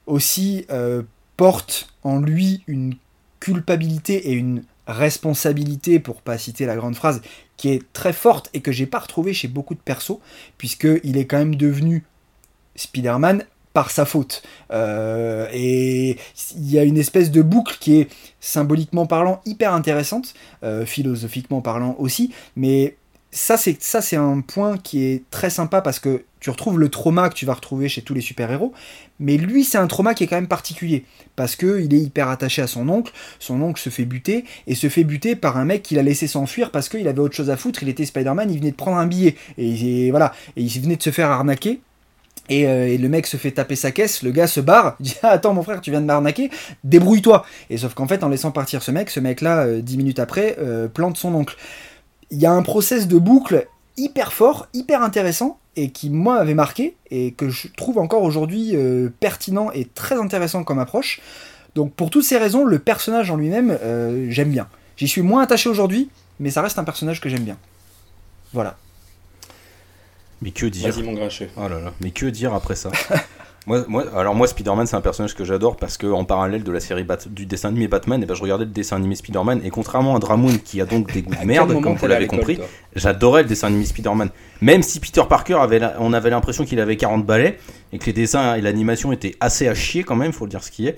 [0.07, 1.03] aussi euh,
[1.37, 2.95] porte en lui une
[3.39, 7.21] culpabilité et une responsabilité, pour pas citer la grande phrase,
[7.55, 10.19] qui est très forte et que j'ai pas retrouvé chez beaucoup de persos,
[10.57, 12.03] puisqu'il est quand même devenu
[12.75, 13.43] Spider-Man
[13.73, 14.43] par sa faute.
[14.71, 16.17] Euh, et
[16.55, 18.09] il y a une espèce de boucle qui est
[18.39, 20.33] symboliquement parlant hyper intéressante,
[20.85, 22.95] philosophiquement parlant aussi, mais
[23.33, 26.89] ça c'est ça c'est un point qui est très sympa parce que tu retrouves le
[26.89, 28.73] trauma que tu vas retrouver chez tous les super-héros,
[29.19, 31.05] mais lui c'est un trauma qui est quand même particulier
[31.35, 34.75] parce que il est hyper attaché à son oncle, son oncle se fait buter et
[34.75, 37.49] se fait buter par un mec qu'il a laissé s'enfuir parce qu'il avait autre chose
[37.49, 40.81] à foutre, il était Spider-Man, il venait de prendre un billet et, voilà, et il
[40.81, 41.81] venait de se faire arnaquer.
[42.51, 45.29] Euh, et, le mec se fait taper sa caisse, le gars se barre, dit ah,
[45.29, 46.49] Attends, mon frère, tu viens de m'arnaquer,
[46.83, 47.45] débrouille-toi.
[47.69, 50.57] Et sauf qu'en fait, en laissant partir ce mec, ce mec-là, euh, dix minutes après,
[50.59, 51.55] euh, plante son oncle
[52.31, 56.55] il y a un process de boucle hyper fort, hyper intéressant, et qui moi avait
[56.55, 61.21] marqué, et que je trouve encore aujourd'hui euh, pertinent et très intéressant comme approche.
[61.75, 63.77] Donc pour toutes ces raisons, le personnage en lui-même,
[64.29, 64.67] j'aime bien.
[64.97, 67.57] J'y suis moins attaché aujourd'hui, mais ça reste un personnage que j'aime bien.
[68.51, 68.77] Voilà.
[70.41, 71.49] Mais que dire Vas-y mon grincheux.
[71.57, 71.93] Oh là là.
[72.01, 72.91] Mais que dire après ça
[73.65, 76.71] Moi, moi, alors moi, Spider-Man, c'est un personnage que j'adore parce que en parallèle de
[76.71, 79.61] la série du dessin animé Batman, et eh ben, je regardais le dessin animé Spider-Man
[79.63, 82.59] et contrairement à Dramoon qui a donc des goûts de merde, comme vous l'avez compris,
[82.93, 84.31] j'adorais le dessin animé Spider-Man.
[84.59, 87.57] Même si Peter Parker avait, on avait l'impression qu'il avait 40 balais
[87.93, 90.63] et que les dessins et l'animation étaient assez à chier quand même, faut le dire
[90.63, 90.97] ce qui est.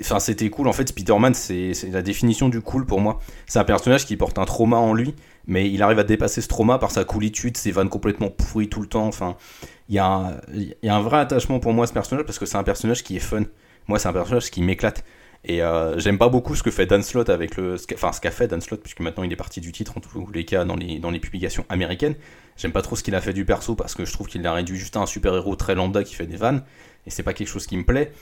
[0.00, 0.66] Enfin, c'était cool.
[0.68, 3.20] En fait, Spider-Man, c'est la définition du cool pour moi.
[3.46, 5.14] C'est un personnage qui porte un trauma en lui,
[5.46, 8.80] mais il arrive à dépasser ce trauma par sa coolitude, ses vannes complètement pourries tout
[8.80, 9.06] le temps.
[9.06, 9.36] Enfin,
[9.88, 10.32] il y, a un,
[10.82, 13.04] y a un vrai attachement pour moi à ce personnage parce que c'est un personnage
[13.04, 13.44] qui est fun.
[13.86, 15.04] Moi, c'est un personnage qui m'éclate.
[15.48, 17.76] Et euh, j'aime pas beaucoup ce que fait Dan Slott avec le.
[17.94, 20.26] Enfin, ce qu'a fait Dan Slott, puisque maintenant il est parti du titre, en tous
[20.32, 22.16] les cas, dans les, dans les publications américaines.
[22.56, 24.52] J'aime pas trop ce qu'il a fait du perso parce que je trouve qu'il l'a
[24.52, 26.64] réduit juste à un super-héros très lambda qui fait des vannes.
[27.06, 28.12] Et c'est pas quelque chose qui me plaît.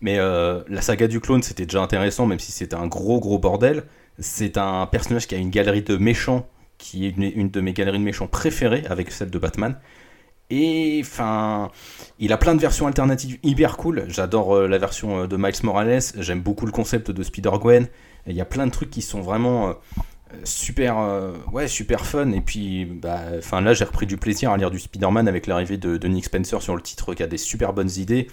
[0.00, 3.38] Mais euh, la saga du clone, c'était déjà intéressant, même si c'était un gros gros
[3.38, 3.84] bordel.
[4.18, 6.48] C'est un personnage qui a une galerie de méchants,
[6.84, 9.78] qui est une, de mes galeries de méchants préférées, avec celle de Batman.
[10.50, 11.70] Et enfin,
[12.18, 14.04] il a plein de versions alternatives hyper cool.
[14.08, 16.02] J'adore euh, la version euh, de Miles Morales.
[16.18, 17.88] J'aime beaucoup le concept de Spider-Gwen.
[18.26, 19.72] Il y a plein de trucs qui sont vraiment euh,
[20.44, 20.96] super,
[21.52, 22.32] ouais, super fun.
[22.32, 23.22] Et puis, bah,
[23.62, 26.76] là, j'ai repris du plaisir à lire du Spider-Man avec l'arrivée de, Nick Spencer sur
[26.76, 28.28] le titre qui a des super bonnes idées.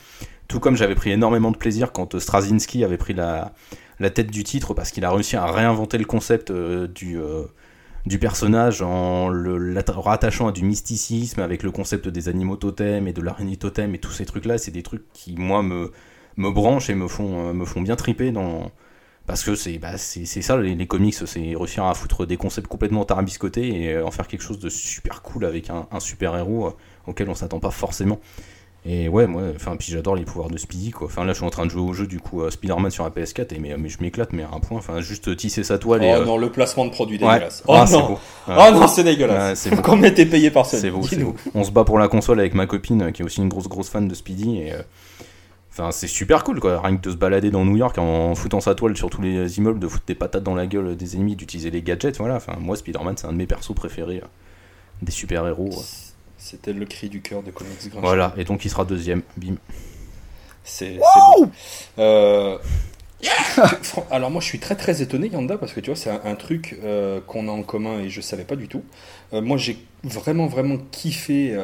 [0.50, 3.54] Tout comme j'avais pris énormément de plaisir quand Straczynski avait pris la,
[4.00, 7.18] la tête du titre parce qu'il a réussi à réinventer le concept du
[8.06, 13.14] du personnage en le rattachant à du mysticisme avec le concept des animaux totems et
[13.14, 15.92] de l'araignée totem et tous ces trucs là c'est des trucs qui moi me
[16.38, 18.72] me branchent et me font euh, me font bien triper dans
[19.28, 23.06] parce que c'est bah, c'est ça les, comics c'est réussir à foutre des concepts complètement
[23.06, 26.72] tarabiscotés et euh, en faire quelque chose de super cool avec un, super héros euh,
[27.06, 28.20] auquel on s'attend pas forcément
[28.84, 31.06] et ouais, moi, enfin, puis j'adore les pouvoirs de Speedy, quoi.
[31.06, 33.12] Enfin, là, je suis en train de jouer au jeu, du coup, Spider-Man sur la
[33.12, 36.04] PS4, et mais, mais je m'éclate, mais à un point, enfin, juste tisser sa toile
[36.04, 36.16] et.
[36.20, 37.64] Oh non, le placement de produit dégueulasse.
[37.68, 38.18] Oh, ah, non.
[38.48, 39.60] oh non, c'est dégueulasse.
[39.60, 41.36] c'est Combien t'es payé par ça C'est beau, c'est beau.
[41.54, 43.90] On se bat pour la console avec ma copine, qui est aussi une grosse, grosse
[43.90, 44.74] fan de Speedy, et.
[45.72, 46.82] Enfin, c'est super cool, quoi.
[46.82, 49.58] Rien que de se balader dans New York en foutant sa toile sur tous les
[49.58, 52.36] immeubles, de foutre des patates dans la gueule des ennemis, d'utiliser les gadgets, voilà.
[52.36, 54.22] Enfin, moi, Spider-Man, c'est un de mes persos préférés
[55.02, 55.72] des super-héros.
[56.42, 59.22] C'était le cri du cœur de Comics Grand Voilà, et donc il sera deuxième.
[59.38, 59.58] Bim.
[60.64, 61.52] C'est bon.
[62.00, 62.58] Euh,
[64.12, 66.80] alors moi je suis très très étonné Yanda parce que tu vois c'est un, truc
[66.84, 68.84] euh, qu'on a en commun et je savais pas du tout.
[69.34, 71.56] Euh, moi j'ai vraiment vraiment kiffé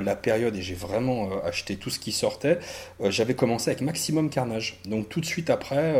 [0.00, 2.60] la période et j'ai vraiment acheté tout ce qui sortait.
[3.02, 5.96] J'avais commencé avec Maximum Carnage, donc tout de suite après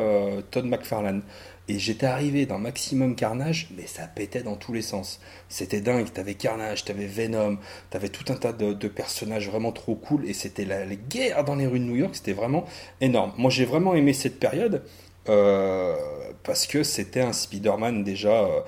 [0.53, 1.23] Todd McFarlane.
[1.71, 5.21] Et j'étais arrivé dans Maximum Carnage, mais ça pétait dans tous les sens.
[5.49, 7.59] C'était dingue, t'avais Carnage, t'avais Venom,
[7.91, 11.69] t'avais tout un tas de, personnages vraiment trop cool, et c'était la, guerre dans les
[11.69, 12.65] rues de New York, c'était vraiment
[13.01, 13.33] énorme.
[13.39, 14.83] Moi j'ai vraiment aimé cette période,
[15.29, 15.95] euh,
[16.43, 18.47] parce que c'était un Spider-Man déjà...
[18.47, 18.61] Euh,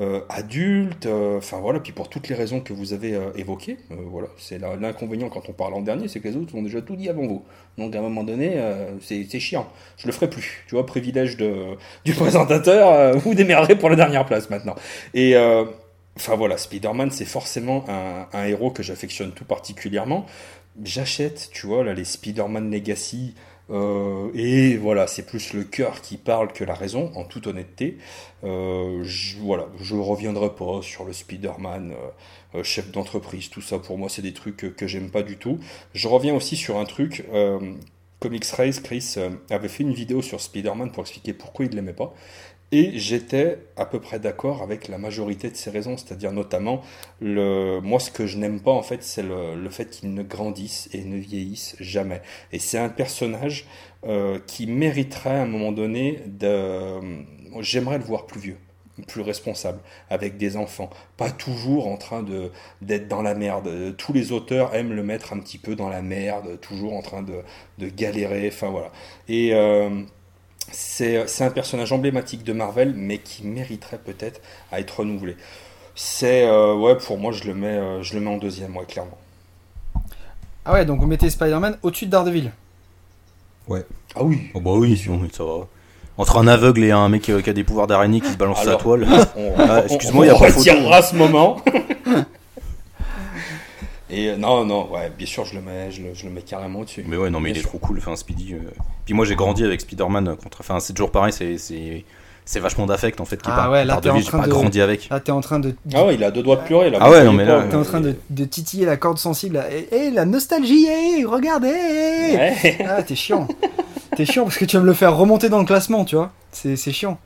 [0.00, 3.78] euh, adulte, euh, enfin voilà, puis pour toutes les raisons que vous avez euh, évoquées,
[3.90, 6.94] voilà, c'est l'inconvénient quand on parle en dernier, c'est que les autres ont déjà tout
[6.94, 7.44] dit avant vous.
[7.78, 8.60] Donc à un moment donné,
[9.00, 9.68] c'est chiant.
[9.96, 14.24] Je le ferai plus, tu vois, privilège de, du présentateur, vous démerderez pour la dernière
[14.24, 14.76] place maintenant.
[15.14, 15.36] Et
[16.16, 20.26] enfin voilà, Spider-Man, c'est forcément un, un, héros que j'affectionne tout particulièrement.
[20.84, 23.34] J'achète, tu vois, là, les Spider-Man Legacy,
[23.70, 27.98] euh, et voilà, c'est plus le cœur qui parle que la raison, en toute honnêteté.
[28.44, 31.94] Euh, je, voilà, je reviendrai pas sur le Spider-Man,
[32.54, 35.36] euh, chef d'entreprise, tout ça pour moi c'est des trucs que, que j'aime pas du
[35.36, 35.58] tout.
[35.92, 37.24] Je reviens aussi sur un truc.
[38.20, 39.14] Comics Race, Chris
[39.48, 42.12] avait fait une vidéo sur Spider-Man pour expliquer pourquoi il ne l'aimait pas.
[42.70, 46.82] Et j'étais à peu près d'accord avec la majorité de ces raisons, c'est-à-dire notamment,
[47.20, 50.22] le, moi ce que je n'aime pas en fait, c'est le, le, fait qu'il ne
[50.22, 52.20] grandisse et ne vieillisse jamais.
[52.52, 53.66] Et c'est un personnage
[54.06, 57.00] euh, qui mériterait à un moment donné de...
[57.60, 58.58] J'aimerais le voir plus vieux
[59.06, 59.78] plus responsable,
[60.10, 62.50] avec des enfants, pas toujours en train de
[62.82, 63.96] d'être dans la merde.
[63.96, 67.22] Tous les auteurs aiment le mettre un petit peu dans la merde, toujours en train
[67.22, 67.42] de,
[67.78, 68.90] de galérer, enfin voilà.
[69.28, 70.02] Et euh,
[70.72, 74.40] c'est un personnage emblématique de Marvel, mais qui mériterait peut-être
[74.72, 75.36] à être renouvelé.
[75.94, 78.84] C'est euh, ouais, pour moi, je le mets, euh, je le mets en deuxième, ouais,
[78.84, 79.18] clairement.
[80.64, 82.52] Ah ouais, donc vous mettez Spider-Man au-dessus de Daredevil.
[83.66, 83.84] Ouais.
[84.14, 84.50] Ah oui.
[84.54, 84.96] Oh bah oui,
[85.32, 85.66] ça va.
[86.16, 88.64] Entre un aveugle et un mec euh, qui a des pouvoirs d'araignée qui se balance
[88.64, 89.06] la toile.
[89.56, 90.92] Ah, excuse-moi, il y a pas photo.
[90.92, 91.62] à ce moment.
[94.10, 96.42] Et euh, non, non, ouais, bien sûr, je le mets, je le, je le mets
[96.42, 97.04] carrément au-dessus.
[97.06, 98.54] Mais ouais, non, mais il est trop cool, enfin, Speedy.
[98.54, 98.58] Euh.
[99.04, 100.60] Puis moi, j'ai grandi avec Spider-Man contre.
[100.60, 101.56] Enfin, c'est toujours pareil, c'est.
[102.50, 103.70] C'est vachement d'affect en fait qui ah part.
[103.70, 104.48] Ouais, là, t'es en train de...
[104.48, 105.10] grandi avec.
[105.10, 105.74] Là, t'es en train de.
[105.92, 106.96] Ah ouais, il a deux doigts de pleurer là.
[106.98, 107.66] Ah ouais, non, mais là.
[107.68, 109.62] T'es en train de, de, titiller la corde sensible.
[109.70, 112.78] Et, et la nostalgie, hey, regardez ouais.
[112.88, 113.46] Ah, t'es chiant.
[114.16, 116.32] t'es chiant parce que tu vas me le faire remonter dans le classement, tu vois.
[116.50, 117.18] C'est chiant.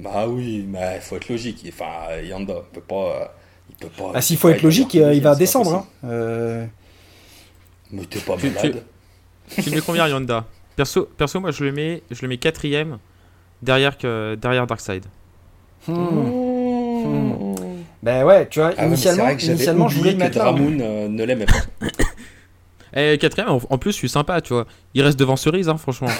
[0.00, 1.64] Bah oui, mais il faut être logique.
[1.68, 3.32] Enfin, Yanda peut pas.
[3.84, 4.12] Il peut pas.
[4.14, 5.74] Ah, s'il faut être logique, il va descendre.
[5.74, 5.86] Hein.
[6.04, 6.66] Euh...
[7.90, 8.82] Mais t'es pas malade.
[9.54, 10.44] Tu, tu mets combien Yonda
[10.76, 12.98] perso, perso, moi je le mets, je le mets quatrième
[13.62, 15.04] derrière, que, derrière Darkseid.
[15.86, 15.92] Hmm.
[15.94, 17.54] Hmm.
[18.02, 21.46] Ben ouais, tu vois, ah initialement, initialement je voulais le mettre Dramoun euh, ne l'aimait
[21.46, 21.88] pas.
[22.96, 24.66] Et quatrième, en, plus, je suis sympa, tu vois.
[24.92, 26.10] Il reste devant Cerise, hein, franchement.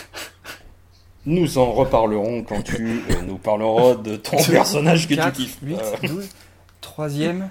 [1.24, 5.59] Nous en reparlerons quand tu euh, nous parleras de ton personnage que tu kiffes.
[5.62, 6.28] 8, 12,
[6.85, 7.48] troisième.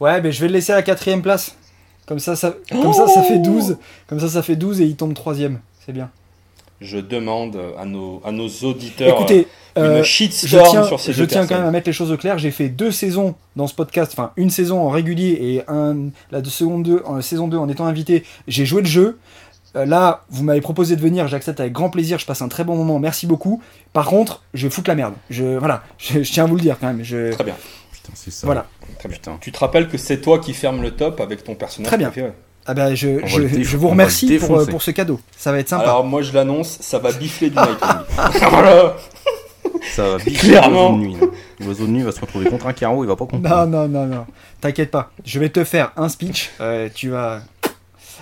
[0.00, 1.56] Ouais, mais je vais le laisser à la quatrième place.
[2.06, 3.78] Comme ça, ça, comme ça, ça fait 12.
[4.08, 5.60] Comme ça, ça fait 12 et il tombe troisième.
[5.84, 6.10] C'est bien.
[6.80, 9.46] Je demande à nos, à nos auditeurs Écoutez,
[9.76, 12.10] une euh, shitstorm je tiens, sur ces Je tiens quand même à mettre les choses
[12.10, 12.36] au clair.
[12.36, 16.42] J'ai fait deux saisons dans ce podcast, enfin une saison en régulier et un, la
[16.42, 18.24] de seconde 2, en saison 2 en étant invité.
[18.48, 19.18] J'ai joué le jeu.
[19.76, 22.62] Euh, là, vous m'avez proposé de venir, j'accepte avec grand plaisir, je passe un très
[22.62, 23.60] bon moment, merci beaucoup.
[23.92, 25.14] Par contre, je foutre la merde.
[25.30, 27.02] Je, voilà, je, je tiens à vous le dire quand même.
[27.02, 27.32] Je...
[27.32, 27.56] Très bien
[28.14, 28.46] c'est ça.
[28.46, 28.66] Voilà.
[28.98, 29.18] Très bien.
[29.40, 32.12] Tu te rappelles que c'est toi qui ferme le top avec ton personnage Très bien.
[32.66, 35.20] Ah bah je, je, je, vous remercie pour, pour, ce cadeau.
[35.36, 35.84] Ça va être sympa.
[35.84, 37.78] Alors moi je l'annonce, ça va bifler du Night
[39.94, 40.94] Ça va bifler Clairement.
[40.94, 41.16] de nuit.
[41.60, 43.66] L'oiseau de nuit va se retrouver contre un carreau, il va pas comprendre.
[43.66, 44.26] Non, non, non, non.
[44.62, 45.10] T'inquiète pas.
[45.24, 46.52] Je vais te faire un speech.
[46.60, 47.42] Euh, tu vas.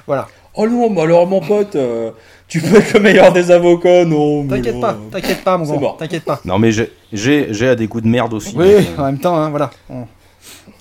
[0.09, 0.27] Voilà.
[0.55, 2.11] Oh non, bah alors mon pote, euh,
[2.53, 4.47] tu peux être le meilleur des avocats, non.
[4.47, 5.95] T'inquiète pas, t'inquiète pas, mon grand.
[5.95, 6.39] T'inquiète pas.
[6.45, 8.53] Non, mais j'ai à des coups de merde aussi.
[8.55, 9.71] Oui, euh, en même temps, hein, voilà.
[9.89, 10.05] On...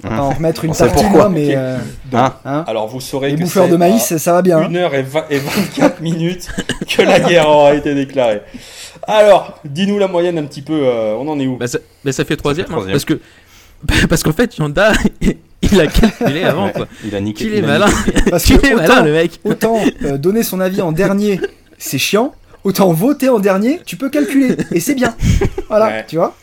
[0.04, 1.56] va en remettre une partie, moi, mais.
[1.56, 1.78] Euh,
[2.12, 4.60] hein hein Alors vous saurez Les bouffeurs de maïs, ça va bien.
[4.60, 6.50] 1 h et, 24 minutes
[6.90, 8.42] que la guerre aura été déclarée.
[9.04, 10.84] Alors, dis-nous la moyenne un petit peu,
[11.18, 11.56] on en est où?
[11.56, 13.18] Bah ça, bah ça, fait troisième, parce que
[14.10, 14.94] parce qu'en fait, Yonda,
[15.62, 16.88] il a calculé avant quoi.
[17.06, 17.46] Il a niqué.
[17.46, 17.88] Il est malin.
[18.30, 19.40] Parce que est malin le mec.
[19.44, 21.40] Autant euh, donner son avis en dernier,
[21.82, 22.34] c'est chiant.
[22.64, 25.16] Autant voter en dernier, tu peux calculer et c'est bien.
[25.68, 26.36] Voilà, tu vois.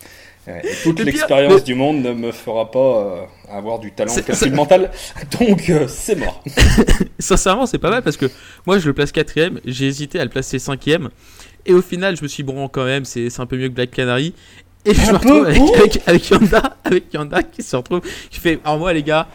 [0.82, 4.90] toute l'expérience du monde ne me fera pas euh, avoir du talent calcul mental,
[5.39, 6.43] donc euh, c'est mort.
[7.19, 8.27] Sincèrement, c'est pas mal parce que
[8.66, 11.10] moi je le place quatrième, j'ai hésité à le placer cinquième,
[11.66, 13.74] et au final je me suis dit bon quand même c'est un peu mieux que
[13.74, 14.35] Black Canary,
[14.85, 18.01] et je me retrouve avec, avec, Yanda, avec Yanda qui se retrouve,
[18.31, 19.28] qui fait Alors, moi, les gars,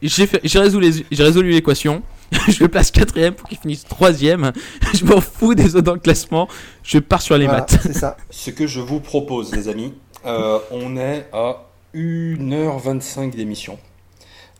[0.00, 2.02] j'ai résolu l'équation.
[2.48, 4.52] je le place quatrième pour qu'il finisse troisième.
[4.94, 6.48] Je m'en fous des autres dans le classement.
[6.82, 7.78] Je pars sur les maths.
[7.82, 8.16] C'est ça.
[8.30, 9.94] Ce que je vous propose, les amis,
[10.24, 13.78] euh, on est à 1h25 d'émission.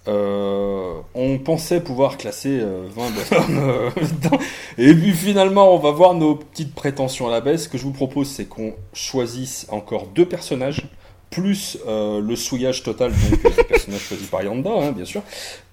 [0.07, 3.91] on pensait pouvoir classer 20 bonhommes
[4.79, 7.65] et puis finalement on va voir nos petites prétentions à la baisse.
[7.65, 10.89] Ce que je vous propose c'est qu'on choisisse encore deux personnages
[11.31, 15.23] plus euh, le souillage total, donc le personnage choisi par Yanda, hein, bien sûr.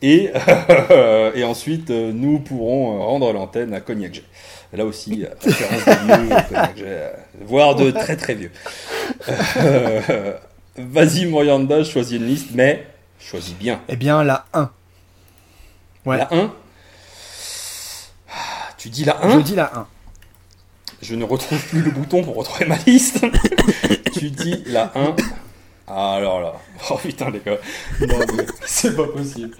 [0.01, 0.31] Et,
[1.35, 4.23] et ensuite, euh, nous pourrons rendre l'antenne à Cognac G.
[4.73, 7.09] Là aussi, référence de vieux, Cognac G,
[7.41, 8.51] voire de très très vieux.
[10.75, 12.88] Vas-y, Morianda, choisis une liste, mais
[13.19, 13.80] choisis bien.
[13.88, 14.71] Eh bien, la 1.
[16.05, 16.17] Ouais.
[16.17, 16.51] La 1
[18.77, 19.88] Tu dis la 1 Je dis la 1.
[21.01, 23.23] Je ne retrouve plus le bouton pour retrouver ma liste.
[24.13, 25.15] tu dis la 1.
[25.88, 26.53] Ah, alors là.
[26.89, 27.57] Oh putain, les gars.
[28.65, 29.55] C'est pas possible.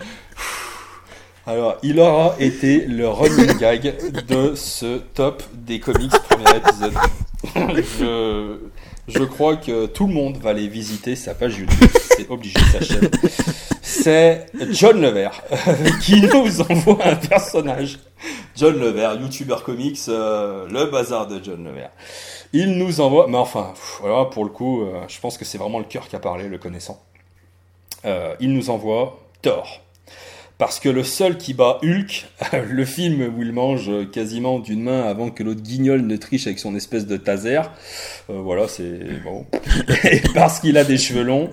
[1.45, 3.95] Alors, il aura été le running gag
[4.28, 6.94] de ce top des comics premier épisode.
[8.00, 8.58] je,
[9.10, 11.90] je crois que tout le monde va aller visiter sa page YouTube.
[12.16, 13.10] C'est obligé, sa chaîne.
[13.82, 15.41] C'est John Levert
[16.02, 18.00] qui nous envoie un personnage.
[18.56, 21.91] John Levert, YouTuber comics, euh, le bazar de John Levert.
[22.56, 25.80] Il nous envoie, mais enfin, voilà, pour le coup, euh, je pense que c'est vraiment
[25.80, 27.04] le cœur qui a parlé, le connaissant.
[28.06, 29.82] Euh, il nous envoie Thor.
[30.60, 32.28] Parce que le seul qui bat Hulk,
[32.70, 36.60] le film où il mange quasiment d'une main avant que l'autre guignol ne triche avec
[36.60, 37.62] son espèce de taser,
[38.30, 39.48] euh, voilà, c'est bon.
[40.04, 41.50] Et parce qu'il a des cheveux longs,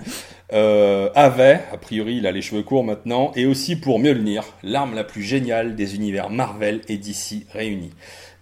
[0.52, 5.04] avait, a priori il a les cheveux courts maintenant, et aussi pour Mjolnir, l'arme la
[5.04, 7.92] plus géniale des univers Marvel et DC réunis.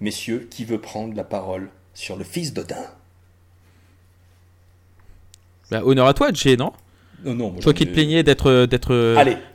[0.01, 1.69] Messieurs, qui veut prendre la parole
[1.99, 2.87] sur le fils d'Odin.
[5.71, 6.73] Bah, honneur à toi, Jay, non?
[7.25, 8.95] Non, non, Toi qui te plaignais d'être d'être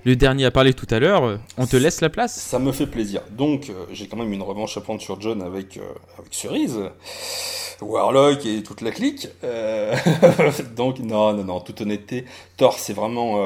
[0.04, 2.36] le dernier à parler tout à l'heure, on te laisse la place.
[2.36, 3.22] Ça me fait plaisir.
[3.32, 5.82] Donc euh, j'ai quand même une revanche à prendre sur John avec euh,
[6.20, 6.78] avec Cerise,
[7.80, 9.30] Warlock et toute la clique.
[9.46, 9.96] Euh,
[10.76, 12.26] donc non non non, toute honnêteté,
[12.58, 13.38] Thor c'est vraiment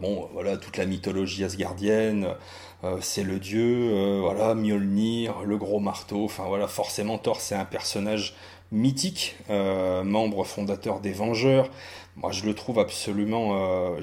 [0.00, 2.28] bon voilà toute la mythologie asgardienne.
[2.84, 7.54] Euh, c'est le dieu, euh, voilà, Mjolnir, le gros marteau, enfin voilà, forcément Thor c'est
[7.54, 8.34] un personnage
[8.70, 11.70] mythique, euh, membre fondateur des Vengeurs.
[12.16, 13.96] Moi je le trouve absolument,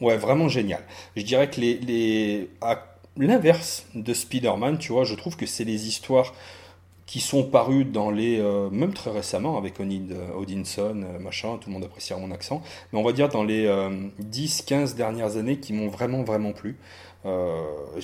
[0.00, 0.82] ouais, vraiment génial.
[1.16, 2.50] Je dirais que les, les...
[3.16, 6.34] l'inverse de Spider-Man, tu vois, je trouve que c'est les histoires
[7.06, 8.40] qui sont parues dans les,
[8.72, 12.62] même très récemment avec Onid, Odinson, machin, tout le monde appréciera mon accent,
[12.92, 13.68] mais on va dire dans les
[14.20, 16.78] 10-15 dernières années qui m'ont vraiment vraiment plu.
[17.26, 18.00] Euh,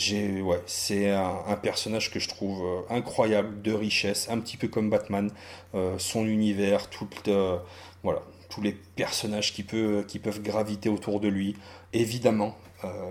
[0.66, 5.30] c'est un, personnage que je trouve euh, incroyable, de richesse, un petit peu comme Batman,
[5.74, 7.08] euh, son univers, tous
[8.62, 11.56] les personnages qui, peuvent graviter autour de lui.
[11.92, 12.56] Évidemment,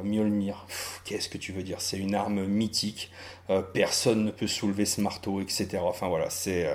[0.03, 0.68] Mjolnir,
[1.06, 1.82] qu'est-ce que tu veux dire?
[1.82, 3.11] C'est une arme mythique,
[3.73, 5.80] personne ne peut soulever ce marteau, etc.
[5.82, 6.68] Enfin voilà, c'est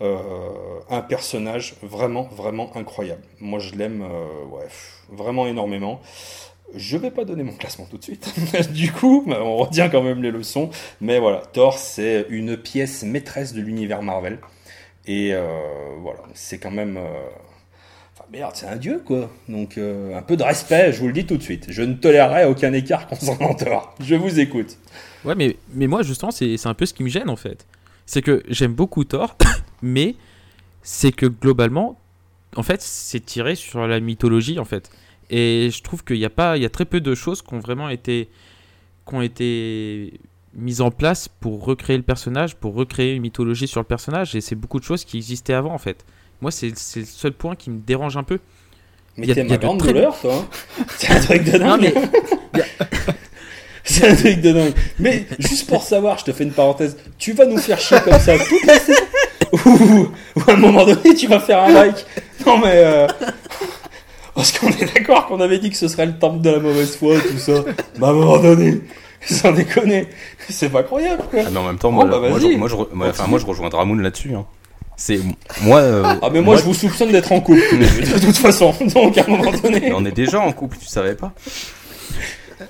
[0.00, 3.22] un personnage vraiment, vraiment incroyable.
[3.40, 4.08] Moi je l'aime
[5.10, 6.00] vraiment énormément.
[6.76, 8.32] Je vais pas donner mon classement tout de suite.
[8.72, 10.70] du coup, bah, on retient quand même les leçons.
[11.00, 14.38] Mais voilà, Thor, c'est une pièce maîtresse de l'univers Marvel.
[15.06, 15.46] Et euh,
[16.00, 16.96] voilà, c'est quand même.
[16.96, 17.28] Euh,
[18.14, 19.30] enfin, merde, c'est un dieu, quoi.
[19.48, 21.66] Donc, euh, un peu de respect, je vous le dis tout de suite.
[21.68, 23.94] Je ne tolérerai aucun écart concernant Thor.
[24.00, 24.78] Je vous écoute.
[25.24, 27.66] Ouais, mais, mais moi, justement, c'est un peu ce qui me gêne, en fait.
[28.06, 29.36] C'est que j'aime beaucoup Thor,
[29.82, 30.16] mais
[30.82, 31.98] c'est que globalement,
[32.56, 34.90] en fait, c'est tiré sur la mythologie, en fait.
[35.30, 37.54] Et je trouve qu'il y a pas, il y a très peu de choses qui
[37.54, 38.28] ont vraiment été,
[39.08, 40.20] qui ont été
[40.54, 44.34] mises en place pour recréer le personnage, pour recréer une mythologie sur le personnage.
[44.34, 46.04] Et c'est beaucoup de choses qui existaient avant en fait.
[46.40, 48.38] Moi, c'est le seul point qui me dérange un peu.
[49.16, 50.34] Mais t'es ma grande douleur, toi.
[50.34, 50.84] Hein.
[50.98, 51.92] c'est un truc de dingue.
[52.52, 52.64] mais...
[53.84, 54.74] c'est un truc de dingue.
[54.98, 56.96] Mais juste pour savoir, je te fais une parenthèse.
[57.18, 58.74] Tu vas nous faire chier comme ça toute la
[59.52, 62.04] ou, ou à un moment donné, tu vas faire un like.
[62.44, 62.72] Non mais.
[62.74, 63.06] Euh...
[64.34, 66.96] Parce qu'on est d'accord qu'on avait dit que ce serait le temple de la mauvaise
[66.96, 67.64] foi, tout ça.
[67.98, 68.80] bah, à un moment donné,
[69.22, 70.08] sans déconner,
[70.48, 71.40] c'est pas croyable, quoi.
[71.46, 72.74] Ah, mais en même temps, moi, oh, bah, moi, je, moi, je,
[73.08, 74.34] enfin, moi, je rejoins Dramoun là-dessus.
[74.34, 74.44] Hein.
[74.96, 75.18] C'est
[75.62, 75.80] moi.
[75.80, 78.72] Euh, ah mais moi, je vous soupçonne d'être en couple de toute façon.
[78.94, 79.92] Donc à un moment donné.
[79.92, 81.32] on est déjà en couple, tu savais pas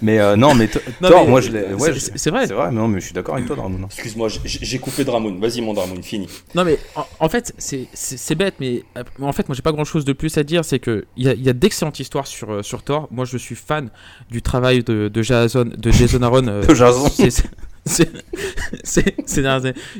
[0.02, 1.74] mais euh, non, mais Thor, moi je l'ai.
[1.74, 2.46] Ouais, c'est vrai.
[2.46, 3.84] C'est vrai, mais non, mais je suis d'accord avec toi, Dramoun.
[3.86, 5.38] Excuse-moi, j'ai coupé Dramoun.
[5.40, 6.28] Vas-y, mon Dramoun, fini.
[6.54, 6.78] Non, mais
[7.20, 10.36] en, fait, c'est bête, mais euh, en fait, moi j'ai pas grand chose de plus
[10.38, 10.64] à dire.
[10.64, 13.08] C'est qu'il y a, y a d'excellentes histoires sur, euh, sur Thor.
[13.10, 13.90] Moi je suis fan
[14.30, 16.42] du travail de, de Jason, de Jason Aaron.
[16.42, 17.08] de Jason.
[17.86, 18.08] C'est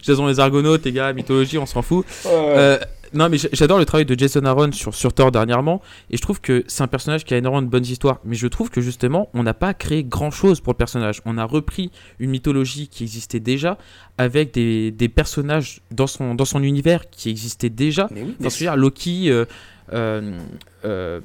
[0.02, 2.06] Jason les Argonautes, les gars, mythologie, on s'en fout.
[2.26, 2.78] Euh,
[3.14, 5.80] non, mais j'adore le travail de Jason Aaron sur, sur Thor dernièrement,
[6.10, 8.20] et je trouve que c'est un personnage qui a énormément de bonnes histoires.
[8.24, 11.20] Mais je trouve que justement, on n'a pas créé grand chose pour le personnage.
[11.24, 13.78] On a repris une mythologie qui existait déjà,
[14.18, 18.08] avec des, des personnages dans son, dans son univers qui existaient déjà.
[18.10, 19.30] Mais oui, dire, Loki.
[19.30, 19.44] Euh,
[19.92, 20.38] euh,
[20.84, 21.20] euh,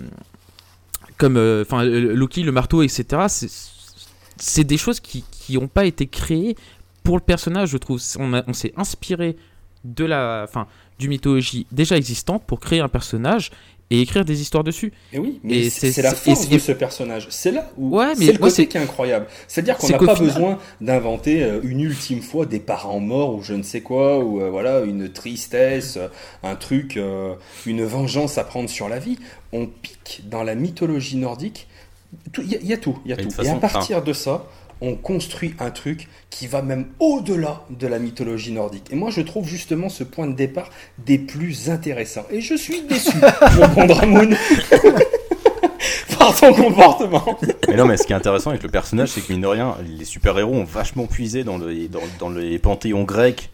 [1.17, 3.23] comme enfin Loki le marteau etc
[4.37, 6.55] c'est des choses qui n'ont pas été créées
[7.03, 8.01] pour le personnage, je trouve.
[8.19, 9.35] On, on s'est inspiré
[9.83, 10.67] de la, enfin,
[10.99, 13.51] du mythologie déjà existante pour créer un personnage
[13.91, 14.93] et écrire des histoires dessus.
[15.11, 17.27] Et oui, mais c'est la force de ce personnage.
[17.29, 19.25] C'est là où ouais, c'est le côté qui est incroyable.
[19.47, 23.53] C'est-à-dire qu'on n'a pas besoin d'inventer euh, une ultime fois des parents morts ou je
[23.53, 25.97] ne sais quoi, ou euh, voilà, une tristesse,
[26.43, 27.33] un truc, euh,
[27.65, 29.17] une vengeance à prendre sur la vie.
[29.53, 31.67] On pique dans la mythologie nordique.
[32.37, 33.29] Il y, y, a tout, il y a tout.
[33.41, 34.45] et à partir de ça,
[34.81, 38.87] on construit un truc qui va même au-delà de la mythologie nordique.
[38.91, 42.25] Et moi, je trouve justement ce point de départ des plus intéressants.
[42.31, 43.17] Et je suis déçu,
[43.57, 44.37] mon bon Dramoun,
[46.17, 47.37] par son comportement.
[47.67, 49.75] Mais non, mais ce qui est intéressant avec le personnage, c'est que mine de rien,
[49.97, 51.87] les super-héros ont vachement puisé dans, le,
[52.19, 53.49] dans, les panthéons grecs.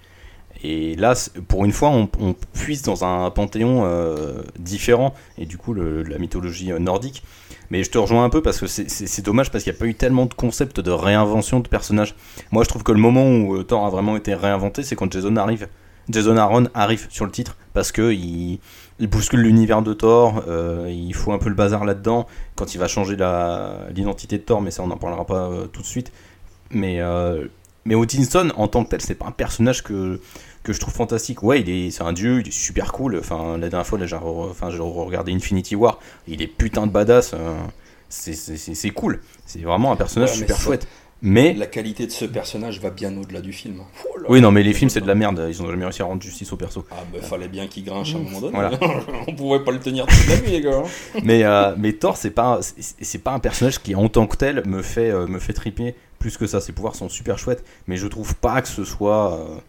[0.64, 1.14] Et là,
[1.48, 2.08] pour une fois, on,
[2.54, 7.24] puise dans un panthéon euh, différent, et du coup, la mythologie euh, nordique.
[7.72, 9.86] Mais je te rejoins un peu parce que c'est dommage parce qu'il n'y a pas
[9.86, 12.16] eu tellement de concepts de réinvention de personnages.
[12.52, 15.12] Moi, je trouve que le moment où euh, Thor a vraiment été réinventé, c'est quand
[15.12, 15.68] Jason arrive.
[16.10, 18.60] Jason Aaron arrive sur le titre parce que il,
[19.00, 22.88] bouscule l'univers de Thor, euh, il faut un peu le bazar là-dedans quand il va
[22.88, 23.18] changer
[23.96, 26.12] l'identité de Thor, mais ça on n'en parlera pas euh, tout de suite.
[26.70, 27.00] Mais
[27.86, 30.20] mais Odinson en tant que tel, c'est pas un personnage que
[30.66, 31.44] que je trouve fantastique.
[31.44, 33.18] Ouais, il est, c'est un dieu, il est super cool.
[33.20, 36.92] Enfin, la dernière fois, là, j'ai, enfin, j'ai regardé Infinity War, il est putain de
[36.92, 37.34] badass.
[37.34, 37.56] Euh,
[38.10, 39.22] c'est, cool.
[39.46, 40.88] C'est vraiment un personnage super chouette.
[41.22, 43.82] Mais la qualité de ce personnage va bien au-delà du film.
[44.04, 45.48] Oh oui, non, mais les films c'est de la merde.
[45.50, 46.86] Ils ont jamais réussi à rendre justice au perso.
[46.92, 48.54] Ah, bah fallait bien qu'il grinche à un moment donné.
[48.54, 48.72] Voilà.
[49.28, 50.84] On pouvait pas le tenir toute la nuit, les gars.
[51.24, 54.64] mais, euh, mais Thor, c'est pas, c'est, pas un personnage qui en tant que tel
[54.68, 56.60] me fait, euh, me fait triper plus que ça.
[56.60, 59.64] Ses pouvoirs sont super chouettes, mais je trouve pas que ce soit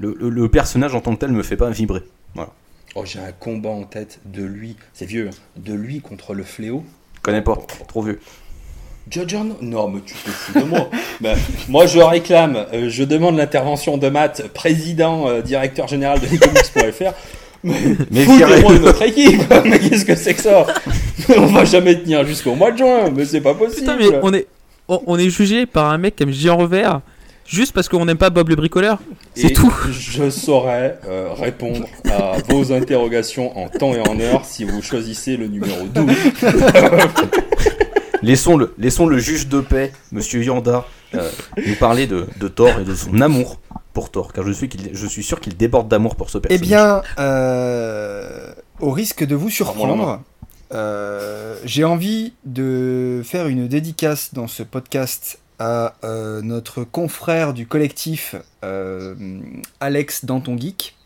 [0.00, 2.02] le, personnage en tant que tel me fait pas vibrer.
[2.34, 2.50] Voilà.
[2.94, 5.36] Oh, j'ai un combat en tête de lui, c'est vieux, hein.
[5.56, 6.84] de lui contre le fléau.
[7.16, 7.56] Je connais pas,
[7.86, 8.18] trop vieux.
[9.08, 10.88] John Non, mais tu te fous de moi.
[11.20, 11.36] Ben,
[11.68, 17.12] moi, je réclame, euh, je demande l'intervention de Matt, président, euh, directeur général de Economics.fr.
[17.62, 17.74] Mais,
[18.10, 20.66] mais foutez-moi notre équipe Mais qu'est-ce que c'est que ça?
[21.36, 23.80] On va jamais tenir jusqu'au mois de juin, mais c'est pas possible.
[23.80, 24.46] Putain, mais on est,
[24.88, 27.02] on, est jugé par un mec qui aime Jean Revers
[27.50, 28.98] juste parce qu'on n'aime pas Bob le bricoleur.
[29.34, 29.72] C'est tout.
[29.90, 35.36] Je saurais euh, répondre à vos interrogations en temps et en heure si vous choisissez
[35.36, 36.06] le numéro 12.
[38.22, 41.28] laissons, le, laissons le juge de paix, monsieur Yanda, euh,
[41.66, 43.60] nous parler de, Thor et de son amour
[43.92, 46.62] pour Thor, car je suis, je suis sûr qu'il déborde d'amour pour ce eh personnage.
[46.62, 50.22] Eh bien, euh, au risque de vous surprendre,
[51.64, 58.34] j'ai envie de faire une dédicace dans ce podcast à euh, notre confrère du collectif
[58.64, 59.14] euh,
[59.78, 60.96] Alex Danton Geek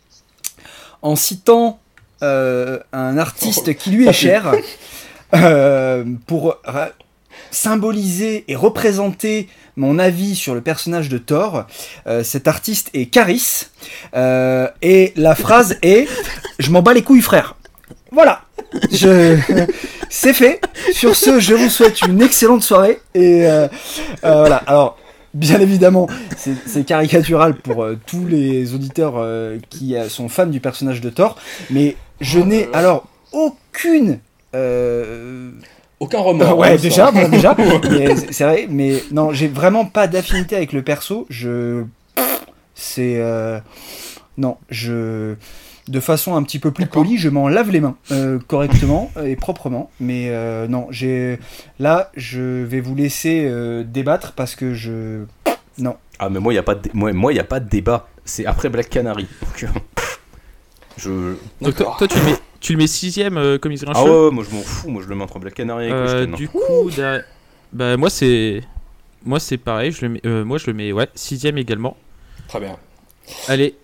[1.02, 1.80] en citant
[2.22, 4.54] euh, un artiste qui lui est cher
[6.26, 6.56] pour
[7.50, 11.66] symboliser et représenter mon avis sur le personnage de Thor.
[12.22, 13.66] cet artiste est Caris
[14.14, 16.08] et la phrase est
[16.60, 17.56] Je m'en bats les couilles frère.
[18.12, 18.43] Voilà.
[18.90, 19.38] Je...
[20.14, 20.60] C'est fait.
[20.92, 23.00] Sur ce, je vous souhaite une excellente soirée.
[23.14, 23.66] Et euh,
[24.24, 24.56] euh, voilà.
[24.66, 24.96] Alors,
[25.34, 26.06] bien évidemment,
[26.36, 29.14] c'est caricatural pour euh, tous les auditeurs
[29.70, 31.36] qui sont fans du personnage de Thor.
[31.70, 34.20] Mais je n'ai alors aucune.
[36.00, 36.58] Aucun remords.
[36.58, 37.56] ouais, déjà, déjà.
[38.30, 41.26] c'est vrai, mais non, j'ai vraiment pas d'affinité avec le perso.
[41.28, 41.82] Je.
[42.76, 43.20] C'est.
[44.38, 45.34] Non, je
[45.88, 49.36] de façon un petit peu plus polie, je m'en lave les mains euh, correctement et
[49.36, 49.90] proprement.
[50.00, 51.38] Mais euh, non, j'ai
[51.78, 55.24] là, je vais vous laisser euh, débattre parce que je
[55.78, 55.96] non.
[56.18, 57.68] Ah mais moi il y a pas de moi moi il y a pas de
[57.68, 58.08] débat.
[58.24, 59.26] C'est après Black Canary.
[60.96, 61.34] je.
[61.60, 64.54] Donc toi, tu le mets tu le mets sixième comme il Ah ouais, moi je
[64.54, 64.88] m'en fous.
[64.88, 66.26] Moi je le mets entre Black Canary et.
[66.28, 66.90] Du coup,
[67.72, 68.62] bah moi c'est
[69.24, 69.92] moi c'est pareil.
[69.92, 71.96] Je le mets, moi je le mets ouais sixième également.
[72.48, 72.76] Très bien.
[73.48, 73.74] Allez,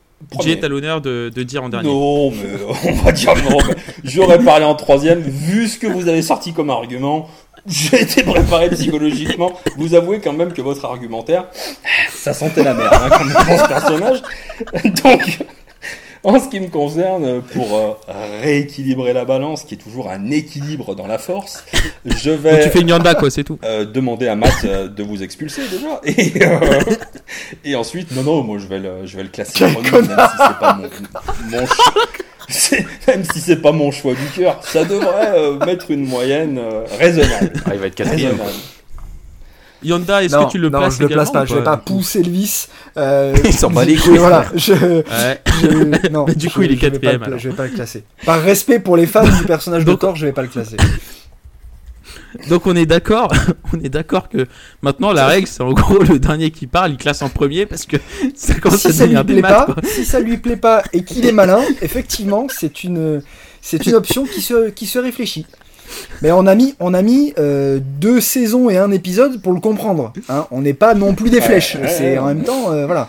[0.40, 1.88] Jay, t'as l'honneur de, dire en dernier.
[1.88, 3.58] Non, mais on va dire non.
[4.04, 5.20] J'aurais parlé en troisième.
[5.20, 7.28] Vu ce que vous avez sorti comme argument,
[7.66, 9.52] j'ai été préparé psychologiquement.
[9.76, 11.46] Vous avouez quand même que votre argumentaire,
[12.10, 14.22] ça sentait la merde hein, quand même ce personnage.
[15.02, 15.38] Donc,
[16.22, 17.92] en ce qui me concerne, pour euh,
[18.42, 21.64] rééquilibrer la balance, qui est toujours un équilibre dans la force,
[22.04, 22.62] je vais.
[22.64, 23.58] tu fais une yanda, quoi, c'est tout.
[23.64, 26.00] Euh, demander à Matt euh, de vous expulser déjà.
[26.04, 29.90] Et, et ensuite, non, non, moi je vais le, je vais le classer même si
[29.92, 31.94] c'est pas mon, mon choix.
[33.06, 36.60] Même si c'est pas mon choix du cœur, ça devrait mettre une moyenne
[36.98, 37.52] raisonnable.
[37.64, 38.38] Ah, il va être quatrième.
[39.82, 41.44] Yonda, est-ce que tu le places Non, je le place pas.
[41.44, 42.68] Je vais pas pousser le vis.
[42.96, 44.18] Euh, il s'en bat les couilles.
[44.18, 44.44] Voilà.
[44.54, 47.24] Je, non, Mais du coup, il est quatrième.
[47.38, 48.04] Je vais pas le classer.
[48.24, 50.76] Par respect pour les fans du personnage de Thor, je vais pas le classer.
[52.48, 53.32] donc on est d'accord,
[53.72, 54.46] on est d'accord que
[54.82, 57.86] maintenant la règle c'est en gros le dernier qui parle, il classe en premier parce
[57.86, 57.96] que
[58.34, 59.70] ça commence à devenir des maths.
[59.84, 63.22] Si ça lui plaît pas et qu'il est malin, effectivement c'est une
[63.60, 65.46] c'est une option qui se qui se réfléchit.
[66.22, 69.60] Mais on a mis, on a mis euh, deux saisons et un épisode pour le
[69.60, 70.12] comprendre.
[70.28, 70.46] Hein.
[70.50, 71.76] On n'est pas non plus des flèches.
[71.86, 73.08] c'est en même temps, euh, voilà.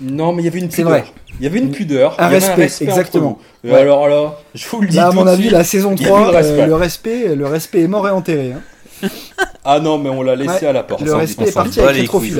[0.00, 1.04] Non, mais il y avait une pudeur.
[1.38, 2.16] Il y avait une pudeur.
[2.18, 3.38] Un, respect, exactement.
[3.70, 4.96] Alors là, je vous le dis.
[4.96, 8.10] Là, à mon avis, la saison 3, euh, le, respect, le respect est mort et
[8.10, 8.52] enterré.
[8.52, 9.08] Hein.
[9.64, 11.02] ah non, mais on l'a laissé à la porte.
[11.02, 12.32] Le respect est parti avec les trophées.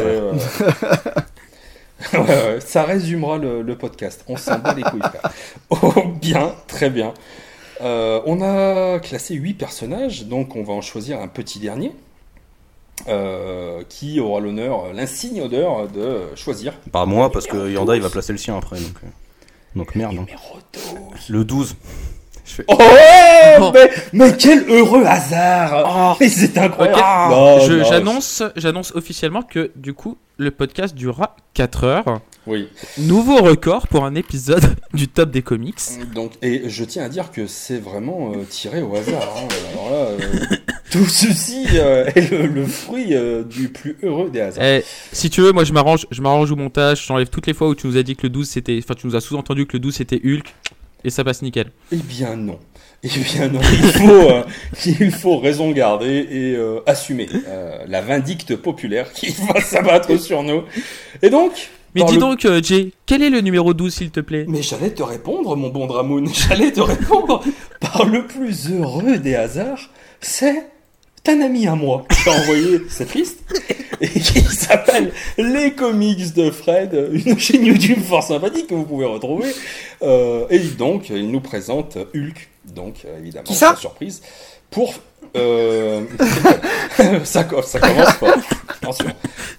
[2.60, 4.24] ça résumera le, podcast.
[4.28, 5.00] On s'en bat les couilles.
[5.70, 7.14] Oh, bien, très bien.
[7.82, 11.92] Euh, on a classé 8 personnages, donc on va en choisir un petit dernier.
[13.08, 16.74] Euh, qui aura l'honneur, l'insigne honneur de choisir.
[16.92, 18.78] Pas moi, parce que Yanda il va placer le sien après.
[18.78, 19.08] Donc, euh,
[19.74, 20.18] donc merde.
[20.20, 20.26] Hein.
[21.28, 21.74] Le 12.
[22.68, 23.72] Oh,
[24.12, 26.24] mais, quel heureux hasard oh.
[26.28, 32.20] C'est incroyable J'annonce j'annonce officiellement que du coup le podcast durera 4 heures.
[32.46, 32.68] Oui.
[32.98, 34.64] Nouveau record pour un épisode
[34.94, 35.78] du top des comics.
[36.14, 39.36] Donc, et je tiens à dire que c'est vraiment euh, tiré au hasard.
[39.36, 39.48] Hein.
[39.72, 40.56] Alors là, euh,
[40.90, 43.14] tout ceci euh, est le, fruit
[43.48, 44.64] du plus heureux des hasards.
[44.64, 47.68] Eh, si tu veux, moi je m'arrange, je m'arrange au montage, j'enlève toutes les fois
[47.68, 49.74] où tu nous as dit que le 12 c'était, enfin tu nous as sous-entendu que
[49.74, 50.52] le 12 c'était Hulk
[51.04, 51.72] et ça passe nickel.
[51.90, 52.58] Eh bien non.
[53.04, 54.30] Eh bien non, il faut,
[55.00, 56.56] il faut raison garder et
[56.86, 57.28] assumer
[57.88, 60.62] la vindicte populaire qui va s'abattre sur nous.
[61.20, 64.46] Et donc, mais dis donc, euh, Jay, quel est le numéro 12, s'il te plaît?
[64.48, 66.26] Mais j'allais te répondre, mon bon Dramoun.
[66.32, 67.42] J'allais te répondre
[67.80, 69.90] par le plus heureux des hasards.
[70.20, 70.66] C'est
[71.28, 73.40] un ami à moi qui a envoyé cette liste
[74.00, 79.06] et qui s'appelle Les Comics de Fred, une chaîne YouTube fort sympathique que vous pouvez
[79.06, 79.52] retrouver.
[80.02, 84.22] Euh, et donc, il nous présente Hulk, donc euh, évidemment, qui ça surprise,
[84.70, 84.94] pour
[85.36, 86.02] euh...
[87.24, 88.34] ça, ça commence pas.
[88.68, 89.06] Attention.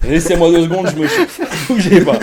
[0.06, 1.40] Laissez-moi deux secondes, je me chauffe.
[1.68, 2.18] Bougez pas.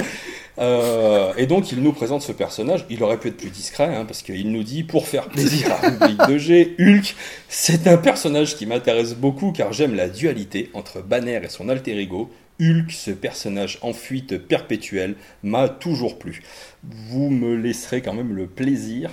[0.61, 2.85] Euh, et donc il nous présente ce personnage.
[2.89, 5.91] Il aurait pu être plus discret, hein, parce qu'il nous dit pour faire plaisir à
[5.91, 7.15] public de G, Hulk,
[7.49, 11.97] c'est un personnage qui m'intéresse beaucoup car j'aime la dualité entre Banner et son alter
[11.97, 12.29] ego.
[12.59, 16.43] Hulk, ce personnage en fuite perpétuelle, m'a toujours plu.
[16.83, 19.09] Vous me laisserez quand même le plaisir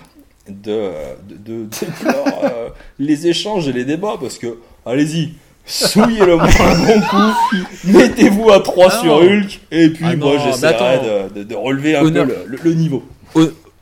[0.49, 0.91] de,
[1.29, 1.69] de, de,
[2.45, 2.69] euh,
[2.99, 5.33] les échanges et les débats parce que, allez-y,
[5.69, 11.29] souillez-le moi un bon coup, mettez-vous à 3 sur Hulk, et puis ah moi j'essaierai
[11.35, 12.27] de, de, relever un peu
[12.65, 13.05] le, niveau.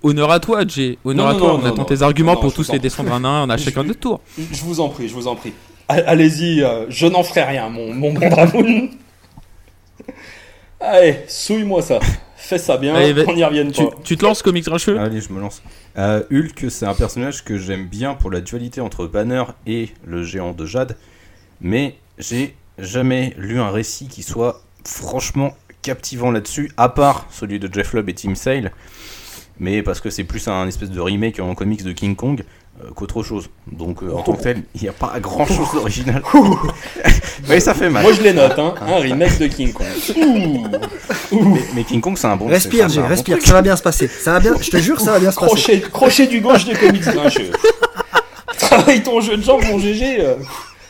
[0.03, 0.99] Honneur à toi, Jay.
[1.05, 1.59] Honneur à toi.
[1.61, 3.47] on attend tes arguments pour tous les descendre un à un.
[3.47, 4.21] On a chacun notre tour.
[4.37, 5.53] Je vous en prie, je vous en prie.
[5.89, 8.89] Allez-y, euh, je n'en ferai rien, mon, mon bon dragon.
[10.81, 12.01] Allez, souille-moi ça.
[12.37, 13.91] Fais ça bien, on y revienne pas.
[14.05, 15.63] Tu, te lances, Comics Racheux Allez, je me lance.
[15.99, 20.23] Euh, Hulk, c'est un personnage que j'aime bien pour la dualité entre Banner et le
[20.23, 20.97] géant de Jade,
[21.61, 27.73] mais j'ai jamais lu un récit qui soit franchement captivant là-dessus, à part celui de
[27.73, 28.73] Jeff Lubb et Tim Sale,
[29.59, 32.45] mais parce que c'est plus un espèce de remake en comics de King Kong.
[32.85, 33.49] Euh, qu'autre chose.
[33.73, 36.23] Donc euh, en tant que tel, il n'y a pas grand chose d'original.
[37.49, 38.03] mais ça fait mal.
[38.03, 38.75] Moi je les note, hein.
[38.83, 39.87] un remake de King Kong.
[41.75, 42.49] Mais, King Kong c'est un bon.
[42.49, 44.09] Respire, Jay, respire, ça va bien se passer.
[44.09, 45.81] Ça va bien, je te jure, ça va bien se passer.
[45.91, 47.51] Crochet du gauche des comics grincheux.
[48.59, 50.21] Travaille ton jeu de jambes, mon GG.
[50.21, 50.35] Euh.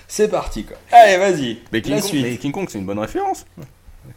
[0.08, 0.76] C'est parti quoi.
[0.92, 1.58] Allez, vas-y.
[1.72, 3.46] Mais King, Kong, mais King Kong c'est une bonne référence.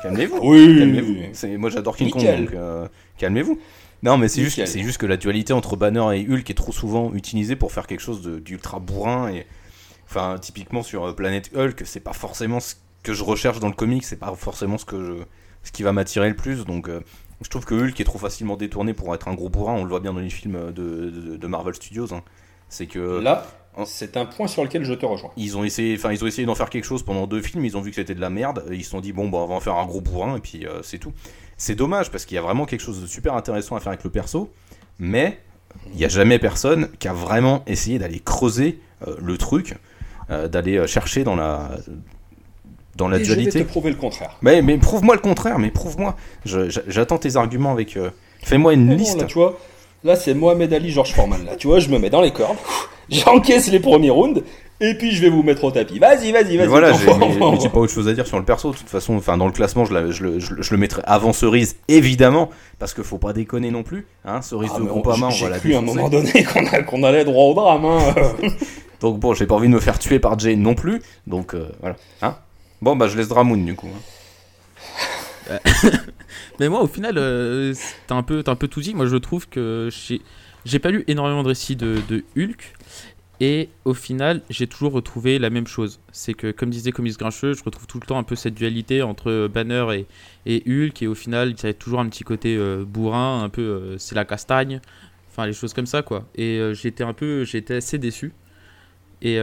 [0.03, 0.39] Calmez-vous.
[0.43, 0.77] Oui.
[0.77, 1.57] Calmez-vous.
[1.57, 3.59] Moi j'adore King Kong donc calmez-vous.
[4.01, 6.71] Non, mais c'est juste, c'est juste que la dualité entre Banner et Hulk est trop
[6.71, 9.29] souvent utilisée pour faire quelque chose d'ultra bourrin.
[9.29, 9.45] Et,
[10.05, 13.73] enfin, typiquement sur euh, Planète Hulk, c'est pas forcément ce que je recherche dans le
[13.73, 15.13] comic, c'est pas forcément ce, que je,
[15.63, 16.65] ce qui va m'attirer le plus.
[16.65, 17.01] Donc, euh,
[17.41, 19.73] je trouve que Hulk est trop facilement détourné pour être un gros bourrin.
[19.73, 22.13] On le voit bien dans les films de, de, Marvel Studios.
[22.13, 22.23] Hein.
[22.69, 23.19] C'est que.
[23.19, 23.45] Là,
[23.85, 25.31] c'est un point sur lequel je te rejoins.
[25.37, 27.65] Ils ont essayé, enfin ils ont essayé d'en faire quelque chose pendant deux films.
[27.65, 28.65] Ils ont vu que c'était de la merde.
[28.71, 30.65] ils se sont dit bon, bah, on va en faire un gros bourrin et puis
[30.65, 31.13] euh, c'est tout.
[31.57, 34.03] C'est dommage parce qu'il y a vraiment quelque chose de super intéressant à faire avec
[34.03, 34.51] le perso,
[34.97, 35.39] mais
[35.91, 39.75] il n'y a jamais personne qui a vraiment essayé d'aller creuser euh, le truc,
[40.29, 41.71] euh, d'aller chercher dans la
[42.95, 43.51] dans la dualité.
[43.51, 44.37] Je vais te prouver le contraire.
[44.41, 46.15] Mais, mais prouve-moi le contraire, mais prouve-moi.
[46.45, 47.97] J'attends tes arguments avec.
[48.43, 49.19] Fais-moi une liste.
[49.19, 49.57] là, tu vois,
[50.03, 51.45] là c'est Mohamed Ali, George Foreman.
[51.45, 52.57] Là, tu vois, je me mets dans les cordes,
[53.09, 54.43] j'encaisse les premiers rounds,
[54.81, 55.99] et puis je vais vous mettre au tapis.
[55.99, 56.67] Vas-y, vas-y, vas-y.
[56.67, 58.71] Voilà, j'ai pas autre chose à dire sur le perso.
[58.71, 61.75] De toute façon, enfin dans le classement, je, je, le, je, le mettrai avant Cerise,
[61.87, 64.07] évidemment, parce qu'il faut pas déconner non plus.
[64.25, 66.45] Hein, Cerise ah, de Groupama, on va la cru à un moment donné
[66.87, 67.85] qu'on allait droit au drame.
[67.85, 67.99] Hein.
[69.01, 71.01] donc bon, j'ai pas envie de me faire tuer par Jay non plus.
[71.27, 71.95] Donc euh, voilà.
[72.21, 72.35] Hein
[72.81, 73.89] bon, bah je laisse Dramoun du coup.
[73.93, 73.99] Hein.
[76.59, 77.73] Mais moi, au final, euh,
[78.07, 78.93] t'as un peu, un peu tout dit.
[78.93, 79.89] Moi, je trouve que
[80.65, 82.73] j'ai pas lu énormément de récits de, Hulk.
[83.41, 86.01] Et au final, j'ai toujours retrouvé la même chose.
[86.11, 89.01] C'est que, comme disait Comics Grincheux, je retrouve tout le temps un peu cette dualité
[89.01, 90.07] entre Banner et,
[90.45, 91.01] et Hulk.
[91.01, 93.97] Et au final, il y a toujours un petit côté euh, bourrin, un peu euh,
[93.97, 94.81] c'est la castagne.
[95.31, 96.27] Enfin, les choses comme ça, quoi.
[96.35, 98.33] Et euh, j'étais un peu, j'étais assez déçu.
[99.21, 99.39] Et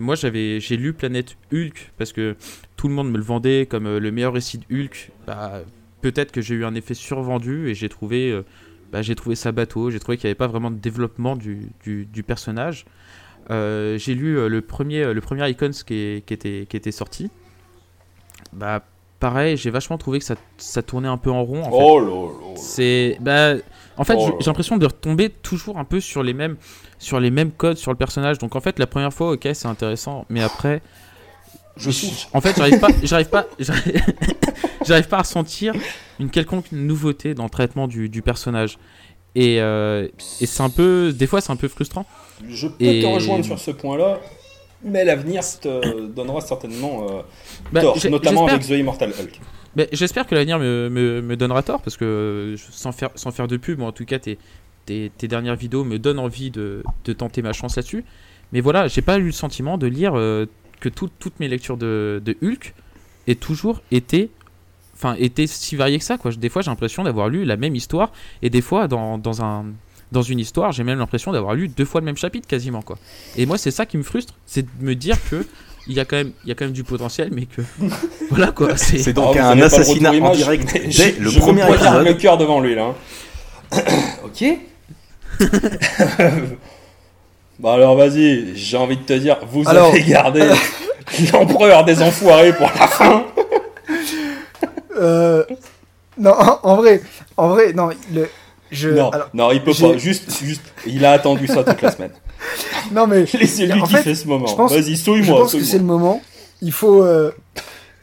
[0.00, 2.36] moi, j'avais, j'ai lu Planète Hulk parce que
[2.76, 5.10] tout le monde me le vendait comme le meilleur récit de Hulk.
[5.26, 5.62] Bah,
[6.02, 8.38] peut-être que j'ai eu un effet survendu et j'ai trouvé,
[8.92, 9.90] bah, j'ai trouvé ça bateau.
[9.90, 12.84] J'ai trouvé qu'il n'y avait pas vraiment de développement du, du, du personnage.
[13.50, 16.92] Euh, j'ai lu euh, le premier, euh, le premier Icons qui, qui, était, qui était
[16.92, 17.30] sorti.
[18.52, 18.82] Bah,
[19.20, 21.62] pareil, j'ai vachement trouvé que ça, ça, tournait un peu en rond.
[21.62, 21.70] En fait.
[21.72, 23.54] Oh C'est, bah,
[23.96, 26.56] en fait, oh j'ai l'impression de retomber toujours un peu sur les mêmes,
[26.98, 28.38] sur les mêmes codes sur le personnage.
[28.38, 30.82] Donc en fait, la première fois, ok, c'est intéressant, mais après,
[31.76, 32.26] je suis.
[32.32, 33.46] En fait, j'arrive pas, j'arrive pas,
[34.86, 35.74] j'arrive pas à ressentir
[36.20, 38.78] une quelconque nouveauté dans le traitement du, du personnage.
[39.36, 42.06] Et, et c'est un peu, des fois, c'est un peu frustrant.
[42.48, 44.20] Je peux te rejoindre sur ce point-là,
[44.84, 47.22] mais l'avenir te donnera certainement euh,
[47.72, 49.40] bah, tort, notamment avec The Immortal Hulk.
[49.92, 53.80] J'espère que l'avenir me, me, donnera tort, parce que sans faire, sans faire de pub,
[53.82, 54.38] en tout cas, tes,
[54.86, 58.04] tes, dernières vidéos me donnent envie de, de tenter ma chance là-dessus.
[58.52, 60.46] Mais voilà, j'ai pas eu le sentiment de lire euh,
[60.80, 62.74] que toutes mes lectures de, de Hulk
[63.26, 64.30] aient toujours été
[64.94, 66.30] enfin étaient si variées que ça quoi.
[66.30, 69.66] Des fois j'ai l'impression d'avoir lu la même histoire et des fois dans, dans un
[70.12, 72.98] dans une histoire, j'ai même l'impression d'avoir lu deux fois le même chapitre quasiment quoi.
[73.36, 75.44] Et moi c'est ça qui me frustre, c'est de me dire que
[75.86, 77.62] il y a quand même il y a quand même du potentiel mais que
[78.30, 82.38] voilà quoi c'est donc ah, un assassinat en direct dès le premier épisode le cœur
[82.38, 82.94] devant lui là
[83.72, 83.82] hein.
[84.24, 84.44] ok
[87.58, 90.48] bah alors vas-y j'ai envie de te dire vous avez gardé
[91.32, 93.24] l'empereur des enfoirés pour la fin
[94.96, 95.44] euh,
[96.18, 97.02] non en vrai
[97.36, 98.28] en vrai non le
[98.94, 99.96] non, non, il peut pas.
[99.96, 102.10] Juste, juste, il a attendu ça toute la semaine.
[102.92, 104.66] Non mais c'est lui qui fait, ce moment.
[104.66, 105.24] Vas-y, souille-moi.
[105.24, 106.22] Je pense que c'est le moment.
[106.62, 107.30] Il faut, euh,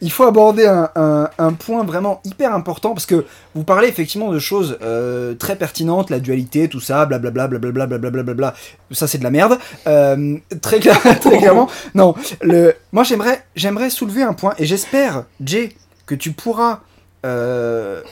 [0.00, 0.90] il faut aborder un,
[1.38, 3.24] un, point vraiment hyper important parce que
[3.54, 8.34] vous parlez effectivement de choses euh, très pertinentes, la dualité, tout ça, blablabla, blablabla, blablabla,
[8.34, 8.54] bla
[8.90, 9.58] Ça c'est de la merde.
[9.86, 10.78] Euh, très,
[11.20, 11.68] très clairement.
[11.94, 15.70] Non, le, moi j'aimerais, j'aimerais soulever un point et j'espère, Jay,
[16.06, 16.80] que tu pourras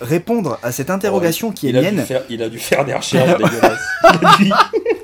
[0.00, 2.06] répondre à cette interrogation qui est il mienne.
[2.28, 4.99] il a dû faire des recherches dégueulasses.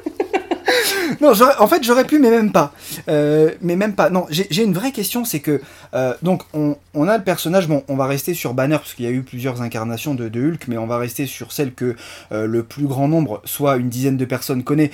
[1.21, 2.73] non, en fait, j'aurais pu, mais même pas.
[3.09, 4.11] Euh, mais même pas.
[4.11, 5.61] Non, j'ai une vraie question, c'est que
[5.95, 7.69] euh, donc on, a le personnage.
[7.69, 10.51] Bon, on va rester sur Banner parce qu'il y a eu plusieurs incarnations de, de,
[10.51, 11.97] Hulk, mais on va rester sur celle que
[12.31, 14.91] le plus grand nombre, soit une dizaine de personnes, connaît,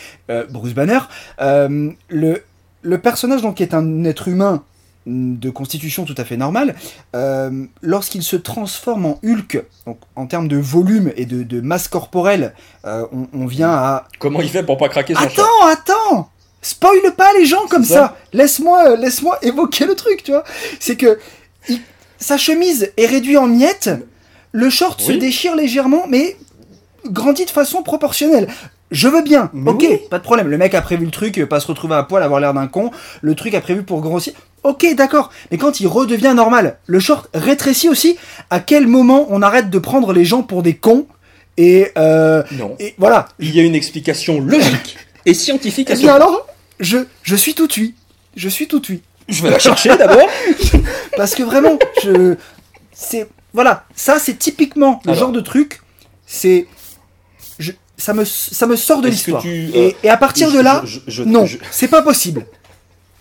[0.51, 1.01] Bruce Banner.
[1.39, 2.43] le
[2.82, 4.64] le personnage donc est un être humain
[5.06, 6.74] de constitution tout à fait normale,
[7.14, 12.54] euh, lorsqu'il se transforme en Hulk, donc en termes de volume et de, masse corporelle,
[12.84, 14.06] euh, on, vient à...
[14.18, 16.28] Comment il fait pour pas craquer son Attends, attends
[16.64, 20.44] Spoil pas les gens comme ça, Laisse-moi euh, laisse-moi évoquer le truc, tu vois
[20.78, 21.18] C'est que
[22.18, 23.90] sa chemise est réduite en miettes,
[24.52, 26.36] le short se déchire légèrement, mais
[27.06, 28.46] grandit de façon proportionnelle.
[28.92, 30.48] Je veux bien, ok, pas de problème.
[30.48, 32.90] Le mec a prévu le truc, pas se retrouver à poil, avoir l'air d'un con.
[33.22, 34.34] Le truc a prévu pour grossir.
[34.64, 35.30] Ok, d'accord.
[35.51, 38.16] Mais quand il redevient normal, le short rétrécit aussi.
[38.51, 41.06] À quel moment on arrête de prendre les gens pour des cons
[41.59, 42.76] et, euh, non.
[42.78, 43.28] et voilà.
[43.39, 46.47] Il y a une explication logique et scientifique à ce alors,
[46.80, 47.94] je, je suis tout oui.
[48.36, 49.02] Je suis tout oui.
[49.28, 50.28] Je vais la chercher d'abord.
[51.16, 52.36] Parce que vraiment, je,
[52.93, 55.80] c'est, voilà, ça c'est typiquement le genre de truc.
[56.26, 56.66] C'est,
[57.97, 59.44] ça me, ça me sort de l'histoire.
[59.47, 60.82] Et, et, à partir de là,
[61.26, 62.47] non, c'est pas possible.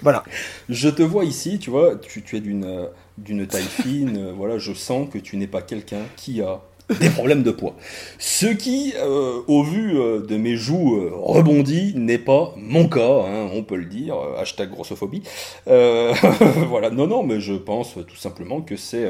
[0.02, 0.24] Voilà.
[0.70, 2.88] Je te vois ici, tu vois, tu, tu es d'une euh,
[3.18, 6.62] d'une taille fine, euh, voilà, je sens que tu n'es pas quelqu'un qui a
[7.00, 7.76] des problèmes de poids.
[8.18, 13.64] Ce qui, euh, au vu de mes joues rebondies, n'est pas mon cas, hein, on
[13.64, 15.24] peut le dire, hashtag grossophobie.
[15.66, 19.10] voilà, non, non, mais je pense tout simplement que c'est...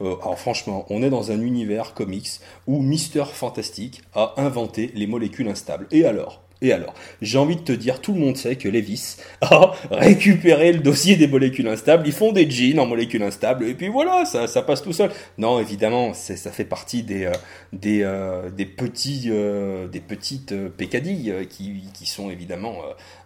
[0.00, 2.30] alors franchement, on est dans un univers comics
[2.68, 5.88] où Mister Fantastic a inventé les molécules instables.
[5.90, 6.45] Et alors?
[6.62, 10.72] Et alors, j'ai envie de te dire, tout le monde sait que Levis a récupéré
[10.72, 12.06] le dossier des molécules instables.
[12.06, 15.10] Ils font des jeans en molécules instables et puis voilà, ça, ça passe tout seul.
[15.36, 17.32] Non, évidemment, ça fait partie des, euh,
[17.74, 22.76] des, euh, des, petits, euh, des petites pécadilles qui, qui sont évidemment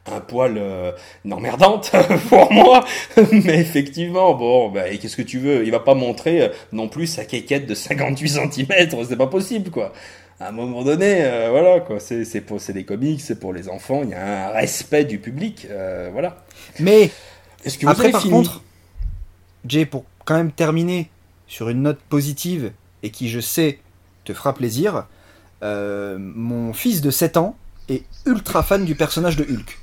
[0.07, 0.61] un poil
[1.31, 1.93] emmerdantes
[2.28, 2.85] pour moi.
[3.31, 5.65] Mais effectivement, bon, bah, qu'est-ce que tu veux?
[5.65, 9.93] Il va pas montrer non plus sa quéquette de 58 cm, c'est pas possible, quoi
[10.40, 13.52] à un moment donné, euh, voilà, quoi, c'est, c'est, pour, c'est des comics, c'est pour
[13.52, 16.42] les enfants, il y a un respect du public, euh, voilà.
[16.78, 17.10] Mais,
[17.64, 18.62] Est-ce que vous après, par contre,
[19.66, 21.10] Jay, pour quand même terminer
[21.46, 22.72] sur une note positive
[23.02, 23.80] et qui, je sais,
[24.24, 25.06] te fera plaisir,
[25.62, 27.54] euh, mon fils de 7 ans
[27.90, 29.78] est ultra fan du personnage de Hulk.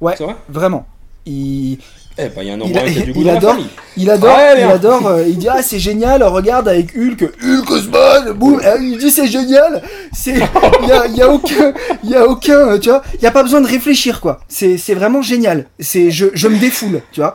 [0.00, 0.16] Ouais,
[0.48, 0.86] vraiment.
[1.26, 1.78] Il,
[2.18, 3.56] eh ben, y a un il, a, il, il adore,
[3.96, 8.32] il adore, il adore, euh, il dit ah c'est génial, regarde avec Hulk, Hulk Osman,
[8.34, 9.82] boum, il dit c'est génial,
[10.12, 10.34] c'est,
[10.82, 11.72] il y a, y a, aucun,
[12.04, 14.76] il y a aucun, tu vois, il y a pas besoin de réfléchir quoi, c'est,
[14.76, 17.34] c'est vraiment génial, c'est, je, je me défoule, tu vois,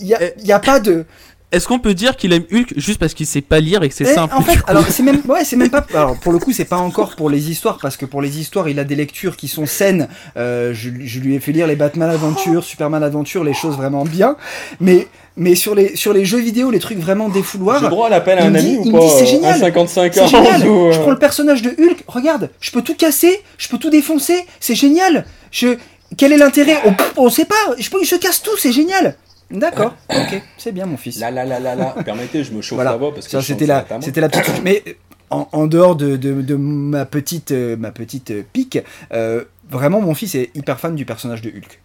[0.00, 1.04] il y a, y a pas de,
[1.52, 3.94] est-ce qu'on peut dire qu'il aime Hulk juste parce qu'il sait pas lire et que
[3.94, 5.84] c'est eh, simple En fait, alors c'est même, ouais, c'est même pas.
[5.92, 8.68] Alors pour le coup, c'est pas encore pour les histoires parce que pour les histoires,
[8.68, 10.08] il a des lectures qui sont saines.
[10.36, 14.36] Euh, je, lui ai fait lire les Batman Adventures, Superman Adventures, les choses vraiment bien.
[14.80, 17.80] Mais mais sur les sur les jeux vidéo, les trucs vraiment défouloirs.
[17.80, 19.58] J'ai droit à l'appel à un ami ou pas C'est génial.
[19.58, 20.26] 55 ans.
[20.28, 22.04] Je prends le personnage de Hulk.
[22.06, 24.44] Regarde, je peux tout casser, je peux tout défoncer.
[24.60, 25.24] C'est génial.
[25.50, 25.76] Je
[26.16, 26.78] quel est l'intérêt?
[26.84, 27.54] On, on sait pas.
[27.78, 29.16] Je peux, je casse tout, c'est génial.
[29.50, 31.18] D'accord, ok, c'est bien mon fils.
[31.18, 33.84] Là, là, là, là, là, permettez, je me chauffe la voix parce que c'était la,
[34.00, 34.60] c'était la petite.
[34.62, 34.82] Mais
[35.30, 38.78] en, en dehors de, de, de, ma petite, euh, ma petite euh, pique,
[39.12, 41.80] euh, vraiment mon fils est hyper fan du personnage de Hulk.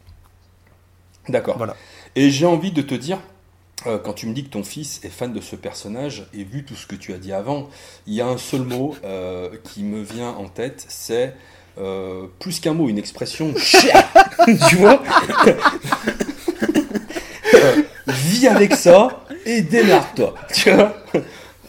[1.30, 1.58] D'accord.
[1.58, 1.76] Voilà.
[2.16, 3.20] Et j'ai envie de te dire,
[3.84, 6.76] quand tu me dis que ton fils est fan de ce personnage, et vu tout
[6.76, 7.70] ce que tu as dit avant,
[8.08, 8.96] il y a un seul mot
[9.64, 11.34] qui me vient en tête, c'est
[12.40, 13.54] plus qu'un mot, une expression.
[14.70, 15.04] tu vois?
[18.08, 20.36] vis avec ça et démarre-toi.
[20.54, 20.96] Tu vois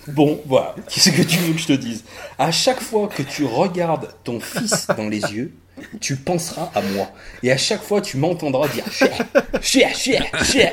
[0.08, 0.74] Bon, voilà.
[0.88, 2.04] Qu'est-ce que tu veux que je te dise?
[2.38, 5.52] À chaque fois que tu regardes ton fils dans les yeux,
[6.00, 7.08] tu penseras à moi.
[7.42, 8.84] Et à chaque fois, tu m'entendras dire
[9.60, 10.72] chien, chien, chien,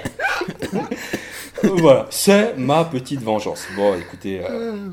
[1.63, 3.63] Voilà, c'est ma petite vengeance.
[3.75, 4.41] Bon, écoutez.
[4.47, 4.89] Euh,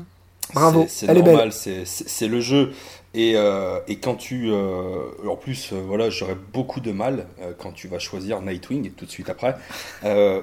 [0.53, 2.73] Bravo, c'est normal, c'est le jeu.
[3.13, 4.51] Et, euh, et, quand tu.
[4.51, 7.25] Euh, en plus, euh, voilà, j'aurais beaucoup de mal
[7.59, 9.55] quand tu vas choisir Nightwing tout de suite après.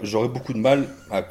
[0.03, 1.25] j'aurais beaucoup de mal à,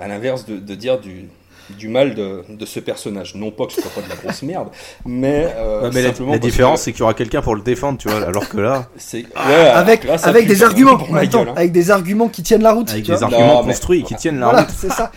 [0.00, 1.28] à l'inverse de, de, dire du,
[1.76, 3.34] du mal de, de, ce personnage.
[3.34, 4.68] Non pas que ce soit pas de la grosse merde,
[5.04, 5.54] mais,
[5.92, 6.32] mais simplement.
[6.32, 8.88] La, différence, c'est qu'il y aura quelqu'un pour le défendre, tu vois, alors que là.
[8.96, 11.54] c'est ouais, avec, avec des arguments, hein.
[11.56, 12.90] avec des arguments qui tiennent la route.
[12.90, 14.74] Avec des arguments construits qui tiennent la voilà, route.
[14.74, 15.12] c'est ça.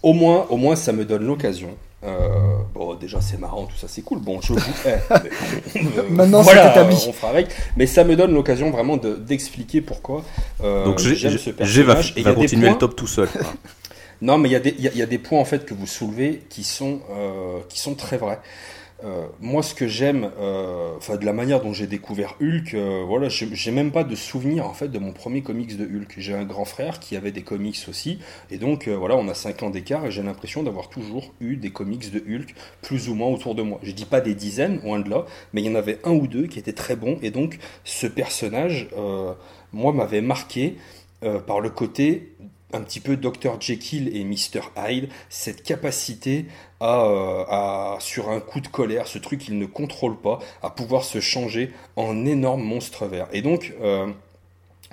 [0.00, 1.70] Au moins, au moins, ça me donne l'occasion
[2.04, 4.20] euh, bon, déjà c'est marrant, tout ça c'est cool.
[4.20, 4.60] Bon, je vous.
[6.10, 6.96] Maintenant c'est établi.
[7.08, 7.48] On fera avec.
[7.76, 10.24] Mais ça me donne l'occasion vraiment d'expliquer pourquoi.
[10.62, 12.14] Euh, Donc j'aime ce personnage.
[12.16, 13.28] va, va continuer le top tout seul.
[14.22, 17.00] non, mais il y, y, a des points en fait que vous soulevez qui sont,
[17.10, 18.40] euh, qui sont très vrais.
[19.04, 23.04] Euh, moi, ce que j'aime, euh, enfin de la manière dont j'ai découvert Hulk, euh,
[23.06, 26.14] voilà, j'ai même pas de souvenir en fait de mon premier comics de Hulk.
[26.18, 28.18] J'ai un grand frère qui avait des comics aussi,
[28.50, 31.70] et donc voilà, on a 5 ans d'écart et j'ai l'impression d'avoir toujours eu des
[31.70, 33.78] comics de Hulk plus ou moins autour de moi.
[33.84, 36.26] Je dis pas des dizaines, loin de là, mais il y en avait un ou
[36.26, 38.88] deux qui étaient très bons, et donc ce personnage,
[39.72, 40.76] moi, m'avait marqué
[41.46, 42.34] par le côté
[42.72, 46.46] un petit peu Dr Jekyll et Mr Hyde, cette capacité
[46.82, 51.04] euh, à, sur un coup de colère, ce truc qu'il ne contrôle pas, à pouvoir
[51.04, 53.28] se changer en énorme monstre vert.
[53.32, 54.06] Et donc, euh,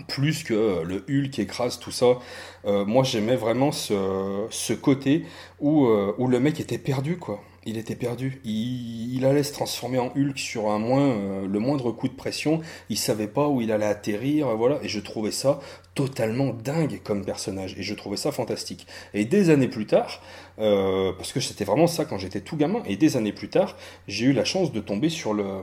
[0.07, 2.19] plus que le Hulk écrase tout ça,
[2.65, 5.26] euh, moi j'aimais vraiment ce, ce côté
[5.60, 5.88] où,
[6.18, 8.40] où le mec était perdu, quoi il était perdu.
[8.46, 12.62] Il, allait se transformer en Hulk sur un euh, le moindre coup de pression.
[12.90, 14.80] Il savait pas où il allait atterrir, voilà.
[14.84, 15.60] Et je trouvais ça
[15.96, 17.76] totalement dingue comme personnage.
[17.80, 18.86] Et je trouvais ça fantastique.
[19.16, 20.22] Et des années plus tard,
[20.60, 23.76] euh, parce que c'était vraiment ça quand j'étais tout gamin, et des années plus tard,
[24.08, 25.62] j'ai eu la chance de tomber sur le,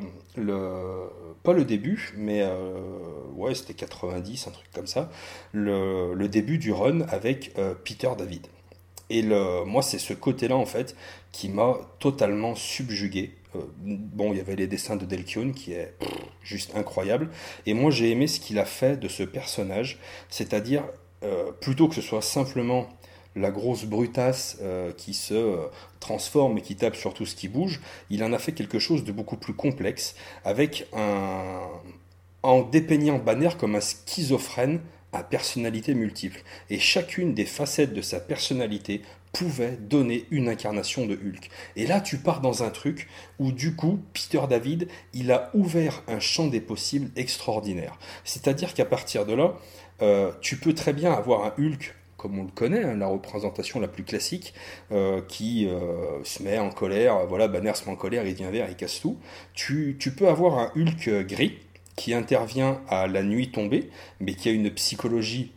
[1.44, 2.74] pas le début, mais euh,
[3.36, 5.08] ouais, c'était 90, un truc comme ça,
[5.52, 7.54] le, début du run avec
[7.84, 8.48] Peter David.
[9.10, 10.96] Et moi, c'est ce côté-là, en fait,
[11.32, 13.34] qui m'a totalement subjugué.
[13.56, 15.94] Euh, bon, il y avait les dessins de Delkion qui est
[16.42, 17.30] juste incroyable.
[17.66, 19.98] Et moi, j'ai aimé ce qu'il a fait de ce personnage,
[20.28, 20.84] c'est-à-dire,
[21.24, 22.88] euh, plutôt que ce soit simplement
[23.34, 25.56] la grosse brutasse euh, qui se
[26.00, 27.80] transforme et qui tape sur tout ce qui bouge,
[28.10, 30.14] il en a fait quelque chose de beaucoup plus complexe,
[30.44, 31.62] avec un...
[32.42, 34.80] en dépeignant Banner comme un schizophrène
[35.12, 39.02] à personnalité multiple, et chacune des facettes de sa personnalité
[39.32, 41.48] pouvait donner une incarnation de Hulk.
[41.76, 46.02] Et là, tu pars dans un truc où, du coup, Peter David, il a ouvert
[46.06, 47.98] un champ des possibles extraordinaire.
[48.24, 49.54] C'est-à-dire qu'à partir de là,
[50.02, 53.80] euh, tu peux très bien avoir un Hulk comme on le connaît, hein, la représentation
[53.80, 54.54] la plus classique,
[54.92, 58.52] euh, qui euh, se met en colère, voilà, Banner se met en colère, il devient
[58.52, 59.18] vert, il casse tout.
[59.54, 61.58] Tu, tu peux avoir un Hulk gris,
[61.96, 63.90] qui intervient à la nuit tombée,
[64.20, 65.52] mais qui a une psychologie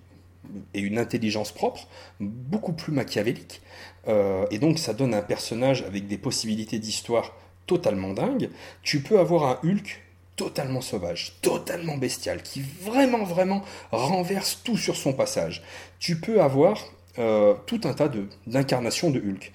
[0.73, 1.87] et une intelligence propre,
[2.19, 3.61] beaucoup plus machiavélique.
[4.07, 8.49] Euh, et donc ça donne un personnage avec des possibilités d'histoire totalement dingues.
[8.83, 10.01] Tu peux avoir un Hulk
[10.35, 15.63] totalement sauvage, totalement bestial, qui vraiment, vraiment renverse tout sur son passage.
[15.99, 16.83] Tu peux avoir
[17.17, 18.11] euh, tout un tas
[18.45, 19.51] d'incarnations de, Hulk.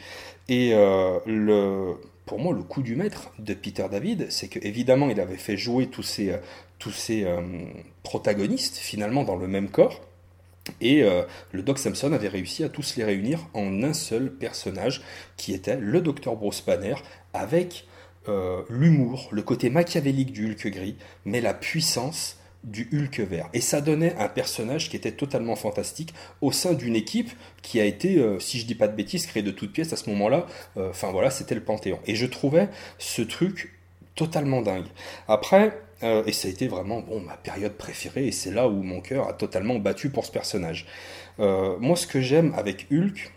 [0.48, 1.92] Et euh,
[2.24, 5.56] pour moi, le coup du maître de Peter David, c'est que évidemment, il avait fait
[5.56, 6.34] jouer tous ces,
[6.78, 7.12] tous
[8.02, 10.00] protagonistes finalement dans le même corps.
[10.80, 11.02] Et
[11.52, 15.02] le Doc Samson avait réussi à tous les réunir en un seul personnage,
[15.36, 16.94] qui était le Docteur Bruce Banner,
[17.32, 17.86] avec
[18.68, 23.48] l'humour, le côté machiavélique du Hulk gris, mais la puissance du Hulk vert.
[23.52, 27.30] Et ça donnait un personnage qui était totalement fantastique au sein d'une équipe
[27.62, 29.96] qui a été, euh, si je dis pas de bêtises, créée de toutes pièces à
[29.96, 30.46] ce moment-là.
[30.76, 32.00] Euh, enfin voilà, c'était le Panthéon.
[32.06, 32.68] Et je trouvais
[32.98, 33.78] ce truc
[34.14, 34.88] totalement dingue.
[35.28, 38.82] Après, euh, et ça a été vraiment bon, ma période préférée, et c'est là où
[38.82, 40.86] mon cœur a totalement battu pour ce personnage.
[41.38, 43.32] moi, ce que j'aime avec Hulk,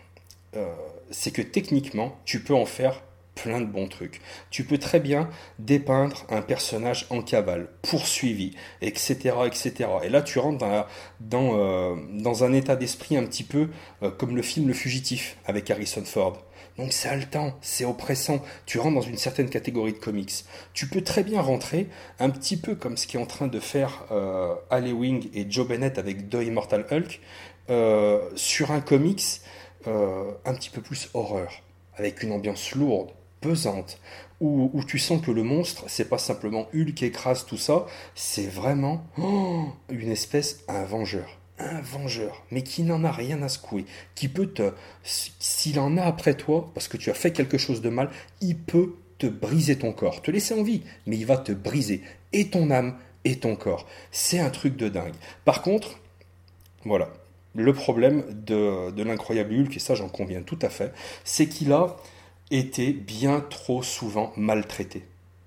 [1.10, 3.02] c'est que techniquement, tu peux en faire
[3.34, 4.20] plein de bons trucs.
[4.50, 5.28] Tu peux très bien
[5.58, 9.34] dépeindre un personnage en cavale, poursuivi, etc.
[9.46, 9.72] etc.
[10.04, 10.64] Et là, tu rentres
[11.20, 13.68] dans, euh, un état d'esprit un petit peu
[14.02, 16.42] euh, comme le film Le Fugitif avec Harrison Ford.
[16.78, 20.44] Donc c'est haletant, c'est oppressant, tu rentres dans une certaine catégorie de comics.
[20.72, 21.88] Tu peux très bien rentrer
[22.18, 25.98] un petit peu comme ce qu'est en train de faire euh, Wing et Joe Bennett
[25.98, 27.20] avec The Immortal Hulk
[27.70, 29.40] euh, sur un comics
[29.86, 31.62] un petit peu plus horreur,
[31.98, 33.10] avec une ambiance lourde,
[33.42, 34.00] pesante,
[34.40, 38.46] où, tu sens que le monstre, c'est pas simplement Hulk qui écrase tout ça, c'est
[38.46, 41.38] vraiment oh, une espèce, un vengeur.
[41.82, 43.84] Vengeur, mais qui n'en a rien à secouer,
[44.14, 44.72] qui peut te,
[45.02, 48.10] s'il en a après toi, parce que tu as fait quelque chose de mal,
[48.40, 52.02] il peut te briser ton corps, te laisser en vie, mais il va te briser,
[52.32, 53.86] et ton âme, et ton corps.
[54.10, 55.14] C'est un truc de dingue.
[55.44, 55.98] Par contre,
[56.84, 57.08] voilà,
[57.54, 60.92] le problème de, l'incroyable Hulk, et ça j'en conviens tout à fait,
[61.24, 61.96] c'est qu'il a
[62.50, 65.04] était bien trop souvent maltraité.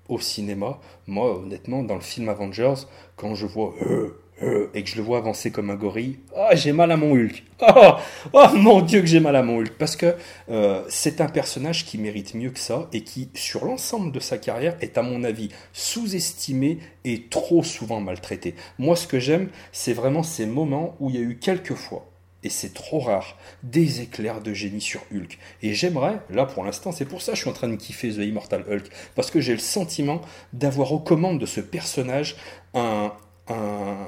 [0.08, 2.86] Au cinéma, moi honnêtement, dans le film Avengers,
[3.16, 6.54] quand je vois euh, euh, et que je le vois avancer comme un gorille, ah,
[6.54, 7.44] j'ai mal à mon Hulk.
[7.60, 7.94] Oh,
[8.34, 9.72] oh, mon Dieu que j'ai mal à mon Hulk.
[9.78, 10.14] Parce que
[10.48, 14.38] euh, c'est un personnage qui mérite mieux que ça et qui, sur l'ensemble de sa
[14.38, 18.54] carrière, est à mon avis sous-estimé et trop souvent maltraité.
[18.78, 22.08] Moi, ce que j'aime, c'est vraiment ces moments où il y a eu quelques fois
[22.44, 25.38] et c'est trop rare, des éclairs de génie sur Hulk.
[25.62, 28.10] Et j'aimerais, là pour l'instant, c'est pour ça que je suis en train de kiffer
[28.10, 30.20] The Immortal Hulk, parce que j'ai le sentiment
[30.52, 32.36] d'avoir aux commandes de ce personnage
[32.74, 33.12] un,
[33.48, 34.06] un,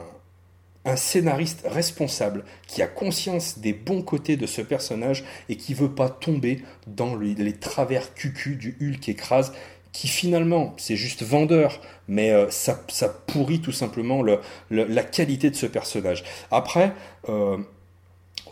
[0.85, 5.95] un scénariste responsable qui a conscience des bons côtés de ce personnage et qui veut
[5.95, 9.53] pas tomber dans les, travers cucu du Hulk écrase
[9.93, 14.39] qui finalement, c'est juste vendeur, mais euh, ça, ça, pourrit tout simplement le,
[14.71, 16.23] la qualité de ce personnage.
[16.53, 16.93] Après,
[17.29, 17.59] euh,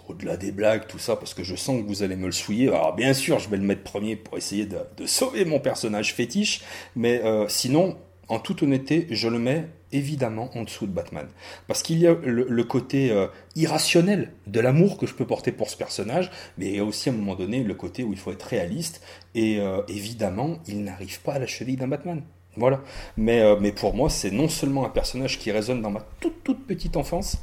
[0.08, 2.68] au-delà des blagues, tout ça, parce que je sens que vous allez me le souiller.
[2.68, 6.62] Alors bien sûr, je vais le mettre premier pour essayer de, sauver mon personnage fétiche,
[6.96, 7.96] mais euh, sinon,
[8.28, 11.26] en toute honnêteté, je le mets évidemment en dessous de Batman.
[11.66, 15.70] Parce qu'il y a le, côté euh, irrationnel de l'amour que je peux porter pour
[15.70, 18.18] ce personnage, mais il y a aussi à un moment donné le côté où il
[18.18, 19.02] faut être réaliste,
[19.34, 22.22] et euh, évidemment, il n'arrive pas à la cheville d'un Batman.
[22.56, 22.80] Voilà.
[23.16, 26.42] Mais, euh, mais pour moi, c'est non seulement un personnage qui résonne dans ma toute
[26.42, 27.38] toute petite enfance,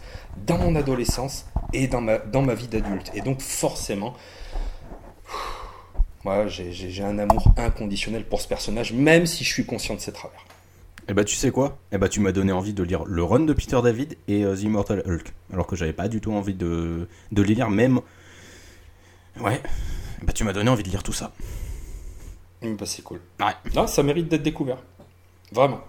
[0.46, 3.12] dans mon adolescence et dans ma, dans ma vie d'adulte.
[3.16, 4.14] Et donc forcément,
[6.26, 10.12] moi, j'ai un amour inconditionnel pour ce personnage, même si je suis conscient de ses
[10.12, 10.44] travers.
[11.08, 11.78] Eh bah tu sais quoi?
[11.92, 14.56] Eh bah tu m'as donné envie de lire le run de Peter David et euh,
[14.56, 15.34] The Immortal Hulk.
[15.54, 18.02] Alors que j'avais pas du tout envie de, de les lire, même...
[19.40, 19.62] Ouais.
[20.24, 21.32] bah tu m'as donné envie de lire tout ça.
[22.62, 23.20] Bah c'est cool.
[23.40, 23.54] Ouais.
[23.76, 24.78] Non, ça mérite d'être découvert.
[25.52, 25.82] Vraiment.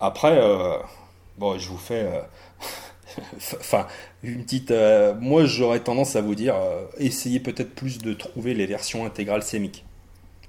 [0.00, 0.76] Après, euh,
[1.38, 2.02] bon, je vous fais.
[2.04, 2.20] Euh,
[3.58, 3.86] enfin,
[4.22, 4.74] une petite.
[5.18, 6.56] Moi, j'aurais tendance à vous dire
[6.98, 9.86] essayez peut-être plus de trouver les versions intégrales sémiques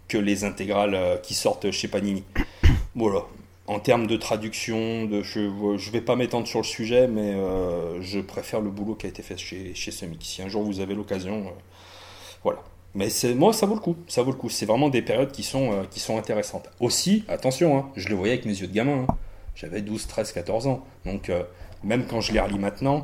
[0.09, 2.25] que les intégrales qui sortent chez Panini.
[2.95, 3.21] Voilà.
[3.67, 7.33] En termes de traduction, je ne vais pas m'étendre sur le sujet, mais
[8.01, 10.23] je préfère le boulot qui a été fait chez, chez Semic.
[10.23, 11.51] Si un jour vous avez l'occasion,
[12.43, 12.59] voilà.
[12.97, 13.95] Mais moi, ça vaut le coup.
[14.07, 14.49] Ça vaut le coup.
[14.49, 16.67] C'est vraiment des périodes qui sont, euh, qui sont intéressantes.
[16.79, 19.05] Aussi, attention, hein, je le voyais avec mes yeux de gamin.
[19.07, 19.15] Hein.
[19.53, 20.83] J'avais 12, 13, 14 ans.
[21.05, 21.43] Donc, euh,
[21.83, 23.01] même quand je les relis maintenant, euh,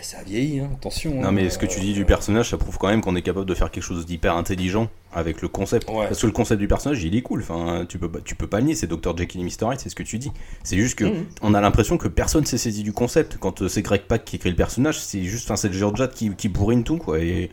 [0.00, 1.20] ça vieillit, hein, attention.
[1.20, 3.46] Non, mais ce que tu dis du personnage, ça prouve quand même qu'on est capable
[3.46, 5.86] de faire quelque chose d'hyper intelligent avec le concept.
[5.86, 7.40] Parce que le concept du personnage, il est cool.
[7.40, 9.16] Enfin, tu peux, tu peux pas nier, c'est Dr.
[9.16, 9.72] Jekyll et Mr.
[9.72, 10.32] Hyde, c'est ce que tu dis.
[10.62, 11.26] C'est juste que mhm.
[11.42, 13.36] on a l'impression que personne s'est saisi du concept.
[13.38, 16.48] Quand c'est Greg Pak qui écrit le personnage, c'est juste, c'est le Georgia qui, qui
[16.48, 17.18] bourrine tout, quoi.
[17.20, 17.50] Et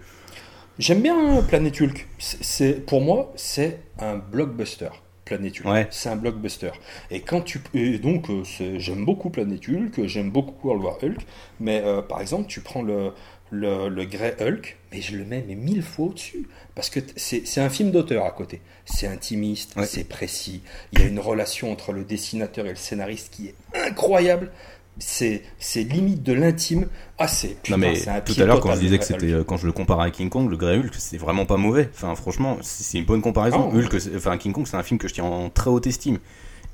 [0.80, 2.08] J'aime bien Planet Hulk.
[2.20, 4.90] C'est, pour moi, c'est un blockbuster.
[5.30, 5.88] Planet Hulk.
[5.92, 6.72] C'est un blockbuster.
[7.12, 8.44] Et quand tu et donc euh,
[8.78, 11.22] j'aime beaucoup Planet Hulk, j'aime beaucoup World War Hulk,
[11.60, 13.12] mais euh, par exemple tu prends le
[13.52, 17.62] le, le Grey Hulk, mais je le mets mais mille fois au-dessus parce que c'est
[17.62, 18.62] un film d'auteur à côté.
[18.86, 20.62] C'est intimiste, c'est précis.
[20.94, 24.52] Il y a une relation entre le dessinateur et le scénariste qui est incroyable
[25.00, 25.44] c'est
[25.76, 26.88] limite de l'intime.
[27.18, 29.34] Ah, c'est Non, mais tout à l'heure, quand je disais que c'était.
[29.46, 31.90] Quand je le comparais à King Kong, le Grey Hulk, c'est vraiment pas mauvais.
[31.94, 33.72] Enfin, franchement, c'est une bonne comparaison.
[33.72, 36.20] Ah, Hulk, enfin, King Kong, c'est un film que je tiens en très haute estime.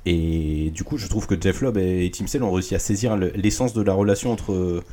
[0.06, 3.16] Et du coup, je trouve que Jeff Lobb et Tim Sale ont réussi à saisir
[3.16, 4.84] l'essence de la relation entre,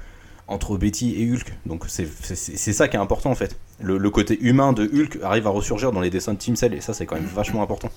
[0.47, 1.53] entre Betty et Hulk.
[1.67, 3.57] Donc, c'est ça qui est important en fait.
[3.79, 6.73] Le, le, côté humain de Hulk arrive à ressurgir dans les dessins de Tim Sale,
[6.73, 7.91] et ça, c'est quand même vachement important.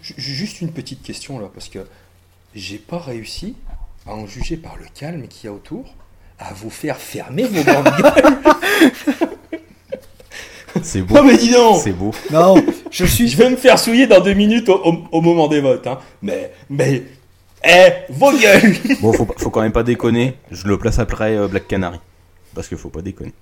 [0.00, 1.80] Juste une petite question là, parce que
[2.54, 3.56] j'ai pas réussi
[4.08, 5.94] à en juger par le calme qu'il y a autour,
[6.38, 9.28] à vous faire fermer vos grandes gueules.
[10.82, 11.22] C'est beau.
[11.22, 12.12] mais dis donc C'est beau.
[12.30, 13.28] Non, je suis.
[13.28, 15.86] Je vais me faire souiller dans deux minutes au, moment des votes.
[15.86, 15.98] Hein.
[16.22, 17.02] Mais, mais,
[17.64, 20.34] eh, vos gueules Bon, faut, faut quand même pas déconner.
[20.50, 21.98] Je le place après euh, Black Canary.
[22.54, 23.32] Parce qu'il faut pas déconner.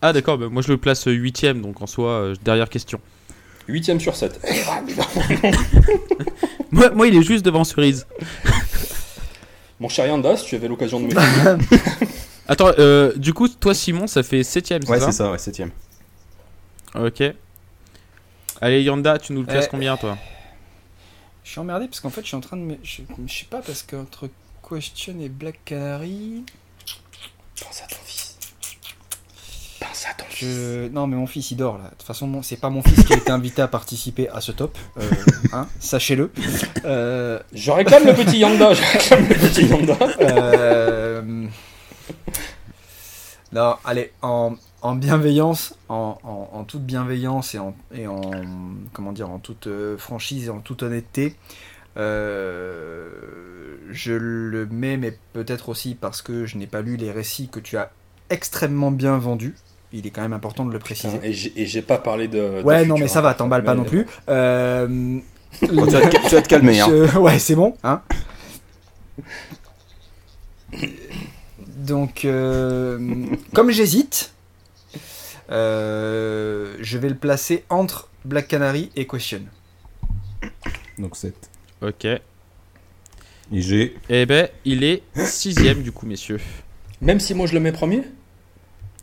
[0.00, 2.98] Ah, d'accord, bah, moi je le place huitième, donc en soi, euh, derrière question.
[3.68, 4.40] 8ème sur 7.
[6.72, 8.06] moi, moi, il est juste devant Cerise.
[9.82, 11.12] Mon cher Yandas, tu avais l'occasion de me
[12.48, 15.70] Attends, euh, du coup, toi, Simon, ça fait 7ème, Ouais, c'est ça, ouais, 7ème.
[16.94, 17.20] Ok.
[18.60, 20.16] Allez, Yanda, tu nous le classes euh, combien, toi
[21.42, 22.76] Je suis emmerdé parce qu'en fait, je suis en train de me.
[22.84, 24.30] Je, sais pas, parce qu'entre
[24.68, 26.44] Question et Black Canary.
[27.60, 27.96] Pense à ton
[30.92, 31.84] non, mais mon fils il dort là.
[31.84, 34.52] De toute façon, c'est pas mon fils qui a été invité à participer à ce
[34.52, 34.76] top.
[34.98, 35.10] Euh,
[35.52, 36.32] hein, sachez-le.
[36.84, 37.38] Euh...
[37.52, 38.74] Je réclame le petit Yanda.
[38.74, 39.96] Je réclame le petit Yanda.
[40.20, 41.46] Euh,
[43.52, 44.56] non, allez, en,
[44.96, 48.20] bienveillance, en, toute bienveillance et en, et en
[48.92, 51.36] comment dire, en toute euh, franchise et en toute honnêteté,
[51.96, 52.02] je
[54.12, 57.76] le mets, mais peut-être aussi parce que je n'ai pas lu les récits que tu
[57.76, 57.90] as
[58.30, 59.54] extrêmement bien vendus
[59.92, 61.18] il est quand même important de le préciser.
[61.22, 62.62] et j'ai pas parlé de.
[62.62, 64.06] ouais, non, mais ça va, t'emballes pas non plus.
[64.28, 65.18] Euh,
[65.60, 66.80] tu, vas te, calmer.
[66.80, 67.18] Hein.
[67.18, 67.76] Ouais, c'est bon.
[67.84, 68.02] Hein
[71.76, 74.32] Donc, euh, comme j'hésite,
[75.50, 79.42] euh, je vais le placer entre Black Canary et Question.
[80.98, 81.34] Donc 7.
[81.82, 82.04] Ok.
[82.04, 82.20] Et
[83.52, 83.96] j'ai.
[84.08, 86.40] Eh ben, il est sixième du coup, messieurs.
[87.00, 88.04] Même si moi je le mets premier?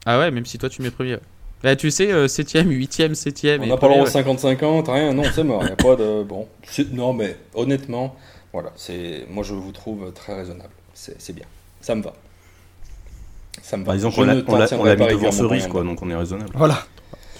[0.05, 1.17] Ah ouais, même si toi tu mets premier.
[1.61, 3.59] Bah, tu sais, 7ème, 8ème, 7ème.
[3.61, 5.63] On n'a pas le 50-50, rien, non, c'est mort.
[5.63, 6.23] Y a pas de.
[6.23, 6.47] Bon.
[6.93, 8.15] Non, mais honnêtement,
[8.53, 10.71] voilà, c'est moi je vous trouve très raisonnable.
[10.93, 11.45] C'est bien.
[11.81, 12.13] Ça me va.
[13.61, 13.91] Ça me va.
[13.91, 16.51] Bah, disons qu'on l'a mis devant cerise, quoi, donc on est raisonnable.
[16.55, 16.85] Voilà.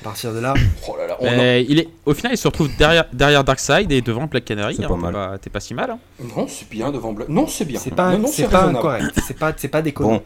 [0.01, 0.53] À partir de là.
[0.87, 4.01] Oh là, là euh, il est, au final, il se retrouve derrière, derrière Darkseid et
[4.01, 4.75] devant Black Canary.
[4.75, 5.39] C'est hein, pas mal.
[5.39, 5.91] T'es pas, si mal.
[5.91, 5.99] Hein.
[6.37, 7.27] Non, c'est bien devant Black.
[7.27, 7.79] Non, c'est bien.
[7.81, 9.19] C'est pas, non, pas incorrect.
[9.27, 10.09] C'est pas, pas déconnant.
[10.09, 10.21] Bon.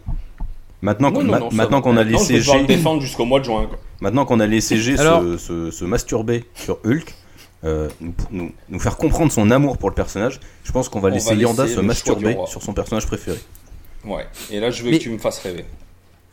[0.84, 2.66] Maintenant qu'on a les CG.
[2.66, 3.70] défendre jusqu'au mois de juin.
[4.02, 7.16] Maintenant qu'on a les CG se, masturber sur Hulk,
[7.64, 11.36] euh, nous, nous, faire comprendre son amour pour le personnage, je pense qu'on va laisser
[11.36, 13.40] Yanda se masturber sur son personnage préféré.
[14.04, 15.64] Ouais, et là je veux que tu me fasses rêver.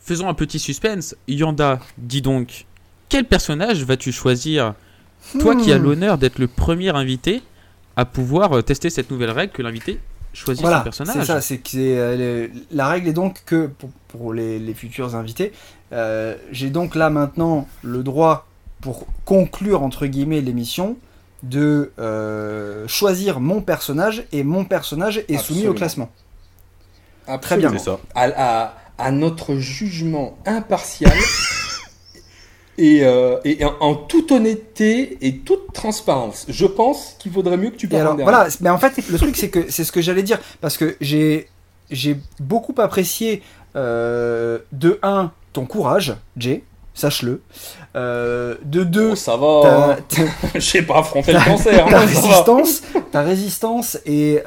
[0.01, 1.15] Faisons un petit suspense.
[1.29, 2.65] Yanda, dis donc,
[3.07, 4.73] quel personnage vas-tu choisir
[5.39, 5.83] Toi qui as hmm.
[5.83, 7.41] l'honneur d'être le premier invité
[7.95, 9.99] à pouvoir euh, tester cette nouvelle règle que l'invité
[10.33, 11.15] choisit son personnage.
[11.19, 13.69] C'est ça, c'est que euh, la règle est donc que
[14.07, 15.51] pour, les, futurs invités,
[15.93, 18.47] euh, j'ai donc là maintenant le droit
[18.81, 20.97] pour conclure entre guillemets l'émission
[21.43, 26.09] de euh, choisir mon personnage et mon personnage est soumis au classement.
[27.41, 27.77] Très bien.
[27.77, 27.99] Ça.
[28.15, 31.13] À, à, notre jugement impartial
[32.81, 37.87] Euh, et, en, toute honnêteté et toute transparence, je pense qu'il vaudrait mieux que tu
[37.87, 38.21] parles.
[38.21, 40.39] Voilà, mais en fait, le truc, c'est que c'est ce que j'allais dire.
[40.61, 41.47] Parce que j'ai
[42.39, 43.43] beaucoup apprécié,
[43.75, 46.63] euh, de 1, ton courage, Jay,
[46.93, 47.41] sache-le.
[47.95, 49.61] Euh, de 2, ça va.
[49.65, 49.97] Hein.
[50.55, 51.85] Je sais pas affronter le cancer.
[51.85, 52.81] Ta, hein, résistance,
[53.11, 54.39] ta résistance et,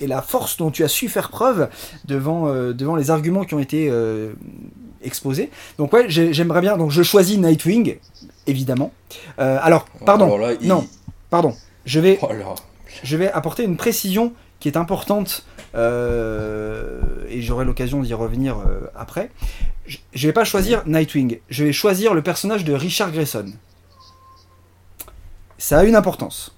[0.00, 1.68] et la force dont tu as su faire preuve
[2.06, 3.90] devant, devant les arguments qui ont été
[5.04, 5.50] exposé.
[5.78, 6.76] Donc ouais, j'aimerais bien.
[6.76, 7.96] Donc je choisis Nightwing,
[8.46, 8.92] évidemment.
[9.38, 10.38] Euh, alors, pardon.
[10.62, 10.86] Non,
[11.30, 11.54] pardon.
[11.84, 12.28] Je vais, oh
[13.02, 15.44] je vais apporter une précision qui est importante
[15.74, 19.30] euh, et j'aurai l'occasion d'y revenir euh, après.
[19.86, 21.38] Je, ne vais pas choisir Nightwing.
[21.50, 23.52] Je vais choisir le personnage de Richard Grayson.
[25.58, 26.54] Ça a une importance.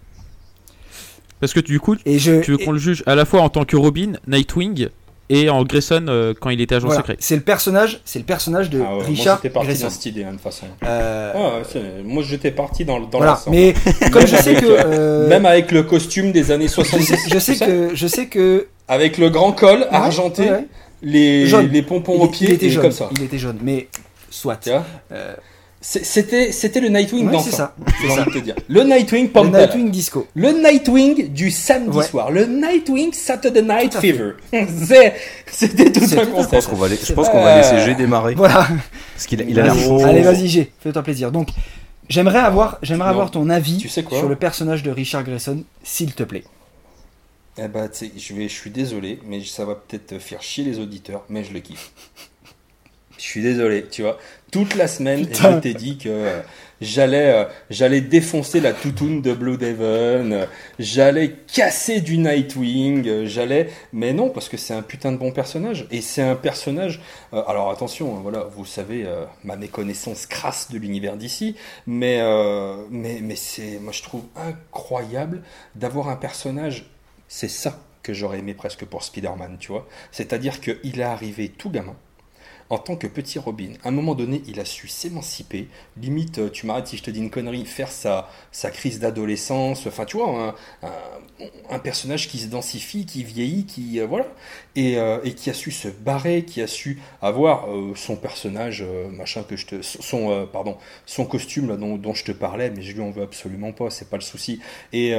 [1.40, 3.48] Parce que du coup, et je, tu veux qu'on le juge à la fois en
[3.48, 4.89] tant que Robin, Nightwing
[5.28, 7.16] et en Grayson euh, quand il était agent secret.
[7.18, 10.32] C'est le personnage, c'est le personnage de ah Richard moi, parti dans cette idée hein,
[10.32, 10.66] de façon.
[10.84, 11.32] Euh...
[11.34, 13.40] Ah, moi j'étais parti dans, dans voilà.
[13.48, 13.74] Mais
[14.12, 17.94] comme je sais que euh, même avec le costume des années 70, je sais que
[17.94, 20.48] je sais que avec le grand col argenté,
[21.02, 23.08] les les pompons aux pieds, il était jaune, comme ça.
[23.16, 23.88] Il était jaune, mais
[24.30, 24.60] soit.
[25.88, 27.76] C'était, c'était le Nightwing ouais, c'est ça.
[28.02, 28.56] J'ai envie de te dire.
[28.66, 30.26] Le Nightwing Le Nightwing disco.
[30.34, 32.32] Le Nightwing du samedi soir.
[32.32, 34.32] Le Nightwing Saturday Night Fever.
[35.46, 37.06] c'était tout un concept.
[37.06, 38.34] Je pense qu'on va, laisser G démarrer.
[38.34, 38.66] Voilà.
[39.14, 40.04] Parce qu'il a, il a l'air chaud.
[40.04, 41.30] Allez, vas-y G, fais-toi plaisir.
[41.30, 41.50] Donc,
[42.08, 45.62] j'aimerais avoir, j'aimerais avoir ton avis tu sais quoi sur le personnage de Richard Grayson,
[45.84, 46.42] s'il te plaît.
[47.58, 50.64] Eh bah, tu sais, je, vais, je suis désolé, mais ça va peut-être faire chier
[50.64, 51.92] les auditeurs, mais je le kiffe.
[53.18, 54.18] Je suis désolé, tu vois.
[54.52, 56.40] Toute la semaine, je t'ai dit que euh,
[56.81, 60.47] j'allais, euh, j'allais défoncer la toutoune de Blue Devon, euh,
[60.78, 65.89] j'allais casser du Nightwing, j'allais, mais non, parce que c'est un putain de bon personnage.
[65.90, 67.01] Et c'est un personnage.
[67.32, 69.05] alors attention, hein, voilà, vous savez
[69.43, 71.56] ma méconnaissance crasse de l'univers d'ici,
[71.86, 72.23] mais
[72.90, 75.43] mais mais c'est, moi je trouve incroyable
[75.74, 76.86] d'avoir un personnage.
[77.27, 79.89] C'est ça que j'aurais aimé presque pour Spider-Man, tu vois.
[80.12, 81.97] C'est-à-dire qu'il est arrivé tout gamin
[82.70, 83.72] en tant que petit Robin.
[83.84, 87.10] À un moment donné, il a su s'émanciper, limite, euh, tu m'arrêtes si je te
[87.10, 90.56] dis une connerie, faire sa, sa crise d'adolescence, enfin tu vois,
[91.70, 94.01] un, personnage qui se densifie, qui vieillit, qui...
[94.01, 94.26] Euh, voilà,
[94.78, 99.56] euh, et, qui a su se barrer, qui a su avoir son personnage, machin que
[99.56, 99.82] je te...
[99.82, 100.76] son, pardon,
[101.06, 103.90] son costume là, dont, dont, je te parlais, mais je lui en veux absolument pas,
[103.90, 104.60] c'est pas le souci.
[104.93, 105.14] Et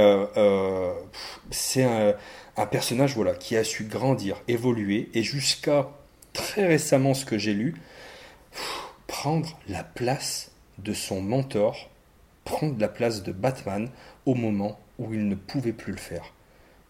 [1.51, 2.13] c'est un,
[2.57, 5.89] un personnage voilà, qui a su grandir, évoluer, et jusqu'à
[6.37, 7.75] très récemment ce que j'ai lu,
[9.07, 11.89] prendre la place de son mentor,
[12.45, 13.89] prendre la place de Batman
[14.25, 16.33] au moment où il ne pouvait plus le faire.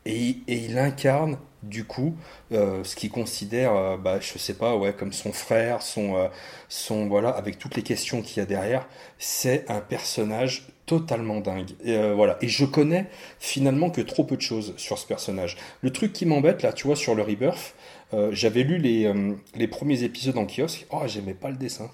[0.06, 2.16] Et, il incarne du coup
[2.52, 6.28] euh, ce qu'il considère, euh, bah, je sais pas, ouais, comme son frère, son, euh,
[6.70, 8.88] son voilà, avec toutes les questions qu'il y a derrière,
[9.18, 11.72] c'est un personnage totalement dingue.
[11.84, 12.38] Et, voilà.
[12.42, 13.08] Et je connais
[13.40, 15.58] finalement que trop peu de choses sur ce personnage.
[15.82, 17.76] Le truc qui m'embête là, tu vois, sur le Rebirth,
[18.14, 20.86] euh, j'avais lu les, euh, les, premiers épisodes en kiosque.
[20.92, 21.90] Oh, j'aimais pas le dessin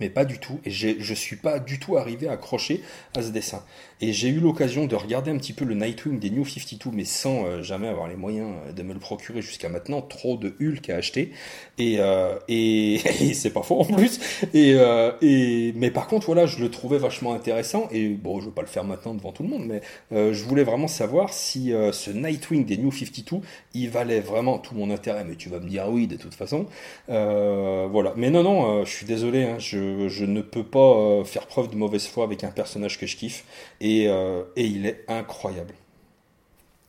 [0.00, 0.60] mais pas du tout.
[0.64, 2.82] Et je suis pas du tout arrivé à accrocher
[3.16, 3.62] à ce dessin.
[4.00, 7.04] Et j'ai eu l'occasion de regarder un petit peu le Nightwing des New 52, mais
[7.04, 10.02] sans euh, jamais avoir les moyens euh, de me le procurer jusqu'à maintenant.
[10.02, 11.32] Trop de Hulk à acheter.
[11.78, 12.98] Et, euh, et,
[13.34, 14.20] c'est pas faux en plus.
[14.54, 14.76] Et,
[15.22, 17.88] et, mais par contre, voilà, je le trouvais vachement intéressant.
[17.90, 19.80] Et bon, je vais pas le faire maintenant devant tout le monde, mais
[20.10, 23.38] je voulais vraiment savoir si ce Nightwing des New 52,
[23.74, 25.24] il valait vraiment tout mon intérêt.
[25.24, 26.66] Mais tu vas me dire oui, de toute façon.
[27.08, 28.12] voilà.
[28.16, 29.44] Mais non, non, je suis désolé.
[29.44, 32.98] Hein, je je, ne peux pas euh, faire preuve de mauvaise foi avec un personnage
[32.98, 33.44] que je kiffe.
[33.80, 35.74] Et, euh, il est incroyable.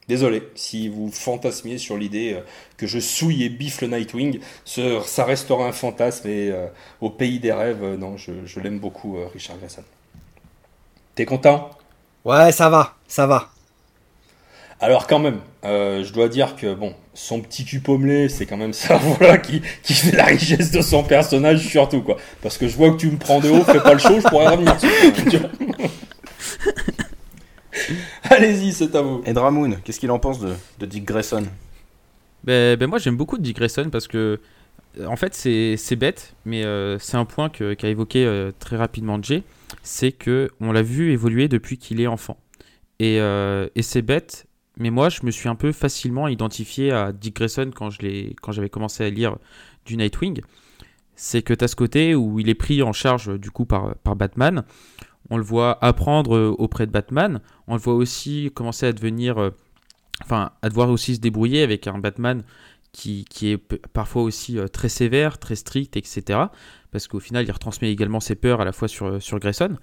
[0.07, 2.41] Désolé si vous fantasmiez sur l'idée euh,
[2.77, 6.51] que je souille et biffe le Nightwing, ça restera un fantasme et
[7.01, 9.83] au pays des rêves, non, je, l'aime beaucoup, Richard Grayson.
[11.15, 11.69] T'es content?
[12.25, 13.49] Ouais, ça va, ça va.
[14.81, 18.55] Alors quand même, euh, je dois dire que bon, son petit cul pommelé, c'est quand
[18.55, 22.15] même ça, voilà, qui, qui fait la richesse de son personnage surtout quoi.
[22.41, 24.27] Parce que je vois que tu me prends de haut, fais pas le show, je
[24.27, 24.77] pourrais revenir
[28.23, 29.21] Allez-y, c'est à vous.
[29.25, 31.45] Et Dramoon, qu'est-ce qu'il en pense de, Dick Grayson?
[32.43, 34.39] Ben, ben, moi j'aime beaucoup Dick Grayson parce que
[35.05, 39.43] en fait c'est bête, mais euh, c'est un point qu'a évoqué euh, très rapidement Jay,
[39.83, 42.37] c'est que on l'a vu évoluer depuis qu'il est enfant.
[42.99, 44.49] Et, et c'est bête,
[44.79, 47.89] mais moi, je me suis un peu facilement identifié à Dick Grayson quand,
[48.41, 49.37] quand j'avais commencé à lire
[49.85, 50.41] du Nightwing.
[51.15, 53.95] C'est que tu as ce côté où il est pris en charge du coup par,
[53.97, 54.63] par Batman.
[55.29, 57.41] On le voit apprendre auprès de Batman.
[57.67, 59.37] On le voit aussi commencer à devenir.
[59.37, 59.51] Euh,
[60.23, 62.43] enfin, à devoir aussi se débrouiller avec un Batman
[62.91, 66.39] qui, qui est parfois aussi euh, très sévère, très strict, etc.
[66.91, 69.77] Parce qu'au final, il retransmet également ses peurs à la fois sur, sur Grayson.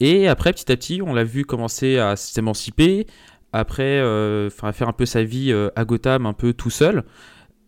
[0.00, 3.06] Et après, petit à petit, on l'a vu commencer à s'émanciper,
[3.52, 7.04] après euh, faire un peu sa vie euh, à Gotham un peu tout seul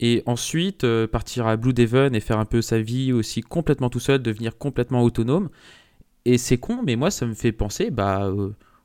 [0.01, 3.91] et ensuite euh, partir à Blue Devon et faire un peu sa vie aussi complètement
[3.91, 5.51] tout seul, devenir complètement autonome.
[6.24, 8.32] Et c'est con, mais moi ça me fait penser bah,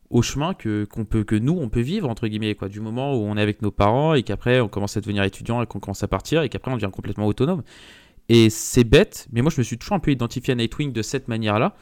[0.09, 3.15] au chemin que, qu'on peut, que nous on peut vivre entre guillemets quoi, du moment
[3.15, 5.79] où on est avec nos parents et qu'après on commence à devenir étudiant et qu'on
[5.79, 7.63] commence à partir et qu'après on devient complètement autonome.
[8.27, 11.01] Et c'est bête, mais moi je me suis toujours un peu identifié à Nightwing de
[11.01, 11.75] cette manière-là.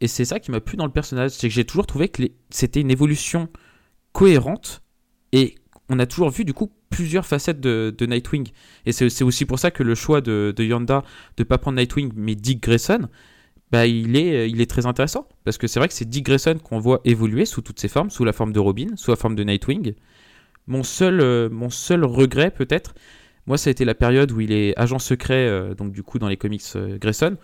[0.00, 2.22] Et c'est ça qui m'a plu dans le personnage, c'est que j'ai toujours trouvé que
[2.50, 3.48] c'était une évolution
[4.12, 4.82] cohérente
[5.32, 5.54] et
[5.88, 8.48] on a toujours vu du coup plusieurs facettes de, Nightwing.
[8.86, 11.04] Et c'est aussi pour ça que le choix de, de Yonda
[11.36, 13.08] de pas prendre Nightwing mais Dick Grayson,
[13.72, 15.26] bah, il, est, il est très intéressant.
[15.44, 18.10] Parce que c'est vrai que c'est Dick Grayson qu'on voit évoluer sous toutes ses formes,
[18.10, 19.94] sous la forme de Robin, sous la forme de Nightwing.
[20.66, 22.94] Mon seul, euh, mon seul regret peut-être,
[23.46, 26.18] moi ça a été la période où il est agent secret, euh, donc du coup
[26.18, 27.36] dans les comics euh, Grayson,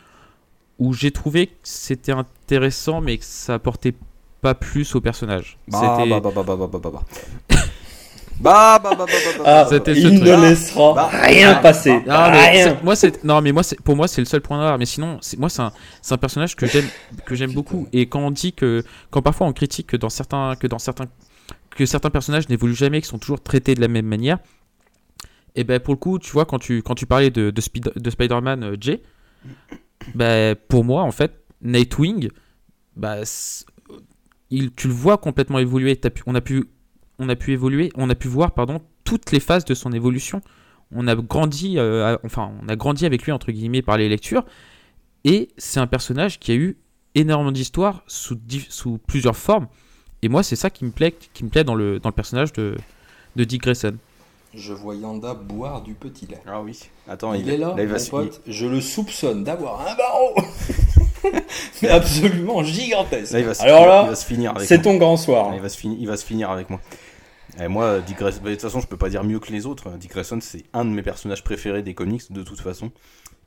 [0.81, 3.95] où j'ai trouvé que c'était intéressant mais que ça apportait
[4.41, 5.57] pas plus au personnage.
[5.69, 7.59] Bah, bah, bah, bah, bah, bah, bah, bah.
[8.43, 9.69] Bah, bah, bah, bah, bah, bah.
[9.71, 12.03] Ah, il ne laissera bah, rien passer.
[12.07, 12.79] rien.
[12.83, 14.79] Moi, c'est non, mais moi, c'est pour moi, c'est le seul point noir.
[14.79, 15.73] Mais sinon, moi, c'est un,
[16.11, 16.89] un, personnage que j'aime,
[17.25, 17.87] que j'aime beaucoup.
[17.93, 21.07] Et quand on dit que, quand parfois on critique que dans certains, que dans certains,
[21.71, 24.39] que certains personnages n'évoluent jamais, qui sont toujours traités de la même manière.
[25.55, 27.63] Et eh ben pour le coup, tu vois, quand tu, quand tu parlais de, de,
[27.95, 29.01] de Spider-Man euh, J,
[30.15, 31.33] ben, pour moi, en fait,
[31.63, 32.31] Nightwing,
[32.97, 33.19] bah,
[34.51, 36.01] il, tu le vois complètement évoluer.
[36.27, 36.65] on, a pu,
[37.23, 40.41] on a pu évoluer, on a pu voir pardon, toutes les phases de son évolution.
[40.95, 44.45] On a grandi, euh, enfin, on a grandi avec lui entre guillemets par les lectures.
[45.25, 46.77] Et c'est un personnage qui a eu
[47.15, 48.39] énormément d'histoires sous,
[48.69, 49.69] sous plusieurs formes.
[50.23, 52.53] Et moi, c'est ça qui me plaît, qui me plaît dans le, dans le personnage
[52.53, 52.77] de,
[53.37, 53.97] de Dick Grayson.
[54.55, 56.43] Je vois Yanda boire du petit lait.
[56.47, 56.79] Ah oui.
[57.09, 58.43] Attends, il, est là, mon pote.
[58.47, 60.35] Je le soupçonne d'avoir un barreau.
[61.83, 63.35] Mais absolument gigantesque.
[63.61, 65.53] Alors là, c'est ton grand soir.
[65.55, 66.81] il, va se finir, il va se finir avec moi.
[67.61, 69.67] Et moi, Dick Grayson, bah, de toute façon, je peux pas dire mieux que les
[69.67, 69.91] autres.
[69.99, 72.93] Dick Grayson, c'est un de mes personnages préférés des comics, de toute façon.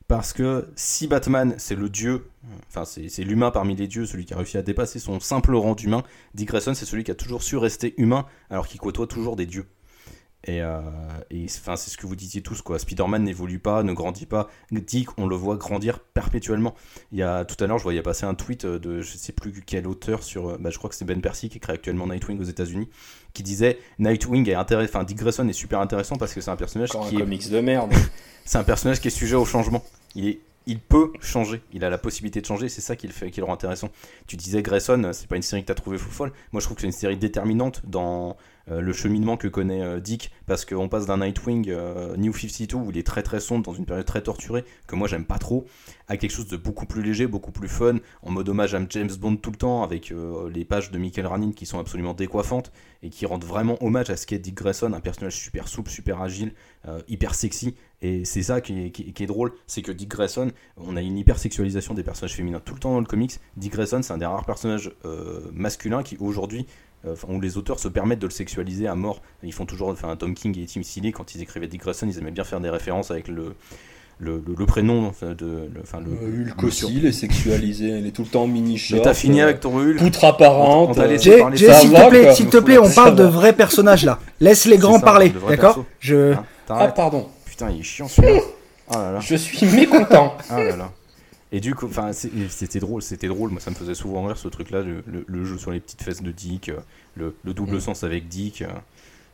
[0.07, 2.29] Parce que si Batman, c'est le dieu,
[2.67, 5.73] enfin, c'est l'humain parmi les dieux, celui qui a réussi à dépasser son simple rang
[5.73, 6.03] d'humain,
[6.35, 9.47] Dick Grayson, c'est celui qui a toujours su rester humain, alors qu'il côtoie toujours des
[9.47, 9.65] dieux.
[10.47, 10.79] Et, euh,
[11.47, 12.77] c'est ce que vous disiez tous, quoi.
[12.77, 14.47] Spider-Man n'évolue pas, ne grandit pas.
[14.71, 16.75] Dick, on le voit grandir perpétuellement.
[17.11, 19.63] Il y a, tout à l'heure, je voyais passer un tweet de je sais plus
[19.65, 22.39] quel auteur sur, euh, bah, je crois que c'est Ben Percy qui crée actuellement Nightwing
[22.39, 22.89] aux États-Unis,
[23.35, 26.55] qui disait Nightwing est intéressant, enfin Dick Grayson est super intéressant parce que c'est un
[26.55, 27.93] personnage qui un est, comics de merde.
[28.45, 29.83] c'est un personnage qui est sujet au changement.
[30.15, 33.13] Il est il peut changer, il a la possibilité de changer, c'est ça qui le
[33.13, 33.89] fait, qui le rend intéressant.
[34.25, 36.31] Tu disais Grayson, c'est pas une série que tu as trouvé fou folle.
[36.51, 38.35] Moi je trouve que c'est une série déterminante dans
[38.67, 42.91] le cheminement que connaît euh, Dick, parce qu'on passe d'un Nightwing euh, New 52 où
[42.91, 45.65] il est très très sombre dans une période très torturée, que moi j'aime pas trop,
[46.07, 49.11] à quelque chose de beaucoup plus léger, beaucoup plus fun, en mode hommage à James
[49.19, 50.13] Bond tout le temps, avec
[50.53, 52.71] les pages de Michael Ranin qui sont absolument décoiffantes
[53.01, 56.21] et qui rendent vraiment hommage à ce qu'est Dick Grayson, un personnage super souple, super
[56.21, 56.53] agile,
[57.07, 57.75] hyper sexy.
[58.01, 62.03] Et c'est ça qui est, drôle, c'est que Dick Grayson, on a une hypersexualisation des
[62.03, 63.39] personnages féminins tout le temps dans le comics.
[63.57, 64.91] Dick Grayson, c'est un des rares personnages
[65.53, 66.67] masculins qui aujourd'hui
[67.05, 69.21] euh, où les auteurs se permettent de le sexualiser à mort.
[69.43, 72.17] Ils font toujours, enfin Tom King et Tim Seeley, quand ils écrivaient Dick Grayson, ils
[72.17, 73.55] aimaient bien faire des références avec le,
[74.19, 78.29] le, prénom de enfin le euh, Hulk aussi il est sexualisé elle est tout le
[78.29, 82.57] temps mini short t'as fini avec ton Hulk poutre apparente s'il te plaît s'il te
[82.57, 84.19] plaît on parle de vrais personnages là.
[84.39, 87.27] Laisse les grands parler d'accord je hein, ah pardon.
[87.45, 88.41] Putain il est chiant celui-là.
[88.93, 90.35] Oh je suis mécontent.
[90.49, 90.91] Ah là là
[91.51, 93.51] et du coup, enfin, c'était drôle, c'était drôle.
[93.51, 96.31] Moi, ça me faisait souvent rire ce truc-là, le, jeu sur les petites fesses de
[96.31, 97.81] Dick, euh, le, double mm.
[97.81, 98.61] sens avec Dick.
[98.61, 98.67] Euh.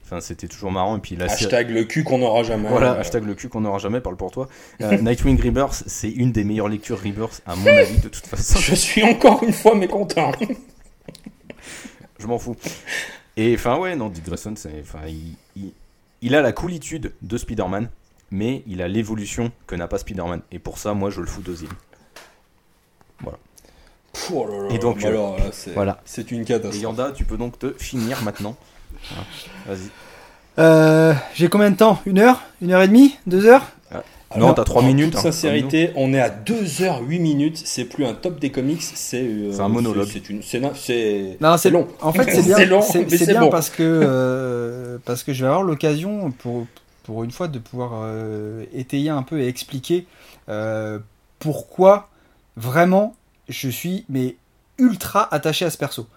[0.03, 0.97] Enfin, c'était toujours marrant.
[0.97, 2.67] Et puis la hashtag le cul qu'on n'aura jamais.
[2.67, 4.01] Voilà, hashtag le cul qu'on n'aura jamais.
[4.01, 4.49] Parle pour toi.
[4.81, 8.59] Euh, Nightwing Rebirth, c'est une des meilleures lectures Rebirth à mon avis de toute façon.
[8.59, 10.33] Je suis encore une fois mécontent.
[12.19, 12.57] Je m'en fous.
[13.37, 15.71] Et enfin ouais, non, Dick Grayson, c'est, enfin, il,
[16.21, 17.89] il, a la coolitude de Spider-Man,
[18.29, 20.41] mais il a l'évolution que n'a pas Spider-Man.
[20.51, 21.71] Et pour ça, moi, je le fous deuxième.
[23.23, 23.37] Voilà.
[24.33, 26.01] Oh et donc, alors, c'est, voilà.
[26.05, 26.75] c'est une catastrophe.
[26.75, 28.55] Et Yanda, tu peux donc te finir maintenant.
[29.67, 29.89] Vas-y.
[30.59, 32.01] Euh, j'ai combien de temps?
[32.05, 32.41] Une heure?
[32.61, 33.15] Une heure et demie?
[33.25, 33.63] Deux heures?
[33.91, 34.03] Ah.
[34.37, 35.15] Non, t'as 3 minutes.
[35.15, 37.61] En toute hein, sincérité, on est à 2 heures 8 minutes.
[37.65, 39.23] C'est plus un top des comics, c'est.
[39.23, 40.07] Euh, un monologue.
[40.11, 41.87] C'est, une, c'est, c'est, long.
[42.01, 45.47] En fait, c'est bien, long, c'est, c'est bien parce que euh, parce que je vais
[45.47, 46.65] avoir l'occasion pour
[47.03, 50.05] pour une fois de pouvoir euh, étayer un peu et expliquer
[51.39, 52.10] pourquoi
[52.55, 53.15] vraiment,
[53.49, 54.35] je suis mais
[54.77, 56.07] ultra attaché à ce perso.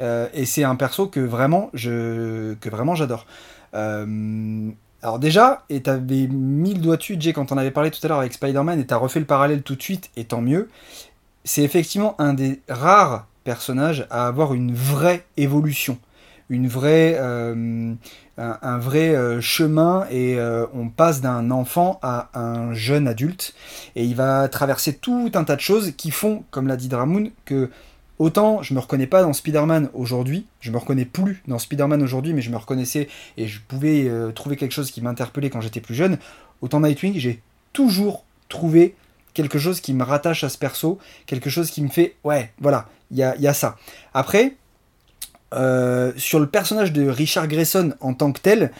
[0.00, 3.26] Euh, et c'est un perso que vraiment j'adore.
[3.74, 4.70] Euh,
[5.02, 8.08] alors déjà, et t'avais mis le doigt dessus, Jay, quand on avait parlé tout à
[8.08, 10.68] l'heure avec Spider-Man, et t'as refait le parallèle tout de suite, et tant mieux.
[11.44, 15.98] C'est effectivement un des rares personnages à avoir une vraie évolution,
[16.52, 17.94] une euh,
[18.36, 23.54] un, vrai euh, chemin et euh, on passe d'un enfant à un jeune adulte
[23.96, 27.30] et il va traverser tout un tas de choses qui font, comme l'a dit Dramoun,
[27.46, 27.70] que
[28.18, 32.34] autant je me reconnais pas dans Spider-Man aujourd'hui, je me reconnais plus dans Spider-Man aujourd'hui,
[32.34, 33.08] mais je me reconnaissais
[33.38, 36.18] et je pouvais trouver quelque chose qui m'interpellait quand j'étais plus jeune,
[36.60, 37.40] autant Nightwing, j'ai
[37.72, 38.94] toujours trouvé
[39.32, 42.88] quelque chose qui me rattache à ce perso, quelque chose qui me fait, ouais, voilà,
[43.10, 43.76] il y a, y a ça.
[44.12, 44.56] Après,
[45.52, 48.72] euh, sur le personnage de Richard Grayson en tant que tel,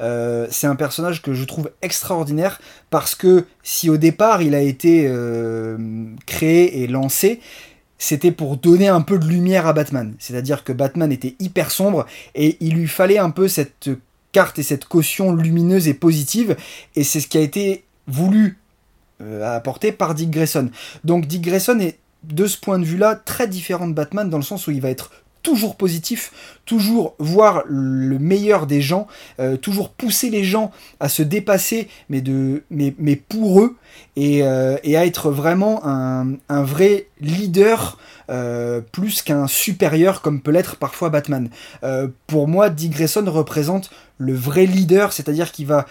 [0.00, 4.60] euh, c'est un personnage que je trouve extraordinaire parce que si au départ il a
[4.60, 5.76] été euh,
[6.26, 7.40] créé et lancé,
[7.98, 10.14] c'était pour donner un peu de lumière à Batman.
[10.18, 13.90] C'est-à-dire que Batman était hyper sombre et il lui fallait un peu cette
[14.32, 16.56] carte et cette caution lumineuse et positive
[16.94, 18.56] et c'est ce qui a été voulu
[19.42, 20.70] apporter par Dick Grayson.
[21.04, 24.42] Donc Dick Grayson est de ce point de vue-là très différent de Batman dans le
[24.42, 25.10] sens où il va être
[25.42, 29.06] toujours positif, toujours voir le meilleur des gens,
[29.38, 32.20] euh, toujours pousser les gens à se dépasser, mais,
[33.28, 33.76] pour eux,
[34.16, 37.98] et, euh, et à être vraiment un, un vrai leader
[38.30, 41.48] euh, plus qu'un supérieur comme peut l'être parfois Batman.
[42.26, 45.86] pour moi, Dick Grayson représente le vrai leader, c'est-à-dire qu'il va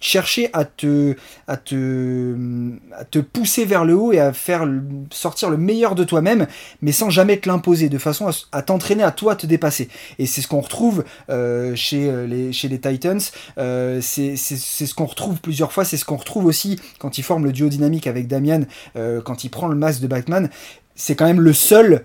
[0.00, 1.14] chercher à te,
[1.46, 2.34] à, te,
[2.96, 4.66] à te pousser vers le haut et à faire
[5.10, 6.46] sortir le meilleur de toi-même,
[6.80, 9.88] mais sans jamais te l'imposer, de façon à, t'entraîner à toi te dépasser.
[10.18, 13.20] Et c'est ce qu'on retrouve euh, chez, euh, les, chez les Titans,
[13.58, 17.44] euh, c'est ce qu'on retrouve plusieurs fois, c'est ce qu'on retrouve aussi quand il forme
[17.44, 18.62] le duo dynamique avec Damian,
[18.94, 20.48] quand il prend le masque de Batman,
[20.94, 22.04] c'est quand même le seul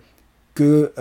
[0.54, 0.92] que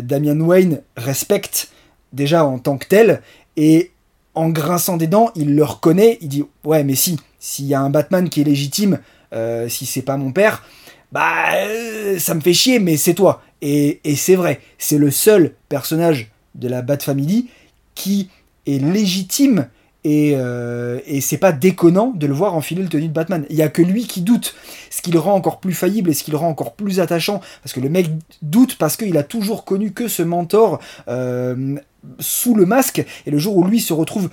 [0.00, 1.70] Damian Wayne respecte
[2.12, 3.22] déjà en tant que tel,
[3.56, 3.92] et
[4.36, 7.80] en grinçant des dents, il le reconnaît, il dit ouais mais si, s'il y a
[7.80, 9.00] un Batman qui est légitime,
[9.32, 10.62] euh, si c'est pas mon père,
[11.10, 13.42] bah euh, ça me fait chier, mais c'est toi.
[13.62, 17.48] Et, c'est vrai, c'est le seul personnage de la Bat Family
[17.94, 18.28] qui
[18.66, 19.68] est légitime
[20.08, 23.44] et, euh, et c'est pas déconnant de le voir enfiler le tenue de Batman.
[23.50, 24.54] Il y a que lui qui doute,
[24.88, 27.40] ce qui le rend encore plus faillible et ce qui le rend encore plus attachant,
[27.64, 28.10] parce que le mec
[28.40, 30.78] doute parce qu'il a toujours connu que ce mentor
[32.20, 34.30] sous le masque, et le jour où lui se retrouve,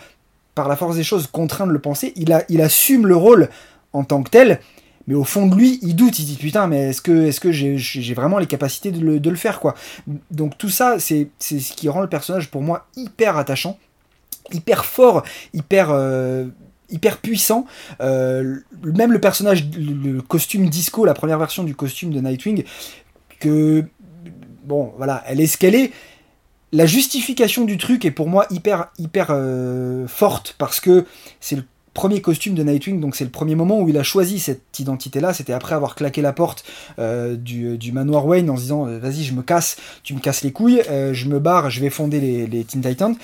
[0.53, 3.49] par la force des choses, contraint de le penser, il, assume le rôle
[3.93, 4.59] en tant que tel,
[5.07, 8.37] mais au fond de lui, il doute, il dit putain, mais est-ce que, j'ai, vraiment
[8.37, 9.73] les capacités de le, faire, quoi?
[10.29, 13.79] Donc tout ça, c'est, ce qui rend le personnage pour moi hyper attachant,
[14.51, 15.89] hyper fort, hyper...
[15.91, 16.47] Euh,
[16.93, 17.65] hyper puissant.
[18.01, 22.63] Euh, même le personnage, le, costume disco, la première version du costume de Nightwing,
[23.39, 23.83] que
[24.63, 25.91] bon, voilà, elle est ce qu'elle est,
[26.71, 31.05] la justification du truc est pour moi hyper hyper euh, forte parce que
[31.39, 31.63] c'est le
[31.93, 35.31] premier costume de Nightwing, donc c'est le premier moment où il a choisi cette identité-là,
[35.31, 36.63] c'était après avoir claqué la porte
[36.97, 40.51] euh, du, manoir Wayne en se disant vas-y je me casse, tu me casses les
[40.51, 43.15] couilles, je me barre, je vais fonder les, les, Teen Titans.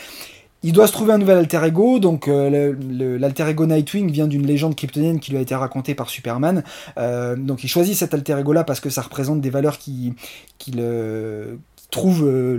[0.62, 4.76] Il doit se trouver un nouvel alter ego, donc l'alter ego Nightwing vient d'une légende
[4.76, 6.64] kryptonienne qui lui a été racontée par Superman.
[6.98, 10.14] donc il choisit cet alter ego là parce que ça représente des valeurs qui,
[10.58, 10.74] qui,
[11.90, 12.56] trouve euh,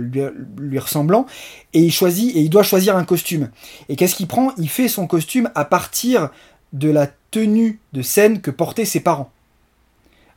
[0.57, 1.25] lui, ressemblant
[1.73, 3.49] et il choisit et il doit choisir un costume.
[3.89, 4.53] Et qu'est-ce qu'il prend?
[4.57, 6.29] Il fait son costume à partir
[6.73, 9.31] de la tenue de scène que portaient ses parents.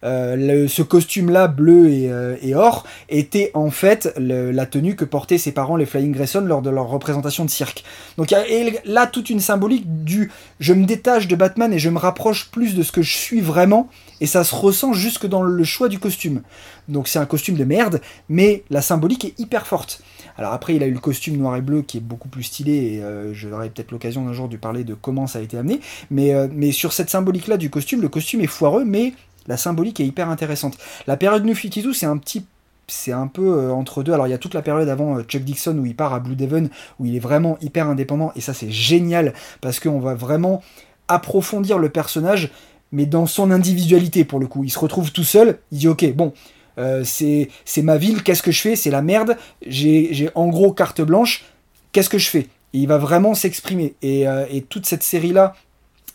[0.04, 5.52] Euh, ce costume-là, bleu euh, et, or, était en fait la tenue que portaient ses
[5.52, 7.84] parents, les Flying Grayson, lors de leur représentation de cirque.
[8.18, 11.78] Donc il y a là toute une symbolique du je me détache de Batman et
[11.78, 13.88] je me rapproche plus de ce que je suis vraiment,
[14.20, 16.42] et ça se ressent jusque dans le choix du costume.
[16.88, 20.02] Donc c'est un costume de merde, mais la symbolique est hyper forte.
[20.36, 22.94] Alors après, il a eu le costume noir et bleu qui est beaucoup plus stylé,
[22.94, 25.80] et euh, j'aurai peut-être l'occasion d'un jour de parler de comment ça a été amené,
[26.10, 29.12] mais, mais sur cette symbolique-là du costume, le costume est foireux, mais
[29.46, 30.78] la symbolique est hyper intéressante.
[31.06, 32.44] La période 52, c'est un petit
[32.86, 34.12] c'est un peu euh, entre deux.
[34.12, 36.20] Alors il y a toute la période avant euh, Chuck Dixon où il part à
[36.20, 36.68] Blue Devon,
[36.98, 40.62] où il est vraiment hyper indépendant, et ça c'est génial, parce qu'on va vraiment
[41.08, 42.50] approfondir le personnage,
[42.92, 44.64] mais dans son individualité pour le coup.
[44.64, 46.32] Il se retrouve tout seul, il dit ok, bon,
[46.78, 47.48] euh, c'est
[47.82, 48.76] ma ville, qu'est-ce que je fais?
[48.76, 51.44] C'est la merde, j'ai en gros carte blanche,
[51.92, 52.48] qu'est-ce que je fais?
[52.72, 53.94] Et il va vraiment s'exprimer.
[54.02, 55.54] Et, et, toute cette série-là,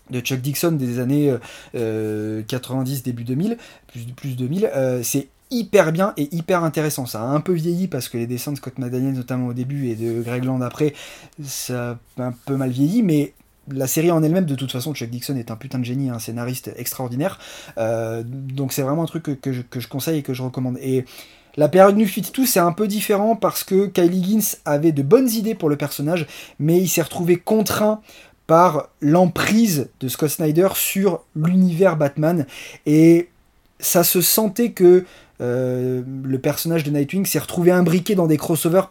[0.10, 1.34] de Chuck Dixon des années
[1.74, 3.58] 90, euh, début 2000,
[3.88, 7.06] plus, plus 2000, euh, c'est hyper bien et hyper intéressant.
[7.06, 9.88] Ça a un peu vieilli parce que les dessins de Scott McDaniel, notamment au début,
[9.90, 10.94] et de Greg Land après,
[11.44, 13.34] ça a un peu mal vieilli, mais
[13.72, 16.20] la série en elle-même, de toute façon, Chuck Dixon est un putain de génie, un
[16.20, 17.40] scénariste extraordinaire.
[17.78, 20.78] Euh, donc c'est vraiment un truc que, je, conseille et que je recommande.
[20.82, 21.06] Et
[21.56, 25.30] la période New tout c'est un peu différent parce que Kylie Higgins avait de bonnes
[25.30, 26.26] idées pour le personnage,
[26.60, 28.02] mais il s'est retrouvé contraint
[28.50, 32.48] par l'emprise de Scott Snyder sur l'univers Batman.
[32.88, 33.30] Et
[33.80, 35.06] ça se sentait que
[35.40, 38.90] euh, le personnage de Nightwing s'est retrouvé imbriqué dans des crossovers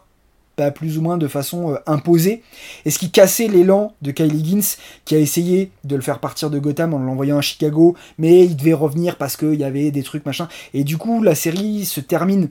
[0.55, 2.41] pas plus ou moins de façon euh, imposée,
[2.85, 6.49] et ce qui cassait l'élan de Kylie Higgins, qui a essayé de le faire partir
[6.49, 10.03] de Gotham en l'envoyant à Chicago, mais il devait revenir parce qu'il y avait des
[10.03, 12.47] trucs machin, et du coup la série se termine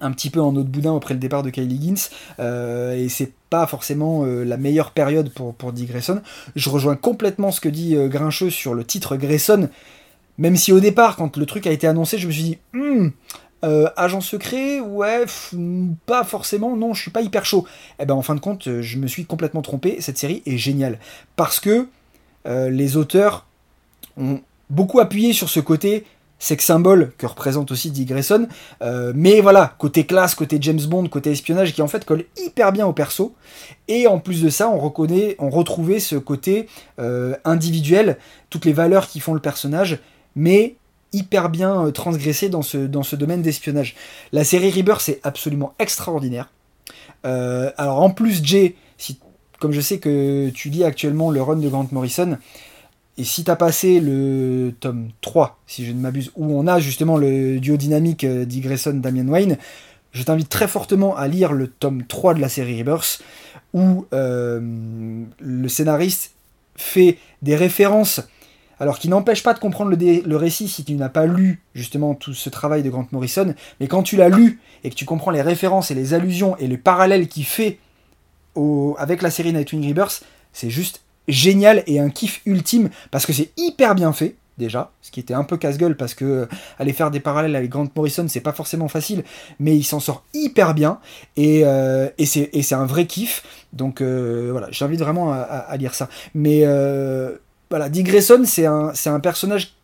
[0.00, 2.08] un petit peu en autre boudin après le départ de Kylie Higgins,
[2.40, 6.20] euh, et c'est pas forcément euh, la meilleure période pour, pour Grayson.
[6.56, 9.68] Je rejoins complètement ce que dit euh, Grincheux sur le titre Grayson,
[10.38, 13.08] même si au départ, quand le truc a été annoncé, je me suis dit, hmm,
[13.96, 15.24] agent secret, ouais,
[16.04, 17.64] pas forcément, non, je suis pas hyper chaud.
[17.92, 20.58] Et eh ben en fin de compte, je me suis complètement trompé, cette série est
[20.58, 20.98] géniale,
[21.36, 21.86] parce que
[22.44, 23.46] les auteurs
[24.18, 26.04] ont beaucoup appuyé sur ce côté
[26.38, 28.48] sex symbole que représente aussi Dick Grayson.
[28.82, 32.72] Euh, mais voilà, côté classe, côté James Bond, côté espionnage, qui en fait colle hyper
[32.72, 33.34] bien au perso.
[33.88, 38.18] Et en plus de ça, on reconnaît, on retrouvait ce côté euh, individuel,
[38.50, 39.98] toutes les valeurs qui font le personnage,
[40.36, 40.76] mais
[41.12, 43.94] hyper bien transgressé dans ce, dans ce domaine d'espionnage.
[44.32, 46.50] La série Rebirth, c'est absolument extraordinaire.
[47.22, 48.74] alors en plus, Jay,
[49.64, 52.36] comme je sais que tu lis actuellement le run de Grant Morrison,
[53.16, 56.80] et si tu as passé le tome 3, si je ne m'abuse, où on a
[56.80, 59.56] justement le duo dynamique d'Igresson Damien Wayne,
[60.12, 63.22] je t'invite très fortement à lire le tome 3 de la série Rebirth,
[63.72, 64.60] où euh,
[65.40, 66.32] le scénariste
[66.76, 68.20] fait des références,
[68.80, 72.34] alors qui n'empêchent pas de comprendre le, récit si tu n'as pas lu justement tout
[72.34, 75.42] ce travail de Grant Morrison, mais quand tu l'as lu et que tu comprends les
[75.42, 77.78] références et les allusions et les parallèles qu'il fait
[78.98, 83.50] avec la série Nightwing Rebirth, c'est juste génial et un kiff ultime parce que c'est
[83.56, 86.46] hyper bien fait déjà, ce qui était un peu casse-gueule parce que euh,
[86.78, 89.24] aller faire des parallèles avec Grant Morrison, c'est pas forcément facile,
[89.58, 90.98] mais il s'en sort hyper bien
[91.36, 93.42] et, euh, c'est un vrai kiff.
[93.72, 96.08] Donc euh, voilà, j'invite vraiment à, lire ça.
[96.34, 96.64] Mais
[97.70, 99.74] voilà, Dick Grayson, c'est un, un personnage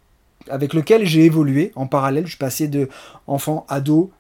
[0.49, 2.25] avec lequel j'ai évolué en parallèle.
[2.25, 2.89] Je suis passé de
[3.27, 4.11] enfant, ado,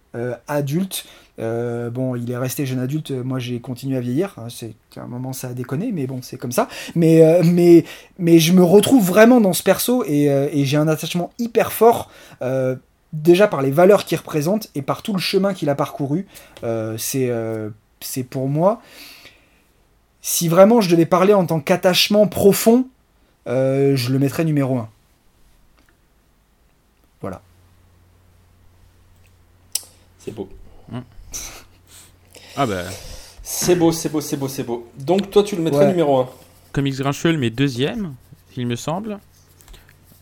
[0.49, 1.05] adulte.
[1.39, 5.07] Euh, bon, il est resté jeune adulte, moi j'ai continué à vieillir, hein, c'est un
[5.07, 6.69] moment ça a déconné, mais bon, c'est comme ça.
[6.95, 7.85] Mais, euh, mais,
[8.19, 11.73] mais je me retrouve vraiment dans ce perso et, euh, et j'ai un attachement hyper
[11.73, 12.11] fort,
[13.13, 16.27] déjà par les valeurs qu'il représente et par tout le chemin qu'il a parcouru.
[16.97, 18.81] c'est pour moi,
[20.23, 22.87] si vraiment je devais parler en tant qu'attachement profond,
[23.47, 24.89] je le mettrais numéro 1.
[27.21, 27.43] Voilà.
[30.19, 30.49] C'est beau.
[32.63, 32.83] Ah bah.
[33.43, 34.87] C'est beau, c'est beau, c'est beau, c'est beau.
[34.99, 36.29] Donc toi, tu le mettrais numéro 1
[36.73, 38.13] Comics Grincheux le met deuxième,
[38.55, 39.19] il me semble.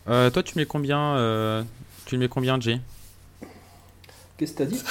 [0.07, 1.63] Euh, toi, tu mets combien euh,
[2.05, 2.79] Tu le mets combien, Jay?
[4.37, 4.81] Qu'est-ce que t'as dit?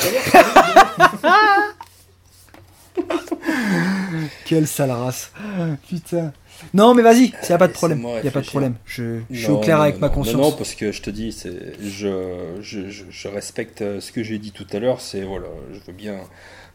[4.44, 5.32] Quelle sale race.
[5.88, 6.34] Putain.
[6.74, 8.06] Non, mais vas-y, il n'y a pas de problème.
[8.18, 8.74] Il n'y a pas de problème.
[8.84, 10.36] Je, suis au clair avec ma conscience.
[10.36, 11.34] Non, parce que je te dis,
[11.80, 15.00] je, je, je, respecte ce que j'ai dit tout à l'heure.
[15.00, 16.20] C'est voilà, je veux bien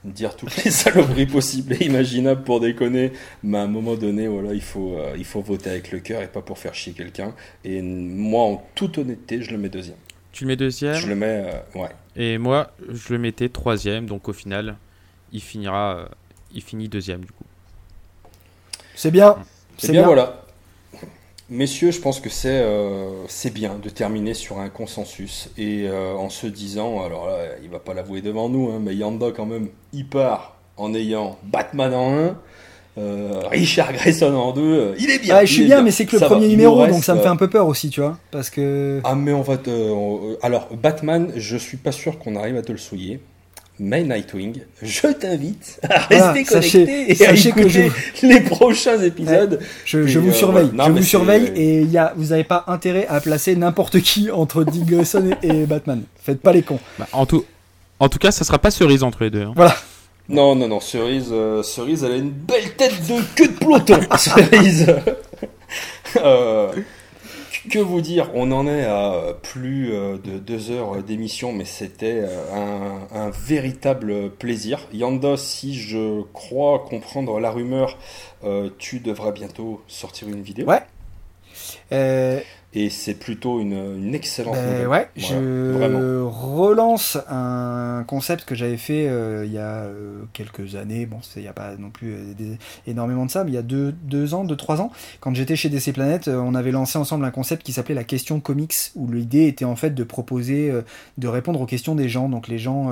[0.03, 3.13] dire toutes les saloperies possibles et imaginables pour déconner,
[3.43, 6.21] mais à un moment donné, voilà, il faut, euh, il faut voter avec le cœur
[6.21, 7.33] et pas pour faire chier quelqu'un.
[7.63, 9.97] Et moi, en toute honnêteté, je le mets deuxième.
[10.31, 10.95] Tu le mets deuxième?
[10.95, 11.89] Je le mets, euh, ouais.
[12.15, 14.77] Et moi, je le mettais troisième, donc au final,
[15.31, 16.05] il finira, euh,
[16.53, 17.45] il finit deuxième du coup.
[18.95, 19.35] C'est bien.
[19.77, 20.42] C'est bien, voilà.
[21.49, 26.29] Messieurs, je pense que c'est euh, bien de terminer sur un consensus et euh, en
[26.29, 29.67] se disant, alors là, il va pas l'avouer devant nous, hein, mais Yanda quand même,
[29.91, 32.37] il part en ayant Batman en 1,
[32.97, 35.35] euh, Richard Grayson en 2, il est bien.
[35.35, 37.35] Ah, je suis bien, mais c'est que le premier numéro, donc ça me fait un
[37.35, 39.01] peu peur aussi, tu vois, parce que.
[39.03, 42.71] Ah mais on va te, alors Batman, je suis pas sûr qu'on arrive à te
[42.71, 43.19] le souiller.
[43.79, 47.91] Mais Nightwing, je t'invite à rester connecté et à écouter
[48.21, 49.59] les prochains épisodes.
[49.83, 53.19] je, vous euh, surveille, je vous surveille et y a, vous n'avez pas intérêt à
[53.19, 56.03] placer n'importe qui entre Dick Grayson et, Batman.
[56.21, 56.79] Faites pas les cons.
[56.99, 57.45] Bah, en, tout,
[57.99, 59.41] en tout cas, ça sera pas cerise entre les deux.
[59.41, 59.53] Hein.
[59.55, 59.75] Voilà.
[60.29, 63.99] Non, non, non, cerise, euh, cerise, elle a une belle tête de queue de peloton.
[64.17, 64.95] cerise.
[66.17, 66.71] euh,
[67.69, 72.21] que vous dire On en est à plus euh, de deux heures d'émission, mais c'était
[72.23, 74.87] euh, un, véritable plaisir.
[74.93, 77.97] Yanda, si je crois comprendre la rumeur,
[78.43, 80.67] euh, tu devras bientôt sortir une vidéo.
[80.67, 80.83] Ouais.
[82.75, 89.45] Et c'est plutôt une, excellente ben Ouais, je relance un concept que j'avais fait euh,
[89.45, 91.05] il y a euh, quelques années.
[91.05, 92.55] Bon, il n'y a pas non plus euh,
[92.87, 95.55] énormément de ça, mais il y a deux, deux ans, deux, trois ans, quand j'étais
[95.55, 99.11] chez DC Planet, on avait lancé ensemble un concept qui s'appelait la question comics, où
[99.11, 100.73] l'idée était en fait de proposer,
[101.19, 102.27] de répondre aux questions des gens.
[102.27, 102.91] Donc les gens,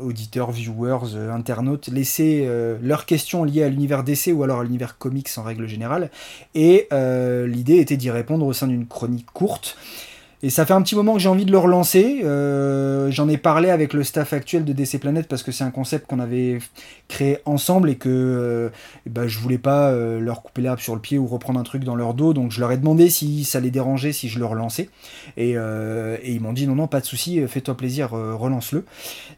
[0.00, 2.48] auditeurs, viewers, internautes, laisser
[2.80, 6.10] leurs questions liées à l'univers DC ou alors à l'univers comics en règle générale.
[6.54, 9.76] Et l'idée était d'y répondre au sein d'une chronique courte.
[10.44, 12.22] Et ça fait un petit moment que j'ai envie de le relancer.
[12.24, 15.70] Euh, j'en ai parlé avec le staff actuel de DC Planet parce que c'est un
[15.70, 16.58] concept qu'on avait
[17.06, 18.68] créé ensemble et que euh,
[19.06, 21.84] bah, je voulais pas euh, leur couper l'herbe sur le pied ou reprendre un truc
[21.84, 22.32] dans leur dos.
[22.32, 24.88] Donc je leur ai demandé si ça les dérangeait si je le relançais.
[25.36, 28.84] Et, ils m'ont dit non, non, pas de souci, fais-toi plaisir, relance-le.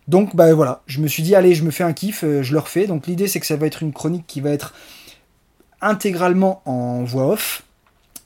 [0.09, 2.59] Donc bah voilà, je me suis dit allez, je me fais un kiff, je le
[2.59, 2.87] refais.
[2.87, 4.73] Donc l'idée c'est que ça va être une chronique qui va être
[5.83, 7.63] intégralement en voix off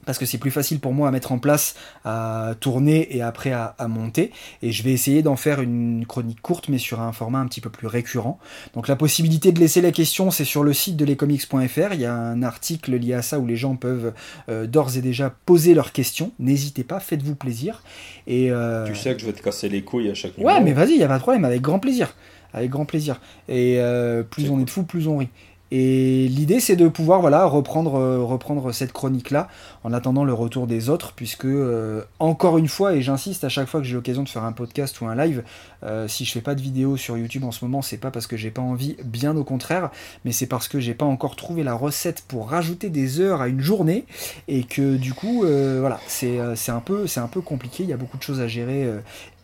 [0.08, 3.52] parce que c'est plus facile pour moi à mettre en place, à tourner et après
[3.52, 4.32] à, monter.
[4.62, 7.60] Et je vais essayer d'en faire une chronique courte, mais sur un format un petit
[7.60, 8.38] peu plus récurrent.
[8.72, 11.92] Donc la possibilité de laisser la question, c'est sur le site de lescomics.fr.
[11.92, 14.14] Il y a un article lié à ça où les gens peuvent
[14.48, 16.32] euh, d'ores et déjà poser leurs questions.
[16.38, 17.82] N'hésitez pas, faites-vous plaisir.
[18.26, 20.56] Et, euh, Tu sais que je vais te casser les couilles à chaque numéro.
[20.56, 22.14] Ouais, mais vas-y, il n'y a pas de problème, avec grand plaisir.
[22.54, 23.20] Avec grand plaisir.
[23.46, 25.28] Et euh, plus on est de fous, plus on rit.
[25.70, 29.48] Et l'idée, c'est de pouvoir voilà, reprendre, euh, reprendre cette chronique-là
[29.84, 33.68] en attendant le retour des autres, puisque, euh, encore une fois, et j'insiste à chaque
[33.68, 35.42] fois que j'ai l'occasion de faire un podcast ou un live,
[35.82, 38.26] euh, si je fais pas de vidéo sur YouTube en ce moment, c'est pas parce
[38.26, 39.90] que j'ai pas envie, bien au contraire,
[40.24, 43.48] mais c'est parce que j'ai pas encore trouvé la recette pour rajouter des heures à
[43.48, 44.06] une journée,
[44.48, 48.16] et que du coup, voilà, c'est un, peu, un peu compliqué, il y a beaucoup
[48.16, 48.88] de choses à gérer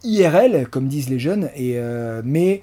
[0.05, 1.79] IRL, comme disent les jeunes, et,
[2.25, 2.63] mais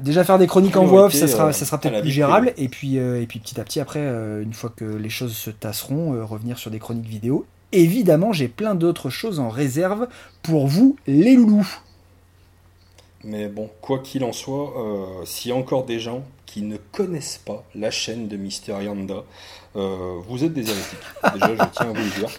[0.00, 2.52] déjà faire des chroniques en voix off, ça sera, euh, ça sera peut-être plus gérable.
[2.56, 5.36] Et puis, euh, et puis petit à petit, après, euh, une fois que les choses
[5.36, 7.46] se tasseront, revenir sur des chroniques vidéo.
[7.72, 10.08] Évidemment, j'ai plein d'autres choses en réserve
[10.42, 11.68] pour vous, les loulous.
[13.22, 14.74] Mais bon, quoi qu'il en soit,
[15.24, 19.22] s'il y a encore des gens qui ne connaissent pas la chaîne de Mister Yanda,
[19.74, 20.98] vous êtes des hérétiques.
[21.34, 22.30] Déjà, je tiens à vous le dire.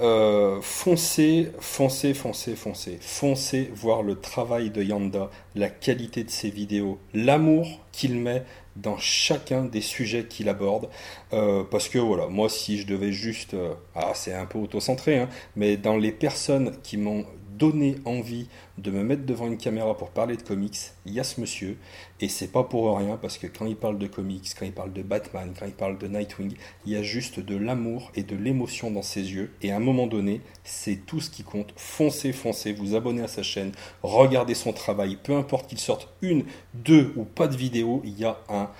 [0.00, 2.98] Euh, foncez, foncez, foncez, foncez.
[3.00, 8.44] Foncez voir le travail de Yanda, la qualité de ses vidéos, l'amour qu'il met
[8.76, 10.88] dans chacun des sujets qu'il aborde.
[11.32, 13.54] Euh, parce que voilà, moi si je devais juste...
[13.54, 17.26] Euh, ah c'est un peu auto-centré, hein, mais dans les personnes qui m'ont
[17.58, 18.46] donné envie
[18.78, 21.76] de me mettre devant une caméra pour parler de comics, il y a ce monsieur,
[22.20, 24.92] et c'est pas pour rien, parce que quand il parle de comics, quand il parle
[24.92, 26.52] de Batman, quand il parle de Nightwing,
[26.86, 29.80] il y a juste de l'amour et de l'émotion dans ses yeux, et à un
[29.80, 31.72] moment donné, c'est tout ce qui compte.
[31.76, 33.72] Foncez, foncez, vous abonnez à sa chaîne,
[34.02, 38.24] regardez son travail, peu importe qu'il sorte une, deux ou pas de vidéo, il y
[38.24, 38.70] a un,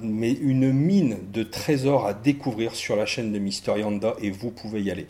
[0.00, 4.50] mais une mine de trésors à découvrir sur la chaîne de Mister Yanda et vous
[4.50, 5.08] pouvez y aller.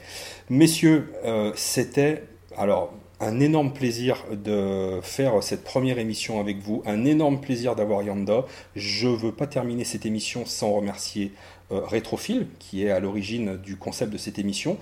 [0.49, 2.23] Messieurs, euh, c'était
[2.57, 8.03] alors, un énorme plaisir de faire cette première émission avec vous, un énorme plaisir d'avoir
[8.03, 8.45] Yanda.
[8.77, 11.33] Je ne veux pas terminer cette émission sans remercier
[11.73, 14.77] euh, Rétrophile, qui est à l'origine du concept de cette émission,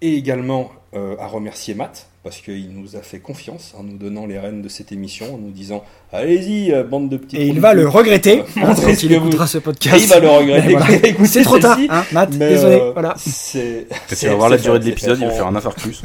[0.00, 4.26] et également euh, à remercier Matt, parce qu'il nous a fait confiance en nous donnant
[4.26, 7.36] les rênes de cette émission, en nous disant Allez-y, euh, bande de petits.
[7.36, 10.02] Et il va le regretter quand il écoutera ce podcast.
[10.02, 11.14] il va le regretter.
[11.24, 12.80] C'est trop tard, hein, Matt, désolé.
[12.92, 13.14] voilà.
[13.14, 16.02] Tu vas voir la durée de l'épisode, il va faire un infarctus.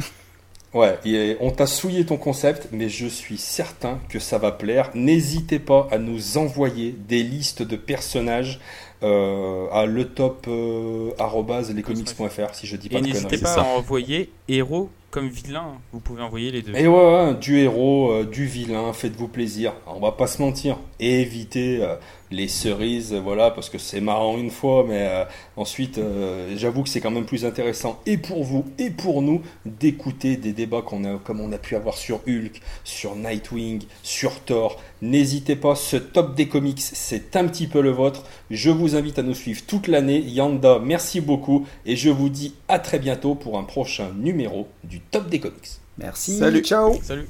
[0.72, 0.98] Ouais,
[1.40, 4.90] on t'a souillé ton concept, mais je suis certain que ça va plaire.
[4.94, 8.60] N'hésitez pas à nous envoyer des listes de personnages
[9.02, 11.10] euh, à le top euh,
[12.52, 15.78] si je dis pas Et n'hésitez pas à envoyer héros comme vilain.
[15.92, 16.76] Vous pouvez envoyer les deux.
[16.76, 19.72] Et ouais, du héros, euh, du vilain, faites-vous plaisir.
[19.88, 20.78] on va pas se mentir.
[21.00, 21.84] évitez
[22.30, 25.24] les cerises, voilà, parce que c'est marrant une fois, mais euh,
[25.56, 29.42] ensuite, euh, j'avoue que c'est quand même plus intéressant, et pour vous, et pour nous,
[29.66, 34.40] d'écouter des débats qu'on a, comme on a pu avoir sur Hulk, sur Nightwing, sur
[34.40, 34.80] Thor.
[35.02, 38.24] N'hésitez pas, ce top des comics, c'est un petit peu le vôtre.
[38.50, 40.20] Je vous invite à nous suivre toute l'année.
[40.20, 45.00] Yanda, merci beaucoup, et je vous dis à très bientôt pour un prochain numéro du
[45.00, 45.80] top des comics.
[45.98, 46.62] Merci, Salut.
[46.62, 46.98] ciao.
[47.02, 47.26] Salut.